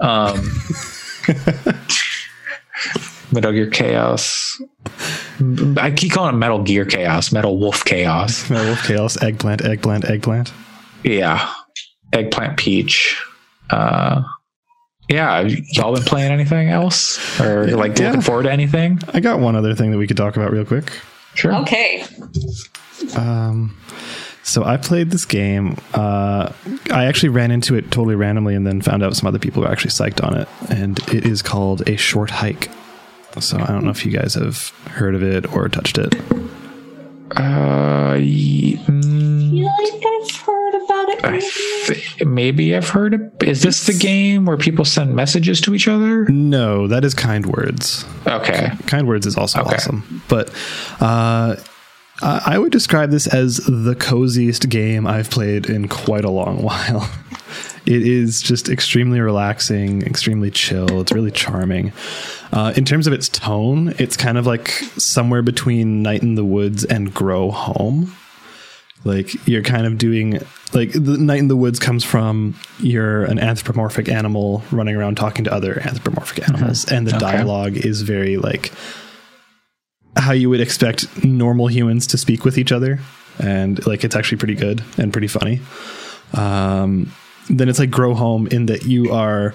Um, 0.00 0.34
Metal 3.32 3.52
Gear 3.52 3.70
Chaos. 3.70 4.60
I 5.78 5.92
keep 5.96 6.12
calling 6.12 6.34
it 6.34 6.38
Metal 6.38 6.62
Gear 6.62 6.84
Chaos, 6.84 7.32
Metal 7.32 7.58
Wolf 7.58 7.84
Chaos. 7.84 8.50
Metal 8.50 8.66
Wolf 8.66 8.82
Chaos, 8.86 9.22
eggplant, 9.22 9.64
eggplant, 9.64 10.04
eggplant. 10.04 10.52
Yeah. 11.04 11.50
Eggplant 12.12 12.56
Peach. 12.58 13.22
Uh, 13.70 14.22
yeah. 15.08 15.40
Y'all 15.72 15.94
been 15.94 16.02
playing 16.02 16.32
anything 16.32 16.68
else? 16.68 17.40
Or 17.40 17.66
like 17.68 17.98
Yeah. 17.98 18.08
looking 18.08 18.20
forward 18.22 18.42
to 18.44 18.52
anything? 18.52 19.00
I 19.14 19.20
got 19.20 19.38
one 19.40 19.54
other 19.56 19.74
thing 19.74 19.90
that 19.92 19.98
we 19.98 20.06
could 20.06 20.16
talk 20.16 20.36
about 20.36 20.50
real 20.52 20.64
quick. 20.64 20.90
Sure. 21.40 21.54
Okay. 21.56 22.04
Um, 23.16 23.74
so 24.42 24.62
I 24.64 24.76
played 24.76 25.10
this 25.10 25.24
game. 25.24 25.76
Uh, 25.94 26.52
I 26.90 27.06
actually 27.06 27.30
ran 27.30 27.50
into 27.50 27.74
it 27.76 27.90
totally 27.90 28.14
randomly 28.14 28.54
and 28.54 28.66
then 28.66 28.80
found 28.82 29.02
out 29.02 29.16
some 29.16 29.26
other 29.26 29.38
people 29.38 29.62
were 29.62 29.68
actually 29.70 29.92
psyched 29.92 30.22
on 30.22 30.36
it. 30.36 30.48
And 30.68 30.98
it 31.14 31.24
is 31.24 31.40
called 31.40 31.88
A 31.88 31.96
Short 31.96 32.30
Hike. 32.30 32.70
So 33.40 33.58
I 33.58 33.66
don't 33.68 33.84
know 33.84 33.90
if 33.90 34.04
you 34.04 34.12
guys 34.12 34.34
have 34.34 34.68
heard 34.88 35.14
of 35.14 35.22
it 35.22 35.50
or 35.54 35.68
touched 35.68 35.98
it. 35.98 36.14
Uh, 37.36 38.18
y- 38.18 38.76
mm, 38.86 39.39
feel 39.50 39.64
like 39.66 40.04
I've 40.06 40.36
heard 40.36 40.74
about 40.74 41.08
it. 41.08 41.22
Maybe. 41.22 41.46
th- 41.86 42.24
maybe 42.26 42.76
I've 42.76 42.88
heard 42.88 43.14
of 43.14 43.20
Is 43.42 43.62
this 43.62 43.86
the 43.86 43.92
game 43.92 44.44
where 44.46 44.56
people 44.56 44.84
send 44.84 45.14
messages 45.14 45.60
to 45.62 45.74
each 45.74 45.88
other? 45.88 46.24
No, 46.28 46.86
that 46.86 47.04
is 47.04 47.14
Kind 47.14 47.46
Words. 47.46 48.04
Okay. 48.26 48.70
Kind 48.86 49.06
Words 49.08 49.26
is 49.26 49.36
also 49.36 49.60
Okay. 49.62 49.74
awesome. 49.76 50.22
But 50.28 50.50
uh, 51.00 51.56
I 52.22 52.42
I 52.54 52.58
would 52.58 52.72
describe 52.72 53.10
this 53.10 53.26
as 53.26 53.56
the 53.58 53.94
coziest 53.98 54.68
game 54.68 55.06
I've 55.06 55.30
played 55.30 55.70
in 55.70 55.88
quite 55.88 56.24
a 56.24 56.30
long 56.30 56.62
while. 56.62 57.10
It 57.86 58.02
is 58.06 58.42
just 58.42 58.68
extremely 58.68 59.20
relaxing, 59.20 60.02
extremely 60.02 60.50
chill. 60.50 61.00
It's 61.00 61.12
really 61.12 61.30
charming. 61.30 61.92
Uh, 62.52 62.74
in 62.76 62.84
terms 62.84 63.06
of 63.06 63.12
its 63.14 63.28
tone, 63.28 63.94
it's 63.98 64.16
kind 64.18 64.36
of 64.36 64.46
like 64.46 64.68
somewhere 64.98 65.40
between 65.40 66.02
Night 66.02 66.22
in 66.22 66.34
the 66.34 66.44
Woods 66.44 66.84
and 66.84 67.12
Grow 67.14 67.50
Home. 67.50 68.12
Like 69.04 69.46
you're 69.48 69.62
kind 69.62 69.86
of 69.86 69.96
doing 69.96 70.40
like 70.74 70.92
the 70.92 71.16
Night 71.18 71.38
in 71.38 71.48
the 71.48 71.56
Woods 71.56 71.78
comes 71.78 72.04
from 72.04 72.54
you're 72.80 73.24
an 73.24 73.38
anthropomorphic 73.38 74.08
animal 74.08 74.62
running 74.70 74.94
around 74.94 75.16
talking 75.16 75.44
to 75.44 75.52
other 75.52 75.80
anthropomorphic 75.80 76.48
animals, 76.48 76.84
and 76.90 77.06
the 77.06 77.16
Okay. 77.16 77.18
dialogue 77.18 77.76
is 77.78 78.02
very 78.02 78.36
like 78.36 78.72
how 80.16 80.32
you 80.32 80.50
would 80.50 80.60
expect 80.60 81.24
normal 81.24 81.66
humans 81.68 82.06
to 82.08 82.18
speak 82.18 82.44
with 82.44 82.58
each 82.58 82.72
other, 82.72 82.98
and 83.38 83.84
like 83.86 84.04
it's 84.04 84.14
actually 84.16 84.38
pretty 84.38 84.54
good 84.54 84.82
and 84.98 85.12
pretty 85.12 85.28
funny. 85.28 85.60
Um, 86.34 87.12
then 87.48 87.68
it's 87.68 87.78
like 87.78 87.90
Grow 87.90 88.14
Home 88.14 88.46
in 88.48 88.66
that 88.66 88.84
you 88.84 89.12
are 89.12 89.54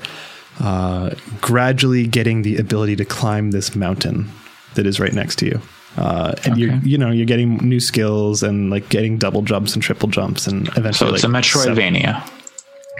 uh, 0.59 1.11
gradually 1.41 2.07
getting 2.07 2.41
the 2.41 2.57
ability 2.57 2.95
to 2.95 3.05
climb 3.05 3.51
this 3.51 3.75
mountain 3.75 4.31
that 4.73 4.87
is 4.87 4.99
right 4.99 5.13
next 5.13 5.35
to 5.39 5.45
you. 5.45 5.61
Uh, 5.97 6.33
and 6.43 6.57
you're, 6.57 6.73
Okay. 6.73 6.81
you 6.89 6.97
know, 6.97 7.11
you're 7.11 7.25
getting 7.25 7.57
new 7.57 7.79
skills 7.79 8.43
and 8.43 8.69
like 8.69 8.89
getting 8.89 9.17
double 9.17 9.41
jumps 9.41 9.73
and 9.73 9.81
triple 9.83 10.09
jumps 10.09 10.45
and 10.47 10.67
eventually. 10.77 11.17
So 11.19 11.27
eventually, 11.27 11.61
it's 11.63 11.67
a 11.67 11.69
like, 11.69 11.77
seven- 11.77 11.93
Metroidvania. 11.95 12.31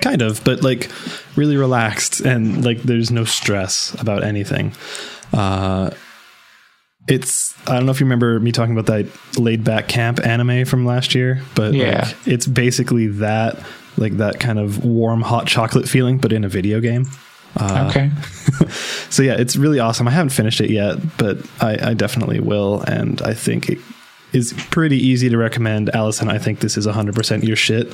kind 0.01 0.21
of, 0.21 0.43
but 0.43 0.61
like 0.63 0.89
really 1.35 1.57
relaxed 1.57 2.19
and 2.21 2.63
like 2.63 2.81
there's 2.83 3.11
no 3.11 3.23
stress 3.25 3.93
about 3.99 4.23
anything. 4.23 4.73
Uh, 5.33 5.89
it's 7.07 7.53
I 7.67 7.75
don't 7.75 7.85
know 7.85 7.91
if 7.91 7.99
you 7.99 8.05
remember 8.05 8.39
me 8.39 8.51
talking 8.51 8.77
about 8.77 8.87
that 8.87 9.07
laid 9.39 9.63
back 9.63 9.87
camp 9.87 10.25
anime 10.25 10.65
from 10.65 10.85
last 10.85 11.13
year, 11.15 11.41
but 11.53 11.73
Yeah. 11.73 12.05
like, 12.05 12.15
it's 12.27 12.47
basically 12.47 13.07
that 13.07 13.59
like 13.97 14.17
that 14.17 14.39
kind 14.39 14.57
of 14.59 14.83
warm 14.83 15.21
hot 15.21 15.47
chocolate 15.47 15.87
feeling, 15.87 16.17
but 16.17 16.33
in 16.33 16.43
a 16.43 16.49
video 16.49 16.79
game. 16.81 17.05
Uh, 17.56 17.88
okay. 17.89 18.12
So 19.10 19.22
yeah, 19.24 19.34
it's 19.36 19.56
really 19.56 19.80
awesome. 19.80 20.08
I 20.08 20.12
haven't 20.12 20.32
finished 20.32 20.60
it 20.60 20.70
yet, 20.70 20.97
but 21.18 21.38
I, 21.62 21.91
I 21.91 21.93
definitely 21.93 22.39
will, 22.41 22.82
and 22.82 23.22
I 23.22 23.34
think 23.34 23.70
it 23.70 23.80
is 24.34 24.53
pretty 24.72 24.97
easy 24.97 25.30
to 25.30 25.38
recommend. 25.38 25.93
Allyson, 25.95 26.30
I 26.30 26.38
think 26.38 26.60
this 26.60 26.76
is 26.78 26.86
100% 26.86 27.43
your 27.43 27.56
shit. 27.56 27.89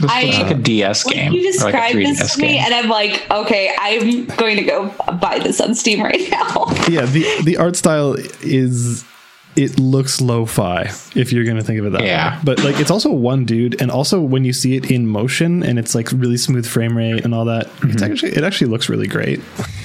This 0.00 0.10
I- 0.10 0.24
looks 0.24 0.38
like 0.38 0.50
a 0.50 0.54
DS 0.54 1.04
When 1.06 1.14
game. 1.14 1.32
you 1.32 1.40
or 1.40 1.44
like 1.44 1.52
describe 1.52 1.92
this 1.94 2.34
to 2.34 2.40
me, 2.40 2.48
game. 2.48 2.62
and 2.64 2.74
I'm 2.74 2.88
like, 2.88 3.30
okay, 3.30 3.74
I'm 3.78 4.26
going 4.26 4.56
to 4.56 4.64
go 4.64 4.88
buy 5.20 5.38
this 5.38 5.60
on 5.60 5.74
Steam 5.76 6.02
right 6.02 6.28
now. 6.30 6.66
yeah 6.88 7.04
the 7.06 7.24
the 7.44 7.56
art 7.58 7.76
style 7.76 8.14
is 8.42 9.04
it 9.56 9.78
looks 9.78 10.20
lo-fi 10.20 10.82
if 11.14 11.32
you're 11.32 11.44
gonna 11.44 11.62
think 11.62 11.78
of 11.80 11.86
it 11.86 11.92
that 11.92 12.02
Yeah. 12.04 12.36
way 12.36 12.42
but 12.44 12.62
like 12.64 12.78
it's 12.78 12.90
also 12.90 13.10
one 13.10 13.44
dude 13.44 13.80
and 13.80 13.90
also 13.90 14.20
when 14.20 14.44
you 14.44 14.52
see 14.52 14.76
it 14.76 14.90
in 14.90 15.06
motion 15.06 15.62
and 15.62 15.78
it's 15.78 15.94
like 15.94 16.12
really 16.12 16.36
smooth 16.36 16.66
frame 16.66 16.96
rate 16.96 17.24
and 17.24 17.34
all 17.34 17.46
that 17.46 17.66
it's 17.66 17.74
mm-hmm. 17.74 18.04
actually 18.04 18.32
it 18.32 18.44
actually 18.44 18.70
looks 18.70 18.88
really 18.88 19.06
great 19.06 19.40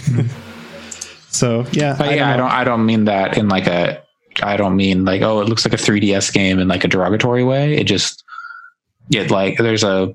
so 1.30 1.66
yeah 1.72 1.96
But 1.98 2.16
yeah, 2.16 2.34
I 2.34 2.38
don't. 2.38 2.52
I 2.52 2.64
don't 2.64 2.86
mean 2.86 3.06
that 3.06 3.38
in 3.38 3.48
like 3.50 3.68
a. 3.68 4.02
I 4.44 4.58
don't 4.58 4.76
mean 4.76 5.06
like 5.06 5.22
oh, 5.22 5.42
it 5.42 5.50
looks 5.50 5.66
like 5.66 5.74
a 5.74 5.78
3DS 5.78 6.32
game 6.34 6.60
in 6.60 6.68
like 6.68 6.84
a 6.84 6.88
derogatory 6.88 7.44
way. 7.44 7.76
It 7.76 7.86
just, 7.86 8.24
it 9.12 9.30
like 9.32 9.58
there's 9.58 9.84
a 9.84 10.14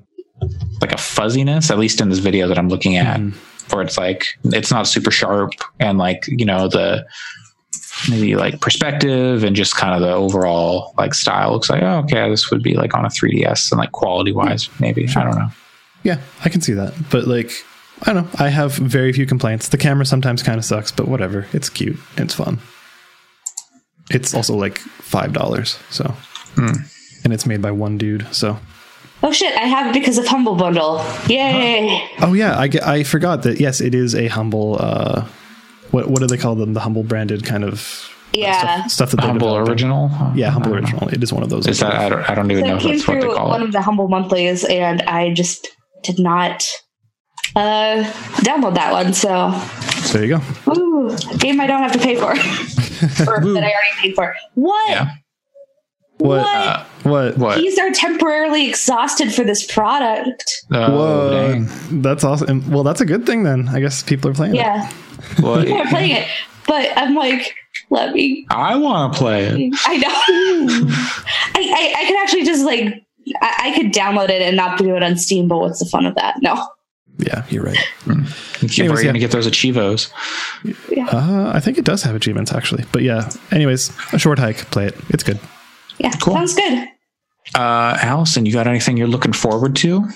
like 0.81 0.91
a 0.91 0.97
fuzziness 0.97 1.71
at 1.71 1.79
least 1.79 2.01
in 2.01 2.09
this 2.09 2.19
video 2.19 2.47
that 2.47 2.57
I'm 2.57 2.69
looking 2.69 2.95
at, 2.97 3.19
mm-hmm. 3.19 3.75
where 3.75 3.83
it's 3.83 3.97
like 3.97 4.25
it's 4.45 4.71
not 4.71 4.87
super 4.87 5.11
sharp 5.11 5.51
and 5.79 5.97
like 5.97 6.25
you 6.27 6.45
know 6.45 6.67
the 6.67 7.05
maybe 8.09 8.35
like 8.35 8.59
perspective 8.61 9.43
and 9.43 9.55
just 9.55 9.75
kind 9.75 9.93
of 9.93 10.01
the 10.01 10.11
overall 10.13 10.93
like 10.97 11.13
style 11.13 11.51
looks 11.51 11.69
like 11.69 11.81
oh 11.83 11.99
okay 11.99 12.29
this 12.29 12.51
would 12.51 12.61
be 12.61 12.75
like 12.75 12.93
on 12.93 13.05
a 13.05 13.09
3ds 13.09 13.71
and 13.71 13.79
like 13.79 13.91
quality 13.91 14.31
wise 14.31 14.69
maybe. 14.79 15.07
I 15.15 15.23
don't 15.23 15.37
know. 15.37 15.49
Yeah 16.03 16.19
i 16.45 16.49
can 16.49 16.61
see 16.61 16.73
that. 16.73 16.93
But 17.09 17.27
like 17.27 17.51
i 18.03 18.13
don't 18.13 18.25
know. 18.25 18.39
I 18.39 18.49
have 18.49 18.73
very 18.73 19.11
few 19.13 19.25
complaints. 19.25 19.69
The 19.69 19.77
camera 19.77 20.05
sometimes 20.05 20.43
kind 20.43 20.57
of 20.57 20.65
sucks 20.65 20.91
but 20.91 21.07
whatever. 21.07 21.47
It's 21.53 21.69
cute. 21.69 21.97
It's 22.17 22.33
fun. 22.35 22.59
It's 24.09 24.33
also 24.33 24.55
like 24.55 24.77
five 24.77 25.33
dollars 25.33 25.79
so. 25.89 26.13
And 27.23 27.33
it's 27.33 27.45
made 27.45 27.61
by 27.61 27.71
one 27.71 27.97
dude 27.97 28.27
so. 28.33 28.57
Oh 29.23 29.31
shit, 29.31 29.55
I 29.57 29.61
have 29.65 29.87
it 29.87 29.93
because 29.93 30.19
of 30.19 30.27
Humble 30.27 30.55
Bundle. 30.55 31.03
Yay! 31.27 32.07
Oh 32.21 32.33
yeah, 32.33 32.55
I, 32.55 32.69
I 32.85 33.03
forgot 33.03 33.43
that. 33.43 33.59
Yes, 33.59 33.81
it 33.81 33.95
is 33.95 34.13
a 34.13 34.27
humble. 34.27 34.77
Uh, 34.79 35.27
what 35.91 36.09
what 36.09 36.19
do 36.21 36.27
they 36.27 36.37
call 36.37 36.55
them? 36.55 36.73
The 36.73 36.79
humble 36.81 37.03
branded 37.03 37.45
kind 37.45 37.63
of 37.63 38.09
Yeah. 38.33 38.51
stuff, 38.81 38.91
stuff 38.91 39.11
that 39.11 39.17
they're 39.17 39.27
humble 39.27 39.47
developing. 39.49 39.71
original 39.71 40.09
Yeah, 40.35 40.49
humble 40.51 40.71
I 40.71 40.81
don't 40.81 40.83
know. 40.83 40.89
original. 40.97 41.07
It 41.09 41.23
is 41.23 41.31
one 41.33 41.43
of 41.43 41.49
those. 41.49 41.67
is 41.67 41.79
that 41.79 41.93
i 41.95 42.09
don't, 42.09 42.29
I 42.29 42.35
don't 42.35 42.51
even 42.51 42.63
So 42.65 42.69
know 42.71 42.77
if 42.77 42.83
that's 42.83 43.07
what 43.07 43.13
they 43.15 43.21
through 43.21 43.35
call 43.35 43.49
one 43.49 43.61
it 43.61 43.65
of 43.65 43.71
the 43.71 43.81
Humble 43.81 44.07
Monthlies, 44.07 44.63
and 44.65 45.01
I 45.03 45.33
just 45.33 45.67
did 46.03 46.19
not 46.19 46.67
uh, 47.55 48.03
download 48.37 48.75
that 48.75 48.91
one. 48.91 49.13
So, 49.13 49.51
there 50.13 50.25
you 50.25 50.37
go. 50.37 50.71
ooh, 50.73 51.17
game 51.37 51.59
I 51.61 51.67
don't 51.67 51.81
have 51.81 51.93
to 51.93 51.99
pay 51.99 52.15
for, 52.15 52.31
or 52.31 52.35
that 52.35 53.63
I 53.63 53.71
already 53.71 53.95
paid 53.99 54.15
for. 54.15 54.35
What? 54.55 54.89
yeah 54.89 55.11
What? 56.17 56.41
What? 56.41 56.47
uh, 56.47 56.85
What? 57.03 57.37
what 57.37 57.55
Keys 57.57 57.77
are 57.79 57.91
temporarily 57.91 58.67
exhausted 58.69 59.33
for 59.33 59.43
this 59.43 59.65
product. 59.65 60.43
oh, 60.71 60.95
Whoa, 60.97 61.31
dang. 61.31 62.01
that's 62.03 62.23
awesome. 62.23 62.69
Well, 62.69 62.83
that's 62.83 63.01
a 63.01 63.05
good 63.05 63.25
thing 63.25 63.43
then. 63.43 63.69
I 63.69 63.79
guess 63.79 64.03
people 64.03 64.29
are 64.29 64.33
playing. 64.33 64.55
it. 64.55 64.59
Yeah, 65.29 65.63
people 65.63 65.77
are 65.81 65.87
playing 65.87 66.11
it, 66.11 66.27
but 66.67 66.89
I'm 66.97 67.15
like, 67.15 67.53
let 67.89 68.13
me. 68.13 68.45
i 68.49 68.75
want 68.75 69.13
to 69.13 69.19
play 69.19 69.45
it 69.45 69.73
I 69.85 69.97
know. 69.97 70.89
I, 71.55 71.61
I 71.61 71.93
I 71.97 72.05
could 72.07 72.17
actually 72.19 72.43
just 72.45 72.65
like 72.65 73.05
I, 73.41 73.71
I 73.71 73.75
could 73.75 73.93
download 73.93 74.29
it 74.29 74.41
and 74.41 74.55
not 74.57 74.77
do 74.77 74.95
it 74.95 75.03
on 75.03 75.17
Steam, 75.17 75.47
but 75.47 75.57
what's 75.59 75.79
the 75.79 75.85
fun 75.85 76.05
of 76.05 76.15
that? 76.15 76.41
No. 76.41 76.67
Yeah, 77.19 77.45
you're 77.49 77.63
right. 77.63 77.77
You're 78.05 78.15
Anyways, 78.85 79.03
gonna 79.03 79.17
get 79.19 79.31
those 79.31 79.47
achievos. 79.47 80.11
Uh, 80.95 81.51
I 81.53 81.59
think 81.59 81.77
it 81.79 81.85
does 81.85 82.03
have 82.03 82.15
achievements 82.15 82.51
actually. 82.53 82.85
But 82.91 83.01
yeah. 83.01 83.29
Anyways, 83.51 83.91
a 84.13 84.19
short 84.19 84.37
hike. 84.37 84.57
Play 84.69 84.85
it. 84.87 84.95
It's 85.09 85.23
good. 85.23 85.39
Yeah, 85.97 86.11
Cool. 86.21 86.35
sounds 86.35 86.53
good. 86.53 86.87
Uh, 87.55 87.97
Allyson, 88.01 88.45
you 88.45 88.53
got 88.53 88.67
anything 88.67 88.97
you're 88.97 89.07
looking 89.07 89.33
forward 89.33 89.75
to? 89.77 90.07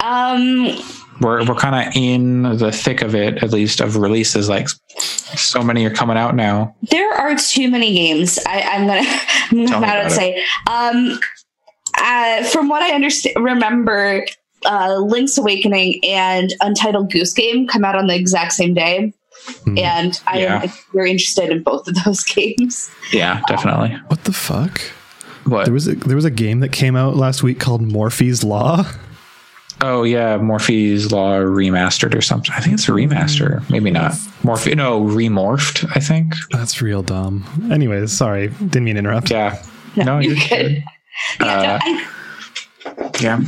Um, 0.00 0.76
We're 1.20 1.44
we're 1.46 1.54
kind 1.54 1.88
of 1.88 1.92
in 1.96 2.42
the 2.56 2.72
thick 2.72 3.02
of 3.02 3.14
it, 3.14 3.42
at 3.42 3.50
least 3.52 3.80
of 3.80 3.96
releases. 3.96 4.48
Like 4.48 4.68
so 4.98 5.62
many 5.62 5.84
are 5.84 5.90
coming 5.90 6.16
out 6.16 6.34
now. 6.34 6.74
there 6.90 7.12
are 7.12 7.36
too 7.36 7.70
many 7.70 7.92
games. 7.94 8.38
I, 8.46 8.60
I'm 8.62 8.86
gonna 8.86 9.02
I'm 9.50 9.56
gonna 9.56 9.66
Tell 9.68 9.74
come 9.74 9.82
me 9.82 9.88
out 9.88 9.96
and 9.98 10.06
about 10.06 10.12
say. 10.12 10.44
Um, 10.70 11.20
uh, 11.98 12.44
from 12.44 12.68
what 12.68 12.82
I 12.82 12.94
understand, 12.94 13.36
remember, 13.44 14.24
uh, 14.64 14.96
Link's 14.98 15.36
Awakening 15.36 16.00
and 16.04 16.54
Untitled 16.60 17.10
Goose 17.12 17.32
Game 17.34 17.66
come 17.66 17.84
out 17.84 17.96
on 17.96 18.06
the 18.06 18.14
exact 18.14 18.52
same 18.52 18.72
day, 18.74 19.12
Hmm. 19.64 19.78
and 19.78 20.20
I 20.26 20.40
Yeah. 20.40 20.62
am 20.62 20.70
very 20.94 21.10
interested 21.10 21.50
in 21.50 21.62
both 21.62 21.86
of 21.88 21.94
those 22.04 22.22
games. 22.24 22.90
Yeah, 23.12 23.40
definitely. 23.48 23.98
What 24.08 24.24
the 24.24 24.32
fuck? 24.32 24.80
What? 25.44 25.64
There 25.64 25.74
was 25.74 25.88
a 25.88 25.94
there 25.96 26.16
was 26.16 26.24
a 26.24 26.30
game 26.30 26.60
that 26.60 26.70
came 26.72 26.96
out 26.96 27.16
last 27.16 27.42
week 27.42 27.58
called 27.58 27.82
Morphies 27.82 28.44
Law. 28.44 28.86
oh 29.82 30.02
yeah, 30.02 30.38
Morphies 30.38 31.10
Law 31.10 31.38
remastered 31.38 32.14
or 32.14 32.20
something. 32.20 32.52
I 32.54 32.60
think 32.60 32.74
it's 32.74 32.88
a 32.88 32.92
remaster. 32.92 33.68
Maybe 33.70 33.90
not. 33.90 34.12
Morphe. 34.42 34.74
No, 34.76 35.00
remorphed. 35.02 35.90
I 35.96 36.00
think. 36.00 36.34
That's 36.52 36.80
real 36.82 37.02
dumb. 37.02 37.44
Anyways, 37.72 38.12
sorry, 38.12 38.48
didn't 38.48 38.84
mean 38.84 38.94
to 38.94 39.00
interrupt. 39.00 39.30
Yeah. 39.30 39.62
No, 39.96 40.18
you're 40.18 40.34
you're 40.36 40.48
good. 40.48 40.48
good. 40.58 40.84
Yeah, 41.40 41.74
Uh, 41.74 41.78
I, 41.82 43.10
Yeah. 43.20 43.40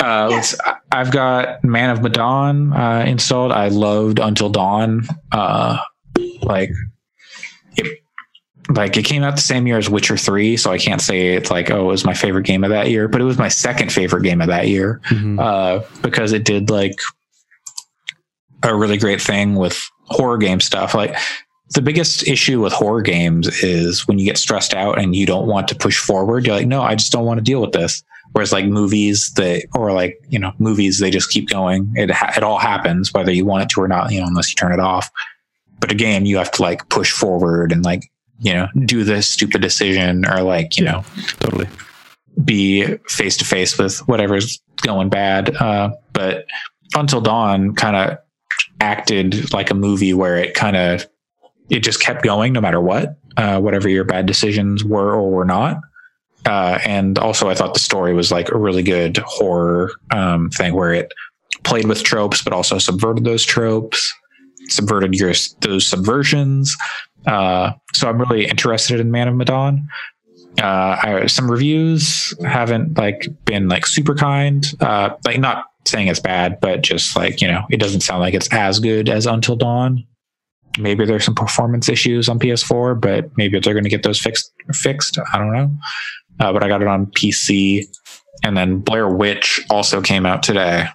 Uh, 0.00 0.28
let's, 0.30 0.58
I- 0.60 0.76
I've 0.92 1.10
got 1.10 1.62
Man 1.64 1.90
of 1.90 2.02
Medan 2.02 2.72
uh, 2.72 3.04
installed. 3.06 3.52
I 3.52 3.68
loved 3.68 4.18
Until 4.18 4.48
Dawn. 4.48 5.02
Uh, 5.32 5.78
like 6.42 6.70
it, 7.76 7.98
like 8.70 8.96
it 8.96 9.04
came 9.04 9.22
out 9.22 9.34
the 9.36 9.42
same 9.42 9.66
year 9.66 9.76
as 9.78 9.90
Witcher 9.90 10.16
Three, 10.16 10.56
so 10.56 10.72
I 10.72 10.78
can't 10.78 11.00
say 11.00 11.34
it's 11.34 11.50
like 11.50 11.70
oh 11.70 11.82
it 11.82 11.84
was 11.92 12.04
my 12.04 12.14
favorite 12.14 12.46
game 12.46 12.64
of 12.64 12.70
that 12.70 12.90
year, 12.90 13.08
but 13.08 13.20
it 13.20 13.24
was 13.24 13.38
my 13.38 13.48
second 13.48 13.92
favorite 13.92 14.22
game 14.22 14.40
of 14.40 14.46
that 14.48 14.68
year 14.68 15.00
Mhm. 15.10 15.38
uh, 15.40 15.84
because 16.02 16.32
it 16.32 16.44
did 16.44 16.70
like 16.70 16.94
a 18.62 18.74
really 18.74 18.96
great 18.96 19.20
thing 19.20 19.54
with 19.56 19.88
horror 20.06 20.38
game 20.38 20.60
stuff. 20.60 20.94
Like 20.94 21.14
the 21.74 21.82
biggest 21.82 22.26
issue 22.26 22.60
with 22.62 22.72
horror 22.72 23.02
games 23.02 23.62
is 23.62 24.06
when 24.08 24.18
you 24.18 24.24
get 24.24 24.38
stressed 24.38 24.74
out 24.74 24.98
and 24.98 25.14
you 25.14 25.26
don't 25.26 25.46
want 25.46 25.68
to 25.68 25.74
push 25.74 25.98
forward. 25.98 26.46
You're 26.46 26.56
like, 26.56 26.66
no, 26.66 26.82
I 26.82 26.94
just 26.94 27.12
don't 27.12 27.24
want 27.26 27.38
to 27.38 27.44
deal 27.44 27.60
with 27.60 27.72
this. 27.72 28.02
Whereas 28.32 28.52
like 28.52 28.64
movies 28.66 29.30
that, 29.36 29.64
or 29.74 29.92
like, 29.92 30.18
you 30.28 30.38
know, 30.38 30.52
movies, 30.58 30.98
they 30.98 31.10
just 31.10 31.30
keep 31.30 31.48
going. 31.48 31.92
It, 31.94 32.10
ha- 32.10 32.32
it 32.36 32.42
all 32.42 32.58
happens 32.58 33.12
whether 33.12 33.30
you 33.30 33.44
want 33.44 33.62
it 33.64 33.68
to 33.70 33.82
or 33.82 33.88
not, 33.88 34.10
you 34.12 34.20
know, 34.20 34.26
unless 34.26 34.50
you 34.50 34.56
turn 34.56 34.72
it 34.72 34.80
off. 34.80 35.10
But 35.78 35.92
a 35.92 35.94
game, 35.94 36.24
you 36.24 36.38
have 36.38 36.50
to 36.52 36.62
like 36.62 36.88
push 36.88 37.12
forward 37.12 37.70
and 37.70 37.84
like, 37.84 38.10
you 38.40 38.52
know, 38.52 38.68
do 38.84 39.04
this 39.04 39.28
stupid 39.28 39.60
decision 39.62 40.26
or 40.26 40.42
like, 40.42 40.76
you 40.78 40.84
Yeah. 40.84 40.92
know, 40.92 41.04
totally. 41.40 41.68
be 42.44 42.84
face 43.08 43.36
to 43.38 43.44
face 43.44 43.78
with 43.78 43.98
whatever's 44.08 44.60
going 44.82 45.08
bad. 45.08 45.54
Uh, 45.56 45.90
but 46.12 46.44
Until 46.96 47.20
Dawn 47.20 47.74
kind 47.74 47.96
of 47.96 48.18
acted 48.80 49.52
like 49.52 49.70
a 49.70 49.74
movie 49.74 50.12
where 50.14 50.36
it 50.36 50.54
kind 50.54 50.76
of 50.76 51.06
it 51.70 51.80
just 51.80 52.00
kept 52.00 52.22
going 52.22 52.52
no 52.52 52.60
matter 52.60 52.80
what, 52.80 53.16
uh, 53.36 53.58
whatever 53.60 53.88
your 53.88 54.04
bad 54.04 54.26
decisions 54.26 54.84
were 54.84 55.12
or 55.14 55.30
were 55.30 55.44
not. 55.46 55.78
Uh, 56.44 56.78
and 56.84 57.18
also, 57.18 57.48
I 57.48 57.54
thought 57.54 57.72
the 57.72 57.80
story 57.80 58.12
was 58.12 58.30
like 58.30 58.50
a 58.50 58.58
really 58.58 58.82
good 58.82 59.16
horror 59.18 59.90
um, 60.10 60.50
thing 60.50 60.74
where 60.74 60.92
it 60.92 61.10
played 61.62 61.86
with 61.86 62.02
tropes, 62.02 62.42
but 62.42 62.52
also 62.52 62.76
subverted 62.78 63.24
those 63.24 63.44
tropes, 63.44 64.12
subverted 64.68 65.14
your 65.14 65.32
those 65.60 65.86
subversions. 65.90 66.68
Uh, 67.26 67.72
so 67.92 68.08
I'm 68.08 68.18
really 68.18 68.46
interested 68.46 69.00
in 69.00 69.10
Man 69.10 69.28
of 69.28 69.34
Medan. 69.34 69.88
Uh 70.62 70.96
I, 71.02 71.26
some 71.26 71.50
reviews 71.50 72.32
haven't 72.46 72.96
like 72.96 73.26
been 73.44 73.68
like 73.68 73.86
super 73.86 74.14
kind. 74.14 74.64
Uh 74.80 75.10
like 75.26 75.40
not 75.40 75.64
saying 75.84 76.06
it's 76.08 76.20
bad 76.20 76.60
but 76.60 76.80
just 76.80 77.16
like 77.16 77.42
you 77.42 77.48
know 77.48 77.64
it 77.70 77.80
doesn't 77.80 78.02
sound 78.02 78.20
like 78.20 78.34
it's 78.34 78.48
as 78.52 78.78
good 78.78 79.08
as 79.08 79.26
until 79.26 79.56
dawn. 79.56 80.04
Maybe 80.78 81.04
there's 81.06 81.24
some 81.24 81.34
performance 81.34 81.88
issues 81.88 82.28
on 82.28 82.38
ps4 82.38 83.00
but 83.00 83.36
maybe 83.36 83.58
they're 83.58 83.74
going 83.74 83.84
to 83.84 83.90
get 83.90 84.04
those 84.04 84.20
fixed 84.20 84.52
fixed. 84.72 85.18
I 85.32 85.38
don't 85.38 85.52
know. 85.52 85.76
Uh, 86.38 86.52
but 86.52 86.62
i 86.62 86.68
got 86.68 86.82
it 86.82 86.88
on 86.88 87.06
pc 87.06 87.84
and 88.44 88.56
then 88.56 88.78
blair 88.78 89.08
witch 89.08 89.60
also 89.70 90.00
came 90.00 90.24
out 90.26 90.42
today 90.42 90.86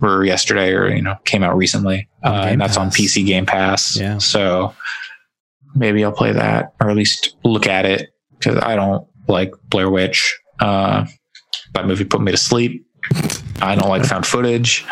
or 0.00 0.24
yesterday 0.24 0.72
or 0.72 0.88
you 0.88 1.02
know 1.02 1.16
came 1.24 1.42
out 1.42 1.56
recently. 1.56 2.08
Uh, 2.22 2.46
and 2.50 2.60
that's 2.60 2.76
on 2.76 2.90
pc 2.90 3.26
game 3.26 3.46
pass. 3.46 3.96
Yeah. 3.96 4.18
so 4.18 4.74
maybe 5.74 6.04
i'll 6.04 6.12
play 6.12 6.32
that 6.32 6.74
or 6.80 6.90
at 6.90 6.96
least 6.96 7.36
look 7.44 7.66
at 7.66 7.84
it 7.84 8.10
because 8.38 8.56
I 8.62 8.76
don't 8.76 9.06
like 9.26 9.52
Blair 9.68 9.90
Witch. 9.90 10.38
Uh, 10.60 11.06
that 11.74 11.86
movie 11.86 12.04
put 12.04 12.20
me 12.20 12.32
to 12.32 12.38
sleep. 12.38 12.86
I 13.60 13.74
don't 13.74 13.88
like 13.88 14.04
found 14.04 14.26
footage. 14.26 14.84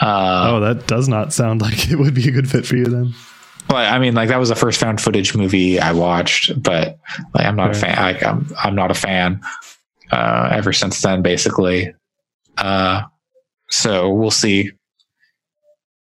Uh, 0.00 0.50
oh, 0.50 0.60
that 0.60 0.86
does 0.86 1.08
not 1.08 1.32
sound 1.32 1.62
like 1.62 1.90
it 1.90 1.96
would 1.96 2.14
be 2.14 2.28
a 2.28 2.32
good 2.32 2.50
fit 2.50 2.66
for 2.66 2.76
you 2.76 2.86
then. 2.86 3.14
well, 3.68 3.94
I 3.94 3.98
mean, 3.98 4.14
like 4.14 4.28
that 4.28 4.38
was 4.38 4.48
the 4.48 4.54
first 4.54 4.80
found 4.80 5.00
footage 5.00 5.34
movie 5.34 5.78
I 5.78 5.92
watched, 5.92 6.60
but 6.62 6.98
like 7.34 7.46
I'm 7.46 7.56
not 7.56 7.70
a 7.70 7.74
fan. 7.74 7.96
Like, 7.96 8.22
I'm 8.22 8.48
I'm 8.62 8.74
not 8.74 8.90
a 8.90 8.94
fan. 8.94 9.40
Uh, 10.10 10.48
ever 10.52 10.72
since 10.72 11.00
then, 11.00 11.22
basically. 11.22 11.92
Uh, 12.56 13.02
so 13.70 14.10
we'll 14.12 14.30
see. 14.30 14.70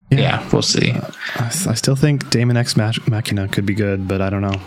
Yeah, 0.10 0.48
we'll 0.54 0.62
see. 0.62 0.92
I, 0.94 1.46
I 1.68 1.74
still 1.74 1.96
think 1.96 2.30
Daemon 2.30 2.56
X 2.58 2.76
Machina 2.78 3.48
could 3.50 3.66
be 3.66 3.74
good, 3.74 4.08
but 4.08 4.22
I 4.22 4.30
don't 4.30 4.42
know. 4.42 4.60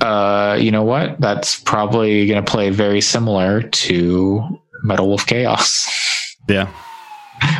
Uh, 0.00 0.56
you 0.58 0.70
know 0.70 0.82
what? 0.84 1.20
That's 1.20 1.60
probably 1.60 2.26
going 2.26 2.42
to 2.44 2.50
play 2.50 2.70
very 2.70 3.00
similar 3.00 3.62
to 3.62 4.60
Metal 4.82 5.08
Wolf 5.08 5.26
Chaos. 5.26 5.92
Yeah. 6.48 6.72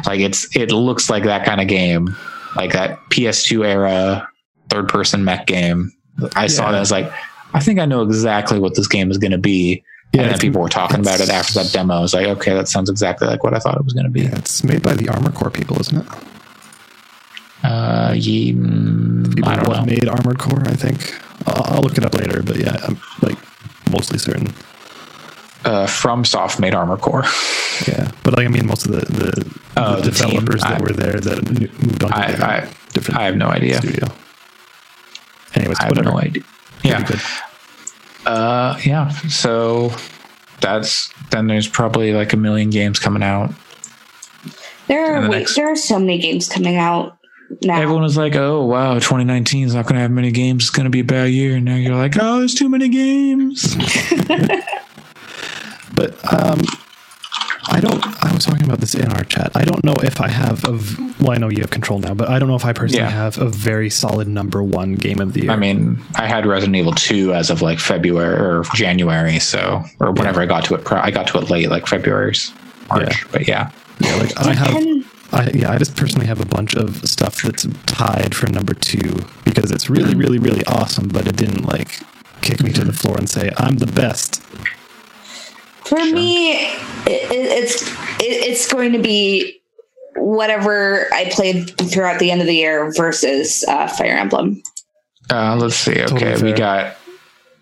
like 0.07 0.21
it's 0.21 0.55
it 0.55 0.71
looks 0.71 1.11
like 1.11 1.25
that 1.25 1.45
kind 1.45 1.61
of 1.61 1.67
game 1.67 2.15
like 2.55 2.73
that 2.73 3.01
ps2 3.11 3.67
era 3.67 4.29
third 4.71 4.87
person 4.89 5.25
mech 5.25 5.45
game 5.49 5.93
i 6.37 6.47
saw 6.47 6.67
Yeah. 6.67 6.71
that 6.73 6.81
as 6.83 6.93
like 6.93 7.13
i 7.53 7.59
think 7.59 7.81
i 7.81 7.85
know 7.85 8.03
exactly 8.03 8.61
what 8.61 8.77
this 8.77 8.87
game 8.87 9.11
is 9.11 9.19
going 9.19 9.33
to 9.33 9.39
be 9.39 9.83
Yeah, 10.13 10.23
and 10.23 10.31
then 10.31 10.39
people 10.39 10.63
were 10.63 10.69
talking 10.69 11.01
about 11.01 11.19
it 11.21 11.29
after 11.31 11.55
that 11.55 11.73
demo 11.73 11.95
i 11.95 12.01
was 12.01 12.15
like 12.15 12.29
okay 12.29 12.55
that 12.55 12.69
sounds 12.69 12.89
exactly 12.89 13.27
like 13.27 13.43
what 13.43 13.55
i 13.55 13.59
thought 13.59 13.77
it 13.77 13.83
was 13.85 13.93
going 13.93 14.05
to 14.07 14.11
be 14.11 14.21
Yeah, 14.23 14.39
it's 14.39 14.63
made 14.63 14.83
by 14.85 14.95
the 14.95 15.09
Armor 15.09 15.33
Core 15.33 15.51
people, 15.51 15.81
isn't 15.81 15.97
it? 15.99 16.07
Uh 17.67 18.13
ye, 18.15 18.53
mm, 18.53 19.35
People 19.35 19.49
i 19.51 19.57
don't 19.57 19.67
who 19.67 19.73
know 19.75 19.85
made 19.87 20.09
Armored 20.09 20.39
Core, 20.39 20.63
I 20.67 20.75
think. 20.77 20.99
I'll, 21.47 21.77
I'll 21.77 21.83
look 21.83 21.97
it 21.99 22.05
up 22.05 22.15
later, 22.15 22.43
but 22.43 22.57
yeah, 22.57 22.77
I'm 22.87 22.99
like 23.23 23.39
mostly 23.91 24.19
certain. 24.19 24.49
uh 25.65 25.87
FromSoft 25.87 26.61
made 26.61 26.75
armor 26.75 26.97
core 26.97 27.25
Yeah, 27.89 28.11
but 28.23 28.37
like 28.37 28.47
I 28.47 28.51
mean, 28.51 28.67
most 28.67 28.87
of 28.87 28.93
the 28.93 29.01
the, 29.13 29.31
Oh, 29.77 29.97
the 29.97 30.11
the 30.11 30.17
team. 30.17 30.31
developers 30.31 30.63
that 30.63 30.79
I- 30.81 30.83
were 30.83 30.93
there 31.03 31.19
that 31.21 31.39
moved 31.51 32.03
on 32.05 32.11
to 32.11 32.17
I- 32.17 32.27
a 32.31 32.45
I- 32.65 32.69
different 32.93 33.21
i 33.21 33.25
have 33.25 33.37
no 33.37 33.49
idea 33.49 33.79
studio. 33.79 34.07
Anyways, 35.55 35.79
i 35.81 35.85
have 35.85 35.91
whatever. 35.97 36.11
no 36.13 36.19
idea 36.21 36.43
yeah 36.85 37.03
good. 37.03 37.21
uh 38.27 38.79
yeah 38.85 39.09
so 39.29 39.93
that's 40.61 41.13
then 41.31 41.47
there's 41.49 41.69
probably 41.69 42.13
like 42.13 42.33
a 42.33 42.37
million 42.37 42.71
games 42.71 42.99
coming 42.99 43.23
out 43.23 43.51
there 44.89 45.17
are 45.17 45.23
the 45.23 45.29
wait, 45.31 45.39
next- 45.41 45.57
there 45.57 45.69
are 45.71 45.77
so 45.77 45.99
many 45.99 46.19
games 46.19 46.49
coming 46.49 46.77
out 46.77 47.16
now. 47.63 47.81
Everyone 47.81 48.03
was 48.03 48.17
like, 48.17 48.35
"Oh 48.37 48.65
wow, 48.65 48.95
2019 48.95 49.67
is 49.67 49.75
not 49.75 49.85
going 49.85 49.95
to 49.97 50.01
have 50.01 50.11
many 50.11 50.31
games. 50.31 50.65
It's 50.65 50.71
going 50.71 50.85
to 50.85 50.91
be 50.91 51.01
a 51.01 51.05
bad 51.05 51.31
year." 51.31 51.57
And 51.57 51.65
now 51.65 51.77
you're 51.77 51.95
like, 51.97 52.15
"Oh, 52.21 52.39
there's 52.41 52.55
too 52.55 52.69
many 52.69 52.89
games." 52.89 53.77
But 55.95 56.13
um, 56.33 56.61
I 57.69 57.81
don't. 57.81 58.05
I 58.23 58.33
was 58.35 58.45
talking 58.45 58.65
about 58.65 58.81
this 58.81 58.95
in 58.95 59.11
our 59.13 59.25
chat. 59.25 59.53
I 59.55 59.65
don't 59.65 59.83
know 59.83 59.95
if 60.03 60.21
I 60.21 60.29
have 60.29 60.63
a. 60.69 60.73
v- 60.73 61.15
Well, 61.21 61.31
I 61.33 61.39
know 61.39 61.49
you 61.49 61.61
have 61.61 61.71
control 61.71 61.99
now, 62.01 62.13
but 62.13 62.29
I 62.29 62.39
don't 62.39 62.49
know 62.49 62.55
if 62.57 62.65
I 62.67 62.73
personally 62.75 63.03
Yeah. 63.05 63.09
have 63.11 63.39
a 63.39 63.49
very 63.49 63.89
solid 63.89 64.29
number 64.29 64.63
one 64.63 64.95
game 64.97 65.21
of 65.21 65.33
the 65.33 65.43
year. 65.43 65.51
I 65.51 65.57
mean, 65.57 65.99
I 66.17 66.27
had 66.27 66.45
Resident 66.45 66.77
Evil 66.77 66.93
2 66.93 67.33
as 67.33 67.49
of 67.49 67.63
like 67.63 67.79
February 67.79 68.37
or 68.39 68.65
January, 68.75 69.39
so 69.39 69.83
or 70.01 70.13
whenever 70.13 70.41
I 70.43 70.47
got 70.47 70.65
to 70.67 70.75
it. 70.75 70.93
I 70.93 71.11
got 71.11 71.29
to 71.29 71.39
it 71.39 71.49
late, 71.49 71.71
like 71.71 71.87
February's 71.87 72.53
March. 72.91 73.09
Yeah. 73.25 73.29
But 73.33 73.49
yeah, 73.49 73.71
yeah, 74.01 74.17
like 74.17 74.37
I 74.39 74.53
have. 74.55 75.16
Depend- 75.31 75.57
I, 75.57 75.59
yeah, 75.59 75.71
I 75.73 75.79
just 75.79 75.97
personally 75.97 76.27
have 76.27 76.41
a 76.41 76.47
bunch 76.47 76.75
of 76.75 77.07
stuff 77.09 77.43
that's 77.43 77.67
tied 77.87 78.35
for 78.35 78.49
number 78.49 78.75
two 78.75 79.25
because 79.45 79.71
it's 79.71 79.91
really, 79.91 80.15
really, 80.15 80.39
really 80.39 80.65
awesome, 80.67 81.09
but 81.09 81.27
it 81.27 81.37
didn't 81.37 81.65
like 81.65 82.01
kick 82.43 82.63
me 82.63 82.73
to 82.73 82.85
the 82.85 82.93
floor 82.93 83.17
and 83.19 83.29
say 83.29 83.51
I'm 83.57 83.77
the 83.77 83.87
best. 83.87 84.43
For 85.85 85.97
me, 85.97 86.53
it, 86.53 86.79
it, 87.07 87.31
it's 87.31 87.83
it, 88.21 88.25
it's 88.49 88.73
going 88.73 88.93
to 88.93 88.99
be 88.99 89.61
whatever 90.17 91.13
I 91.13 91.31
played 91.31 91.77
throughout 91.79 92.19
the 92.19 92.31
end 92.31 92.41
of 92.41 92.47
the 92.47 92.55
year 92.55 92.93
versus 92.93 93.65
uh, 93.69 93.87
Fire 93.87 94.17
Emblem. 94.17 94.63
uh, 95.31 95.57
let's 95.57 95.77
see. 95.77 95.93
Okay, 95.93 96.07
Totally 96.07 96.53
we 96.53 96.59
got 96.59 96.97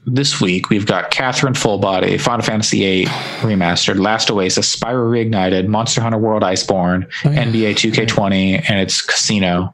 this 0.07 0.41
week. 0.41 0.69
We've 0.71 0.87
got 0.87 1.11
Catherine 1.11 1.55
Full 1.55 1.79
Body, 1.79 2.19
Final 2.19 2.45
Fantasy 2.45 2.79
VIII 2.81 3.07
remastered, 3.41 3.99
Last 3.99 4.31
Oasis, 4.31 4.75
Spyro 4.75 5.11
Reignited, 5.11 5.67
Monster 5.67 6.01
Hunter 6.03 6.19
World 6.19 6.43
Iceborne, 6.43 7.07
Oh, 7.25 7.31
yeah. 7.31 7.45
NBA 7.45 7.73
2K20, 7.75 8.65
and 8.69 8.81
it's 8.81 9.01
Casino. 9.03 9.73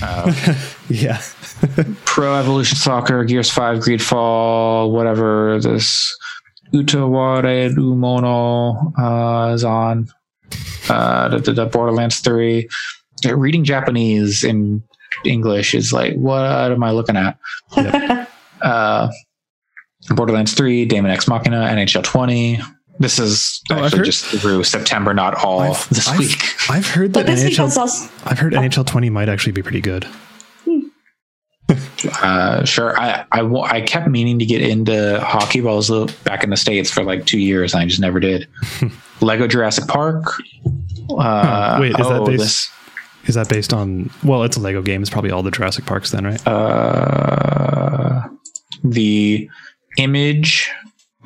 Yeah, 0.88 1.20
Pro 2.04 2.34
Evolution 2.34 2.76
Soccer, 2.76 3.22
Gears 3.24 3.48
5, 3.50 3.78
Greedfall, 3.78 4.90
whatever 4.90 5.60
this 5.60 6.16
Utawarerumono 6.74 8.92
uh, 8.98 9.52
is 9.54 9.62
on. 9.62 10.08
Uh, 10.88 11.28
the, 11.28 11.38
the, 11.38 11.52
the 11.52 11.66
Borderlands 11.66 12.18
3. 12.20 12.68
Reading 13.32 13.62
Japanese 13.64 14.42
in 14.42 14.82
English 15.24 15.74
is 15.74 15.92
like, 15.92 16.14
what 16.14 16.72
am 16.72 16.82
I 16.82 16.90
looking 16.90 17.16
at? 17.16 17.38
uh, 18.62 19.08
Borderlands 20.10 20.54
3, 20.54 20.84
Daemon 20.86 21.10
X 21.10 21.28
Machina, 21.28 21.56
NHL 21.70 22.02
20. 22.04 22.60
This 22.98 23.18
is 23.18 23.60
Oh, 23.70 23.76
actually 23.84 23.98
heard- 24.00 24.04
just 24.06 24.24
through 24.26 24.64
September, 24.64 25.14
not 25.14 25.34
all 25.42 25.60
I've- 25.60 25.78
this 25.90 26.06
I've- 26.08 26.18
week. 26.18 26.42
I've 26.68 26.86
heard 26.86 27.14
that 27.14 27.26
this 27.26 27.42
week 27.44 27.58
was 27.58 27.74
NHL. 27.76 27.80
also 27.80 28.10
I've 28.26 28.38
heard 28.38 28.52
NHL 28.54 28.84
20 28.86 29.08
might 29.10 29.28
actually 29.28 29.52
be 29.52 29.62
pretty 29.62 29.80
good. 29.80 30.06
uh, 32.22 32.64
sure. 32.64 32.98
I, 32.98 33.24
I 33.32 33.40
I 33.42 33.80
kept 33.82 34.08
meaning 34.08 34.38
to 34.38 34.44
get 34.44 34.60
into 34.62 35.20
hockey 35.20 35.60
while 35.60 35.74
I 35.74 35.76
was 35.76 36.12
back 36.24 36.42
in 36.42 36.50
the 36.50 36.56
states 36.56 36.90
for 36.90 37.04
like 37.04 37.26
two 37.26 37.38
years, 37.38 37.74
and 37.74 37.82
I 37.82 37.86
just 37.86 38.00
never 38.00 38.18
did. 38.20 38.48
Lego 39.20 39.46
Jurassic 39.46 39.86
Park. 39.86 40.24
Uh, 41.10 41.78
Wait, 41.80 41.90
is 41.90 41.96
that 41.96 42.06
oh, 42.06 42.26
based? 42.26 42.38
this- 42.42 42.70
Is 43.26 43.34
that 43.34 43.48
based 43.48 43.72
on? 43.72 44.10
Well, 44.24 44.42
it's 44.44 44.56
a 44.56 44.60
Lego 44.60 44.82
game. 44.82 45.02
It's 45.02 45.10
probably 45.10 45.30
all 45.30 45.42
the 45.42 45.50
Jurassic 45.50 45.86
Parks 45.86 46.10
then, 46.10 46.24
right? 46.24 46.46
uh, 46.46 47.89
the 48.84 49.48
image, 49.98 50.70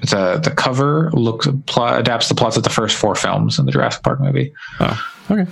the 0.03 0.39
the 0.43 0.51
cover 0.51 1.11
looks 1.13 1.47
plot, 1.67 1.99
adapts 1.99 2.29
the 2.29 2.35
plots 2.35 2.57
of 2.57 2.63
the 2.63 2.71
first 2.71 2.97
four 2.97 3.15
films 3.15 3.59
in 3.59 3.67
the 3.67 3.73
Jurassic 3.73 4.03
Park 4.03 4.21
movie. 4.21 4.53
oh, 4.81 5.13
okay. 5.31 5.51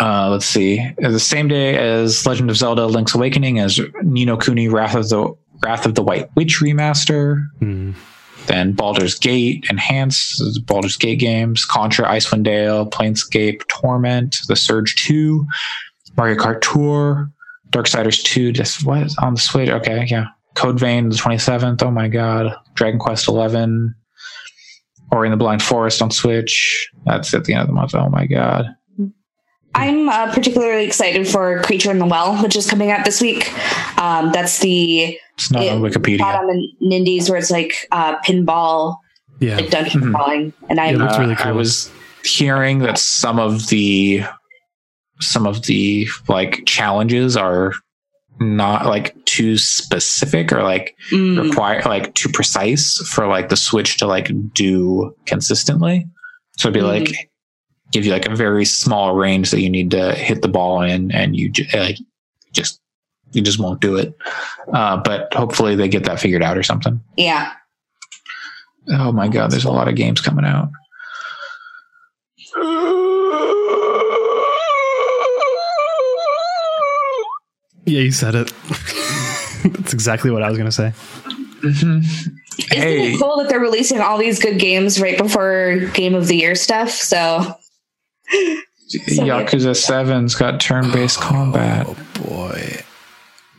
Uh, 0.00 0.28
let's 0.30 0.46
see. 0.46 0.88
The 0.98 1.18
same 1.18 1.48
day 1.48 1.76
as 1.76 2.24
Legend 2.26 2.50
of 2.50 2.56
Zelda: 2.56 2.86
Link's 2.86 3.14
Awakening, 3.14 3.58
as 3.58 3.80
Ni 4.02 4.24
no 4.24 4.36
Kuni 4.36 4.68
Wrath 4.68 4.94
of 4.94 5.08
the 5.08 5.34
Wrath 5.62 5.86
of 5.86 5.94
the 5.94 6.02
White 6.02 6.28
Witch 6.36 6.60
remaster. 6.60 7.46
Hmm. 7.58 7.92
Then 8.46 8.72
Baldur's 8.72 9.18
Gate 9.18 9.66
Enhanced, 9.68 10.64
Baldur's 10.64 10.96
Gate 10.96 11.18
games, 11.18 11.66
Contra, 11.66 12.06
Icewind 12.06 12.44
Dale, 12.44 12.88
Planescape, 12.88 13.60
Torment, 13.68 14.38
The 14.48 14.56
Surge 14.56 14.94
2, 15.04 15.46
Mario 16.16 16.36
Kart 16.36 16.62
Tour, 16.62 17.30
Darksiders 17.70 18.22
2, 18.24 18.52
just 18.52 18.86
what 18.86 19.12
on 19.20 19.34
the 19.34 19.40
Switch? 19.40 19.68
Okay, 19.68 20.06
yeah. 20.08 20.28
Code 20.54 20.78
Vein, 20.80 21.08
the 21.08 21.14
27th. 21.16 21.82
Oh 21.82 21.90
my 21.90 22.08
god. 22.08 22.54
Dragon 22.74 22.98
Quest 22.98 23.28
11, 23.28 23.94
Ori 25.12 25.28
and 25.28 25.32
the 25.32 25.36
Blind 25.36 25.62
Forest 25.62 26.02
on 26.02 26.10
Switch. 26.10 26.90
That's 27.06 27.32
at 27.34 27.44
the 27.44 27.52
end 27.54 27.62
of 27.62 27.66
the 27.68 27.72
month. 27.74 27.94
Oh 27.94 28.08
my 28.08 28.26
god. 28.26 28.66
I'm 29.74 30.08
uh, 30.08 30.32
particularly 30.32 30.84
excited 30.84 31.28
for 31.28 31.62
Creature 31.62 31.90
in 31.92 31.98
the 31.98 32.06
Well, 32.06 32.42
which 32.42 32.56
is 32.56 32.68
coming 32.68 32.90
out 32.90 33.04
this 33.04 33.20
week. 33.20 33.52
Um, 33.98 34.32
that's 34.32 34.58
the 34.58 35.16
It's 35.34 35.50
not 35.52 35.66
on 35.68 35.82
Wikipedia. 35.82 36.18
not 36.20 36.36
on 36.36 36.46
the 36.46 36.68
Nindies 36.82 37.28
where 37.28 37.38
it's 37.38 37.50
like 37.50 37.86
uh, 37.92 38.18
pinball, 38.22 38.96
Yeah. 39.40 39.56
like 39.56 39.70
dungeon 39.70 40.00
Mhm. 40.00 40.14
crawling, 40.14 40.52
and 40.68 40.78
It 40.78 40.82
I'm 40.82 40.96
looks 40.96 41.18
really 41.18 41.34
Uh, 41.34 41.48
I 41.48 41.52
was 41.52 41.92
hearing 42.24 42.80
that 42.80 42.98
some 42.98 43.38
of 43.38 43.68
the 43.68 44.24
some 45.20 45.46
of 45.46 45.66
the 45.66 46.08
like 46.28 46.62
challenges 46.66 47.36
are 47.36 47.74
not 48.40 48.86
like 48.86 49.14
too 49.24 49.56
specific 49.58 50.52
or 50.52 50.62
like 50.62 50.96
mm, 51.10 51.42
require 51.42 51.82
like 51.84 52.14
too 52.14 52.28
precise 52.28 52.98
for 53.08 53.26
like 53.26 53.48
the 53.48 53.56
switch 53.56 53.96
to 53.98 54.06
like 54.06 54.30
do 54.54 55.14
consistently. 55.26 56.06
So 56.56 56.68
it'd 56.68 56.74
be 56.74 56.86
Mhm. 56.86 57.00
like 57.08 57.30
give 57.92 58.04
you 58.04 58.12
like 58.12 58.26
a 58.26 58.34
very 58.36 58.64
small 58.64 59.14
range 59.14 59.50
that 59.50 59.60
you 59.62 59.70
need 59.70 59.90
to 59.92 60.12
hit 60.14 60.42
the 60.42 60.48
ball 60.48 60.82
in, 60.82 61.10
and 61.12 61.34
you 61.36 61.48
ju- 61.48 61.64
like 61.74 61.96
just 62.52 62.80
you 63.32 63.42
just 63.42 63.58
won't 63.58 63.80
do 63.80 63.96
it. 63.96 64.16
Uh, 64.72 64.96
but 64.98 65.32
hopefully 65.34 65.74
they 65.76 65.88
get 65.88 66.04
that 66.04 66.18
figured 66.20 66.42
out 66.42 66.56
or 66.58 66.62
something. 66.62 67.00
yeah. 67.16 67.52
Oh 68.90 69.12
my 69.12 69.28
god, 69.28 69.50
there's 69.50 69.64
a 69.66 69.70
lot 69.70 69.86
of 69.88 69.96
games 69.96 70.20
coming 70.20 70.44
out. 70.46 70.70
Yeah, 77.88 78.00
you 78.00 78.12
said 78.12 78.34
it. 78.34 78.52
That's 79.64 79.92
exactly 79.92 80.30
what 80.30 80.42
I 80.42 80.48
was 80.50 80.58
going 80.58 80.70
to 80.70 80.72
say. 80.72 80.92
Mhm. 81.62 82.02
Isn't 82.02 82.04
Hey, 82.70 83.12
it 83.14 83.20
cool 83.20 83.36
that 83.38 83.48
they're 83.48 83.60
releasing 83.60 84.00
all 84.00 84.18
these 84.18 84.40
good 84.40 84.58
games 84.58 85.00
right 85.00 85.16
before 85.16 85.76
Game 85.94 86.14
of 86.14 86.26
the 86.26 86.36
Year 86.36 86.54
stuff? 86.54 86.90
So 86.90 87.54
Yakuza 88.92 89.74
7's 89.74 90.34
got 90.34 90.60
turn-based 90.60 91.20
combat. 91.20 91.86
Oh 91.88 91.96
boy. 92.24 92.82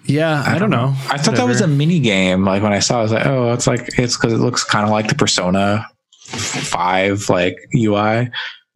Yeah, 0.05 0.43
I, 0.45 0.57
don't 0.57 0.69
know. 0.71 0.93
I 1.09 1.17
thought 1.17 1.35
that 1.35 1.47
was 1.47 1.61
a 1.61 1.67
mini 1.67 1.99
game. 1.99 2.43
Like 2.43 2.63
when 2.63 2.73
I 2.73 2.79
saw, 2.79 2.97
it, 2.97 2.99
I 2.99 3.03
was 3.03 3.11
like, 3.11 3.25
"Oh, 3.27 3.53
it's 3.53 3.67
like 3.67 3.89
it's 3.99 4.17
because 4.17 4.33
it 4.33 4.37
looks 4.37 4.63
kind 4.63 4.83
of 4.83 4.89
like 4.89 5.07
the 5.07 5.13
Persona 5.15 5.85
Five 6.25 7.29
like 7.29 7.57
UI." 7.75 8.31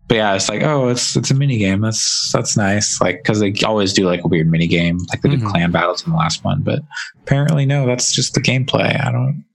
But 0.08 0.16
yeah, 0.18 0.36
it's 0.36 0.50
like, 0.50 0.62
"Oh, 0.64 0.90
it's 0.90 1.16
it's 1.16 1.32
a 1.32 1.34
mini 1.34 1.58
game. 1.58 1.82
That's 1.82 2.32
that's 2.34 2.56
nice." 2.58 3.00
Like 3.02 3.24
because 3.24 3.40
they 3.40 3.54
always 3.66 3.94
do 3.94 4.06
like 4.06 4.24
a 4.24 4.28
weird 4.28 4.50
mini 4.52 4.68
game, 4.68 4.98
like 5.10 5.22
they 5.22 5.30
did 5.30 5.40
Mhm. 5.40 5.50
clan 5.50 5.72
battles 5.72 6.06
in 6.06 6.12
the 6.12 6.18
last 6.18 6.44
one. 6.44 6.62
But 6.62 6.82
apparently, 7.24 7.66
no, 7.66 7.86
that's 7.88 8.12
just 8.14 8.34
the 8.34 8.42
gameplay. 8.42 9.00
I 9.04 9.12
don't, 9.12 9.46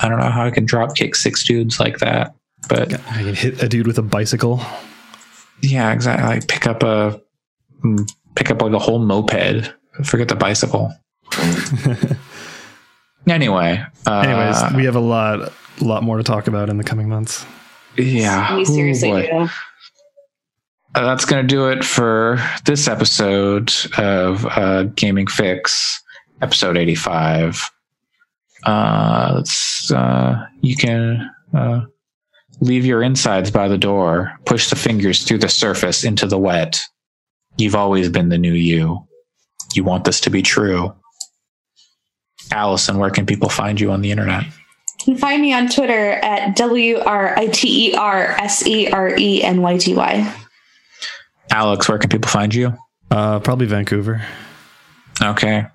I 0.00 0.08
don't 0.08 0.18
know 0.20 0.28
how 0.30 0.44
I 0.44 0.50
can 0.50 0.66
drop 0.66 0.94
kick 0.96 1.14
six 1.16 1.42
dudes 1.44 1.80
like 1.80 1.98
that. 1.98 2.34
But 2.68 2.92
I 3.10 3.22
can 3.22 3.34
hit 3.34 3.62
a 3.62 3.68
dude 3.68 3.86
with 3.86 3.96
a 3.98 4.02
bicycle. 4.02 4.60
yeah, 5.62 5.92
exactly. 5.92 6.28
Like 6.28 6.46
pick 6.46 6.66
up 6.66 6.82
a 6.82 7.18
mm, 7.84 8.06
pick 8.34 8.50
up 8.50 8.60
like 8.60 8.72
a 8.72 8.78
whole 8.78 8.98
moped. 8.98 9.72
Forget 10.04 10.28
the 10.28 10.36
bicycle. 10.36 10.92
Anyway, 13.28 13.84
uh, 14.06 14.20
Anyways, 14.20 14.72
we 14.74 14.84
have 14.86 14.96
a 14.96 15.00
lot, 15.00 15.52
lot 15.80 16.02
more 16.02 16.16
to 16.16 16.22
talk 16.22 16.48
about 16.48 16.68
in 16.70 16.78
the 16.78 16.82
coming 16.84 17.08
months. 17.08 17.44
yeah, 17.96 18.56
we 18.56 18.64
seriously 18.64 19.10
boy. 19.10 19.28
do. 19.30 19.48
Uh, 20.92 21.04
that's 21.04 21.24
going 21.24 21.46
to 21.46 21.46
do 21.46 21.68
it 21.68 21.84
for 21.84 22.38
this 22.64 22.88
episode 22.88 23.72
of 23.96 24.44
uh, 24.46 24.84
Gaming 24.96 25.26
Fyx, 25.26 26.00
episode 26.42 26.76
85. 26.76 27.70
Uh, 28.64 29.32
let's, 29.36 29.92
uh, 29.92 30.44
you 30.62 30.74
can 30.74 31.30
uh, 31.54 31.82
leave 32.60 32.84
your 32.84 33.02
insides 33.02 33.52
by 33.52 33.68
the 33.68 33.78
door, 33.78 34.32
push 34.46 34.68
the 34.68 34.74
fingers 34.74 35.22
through 35.22 35.38
the 35.38 35.48
surface 35.48 36.02
into 36.02 36.26
the 36.26 36.38
wet. 36.38 36.82
You've 37.56 37.76
always 37.76 38.08
been 38.08 38.28
the 38.28 38.38
new 38.38 38.52
you. 38.52 39.06
You 39.74 39.84
want 39.84 40.04
this 40.04 40.20
to 40.22 40.30
be 40.30 40.42
true. 40.42 40.92
Allyson, 42.50 42.98
where 42.98 43.10
can 43.10 43.26
people 43.26 43.48
find 43.48 43.80
you 43.80 43.92
on 43.92 44.00
the 44.00 44.10
internet? 44.10 44.44
You 44.44 45.14
can 45.14 45.18
find 45.18 45.40
me 45.40 45.52
on 45.54 45.68
Twitter 45.68 46.12
at 46.14 46.56
W 46.56 46.98
R 46.98 47.38
I 47.38 47.46
T 47.46 47.90
E 47.90 47.94
R 47.94 48.32
S 48.40 48.66
E 48.66 48.90
R 48.90 49.16
E 49.16 49.42
N 49.44 49.62
Y 49.62 49.78
T 49.78 49.94
Y. 49.94 50.39
Alex, 51.50 51.88
where 51.88 51.98
can 51.98 52.10
people 52.10 52.30
find 52.30 52.54
you? 52.54 52.74
Uh, 53.10 53.40
probably 53.40 53.66
Vancouver. 53.66 54.22
Okay. 55.22 55.66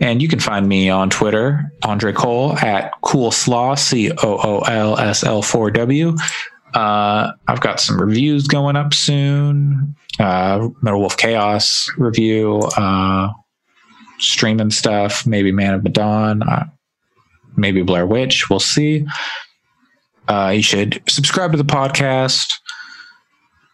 And 0.00 0.20
you 0.20 0.28
can 0.28 0.40
find 0.40 0.68
me 0.68 0.90
on 0.90 1.08
Twitter, 1.08 1.72
Andre 1.84 2.12
Cole 2.12 2.58
at 2.58 2.92
Coolslaw, 3.02 3.78
C 3.78 4.10
O 4.10 4.16
O 4.22 4.60
L 4.60 4.98
S 4.98 5.24
L 5.24 5.42
4 5.42 5.70
W. 5.70 6.16
Uh, 6.74 7.32
I've 7.48 7.60
got 7.60 7.80
some 7.80 8.00
reviews 8.00 8.46
going 8.46 8.76
up 8.76 8.94
soon. 8.94 9.96
Uh, 10.18 10.68
Metal 10.82 11.00
Wolf 11.00 11.16
Chaos 11.16 11.88
review, 11.96 12.58
uh, 12.76 13.30
streaming 14.18 14.70
stuff, 14.70 15.26
maybe 15.26 15.50
Man 15.50 15.74
of 15.74 15.82
Medan, 15.82 16.42
uh, 16.42 16.66
maybe 17.56 17.82
Blair 17.82 18.06
Witch. 18.06 18.50
We'll 18.50 18.60
see. 18.60 19.06
Uh, 20.28 20.52
you 20.54 20.62
should 20.62 21.02
subscribe 21.08 21.52
to 21.52 21.58
the 21.58 21.64
podcast 21.64 22.52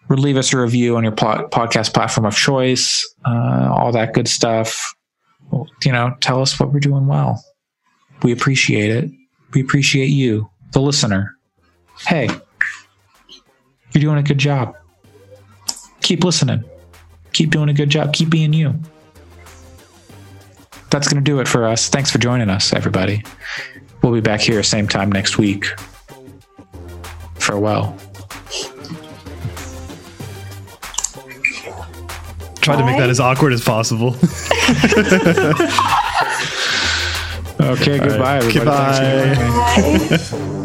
leave 0.08 0.36
us 0.36 0.52
a 0.52 0.58
review 0.58 0.96
on 0.96 1.02
your 1.02 1.12
podcast 1.12 1.92
platform 1.92 2.26
of 2.26 2.36
choice, 2.36 3.06
uh, 3.24 3.68
all 3.72 3.92
that 3.92 4.12
good 4.14 4.28
stuff. 4.28 4.94
You 5.84 5.92
know, 5.92 6.14
tell 6.20 6.40
us 6.40 6.58
what 6.58 6.72
we're 6.72 6.80
doing 6.80 7.06
well. 7.06 7.42
We 8.22 8.32
appreciate 8.32 8.90
it. 8.90 9.10
We 9.52 9.60
appreciate 9.60 10.10
you, 10.10 10.48
the 10.72 10.80
listener. 10.80 11.34
Hey, 12.06 12.28
you're 13.92 14.00
doing 14.00 14.18
a 14.18 14.22
good 14.22 14.38
job. 14.38 14.76
Keep 16.02 16.24
listening. 16.24 16.64
Keep 17.32 17.50
doing 17.50 17.68
a 17.68 17.74
good 17.74 17.90
job. 17.90 18.12
Keep 18.12 18.30
being 18.30 18.52
you. 18.52 18.78
That's 20.90 21.08
going 21.08 21.22
to 21.22 21.30
do 21.30 21.40
it 21.40 21.48
for 21.48 21.66
us. 21.66 21.88
Thanks 21.88 22.10
for 22.10 22.18
joining 22.18 22.48
us, 22.48 22.72
everybody. 22.72 23.24
We'll 24.02 24.12
be 24.12 24.20
back 24.20 24.40
here 24.40 24.62
same 24.62 24.88
time 24.88 25.10
next 25.10 25.36
week. 25.36 25.66
Farewell. 27.34 27.96
Tried 32.66 32.78
to 32.78 32.84
make 32.84 32.98
that 32.98 33.10
as 33.10 33.20
awkward 33.20 33.52
as 33.52 33.62
possible. 33.64 34.16
Okay, 37.58 37.98
goodbye, 37.98 38.36
everybody. 38.36 38.58
Goodbye. 38.58 39.34
joining 39.34 40.10
me. 40.10 40.16
Bye. 40.18 40.52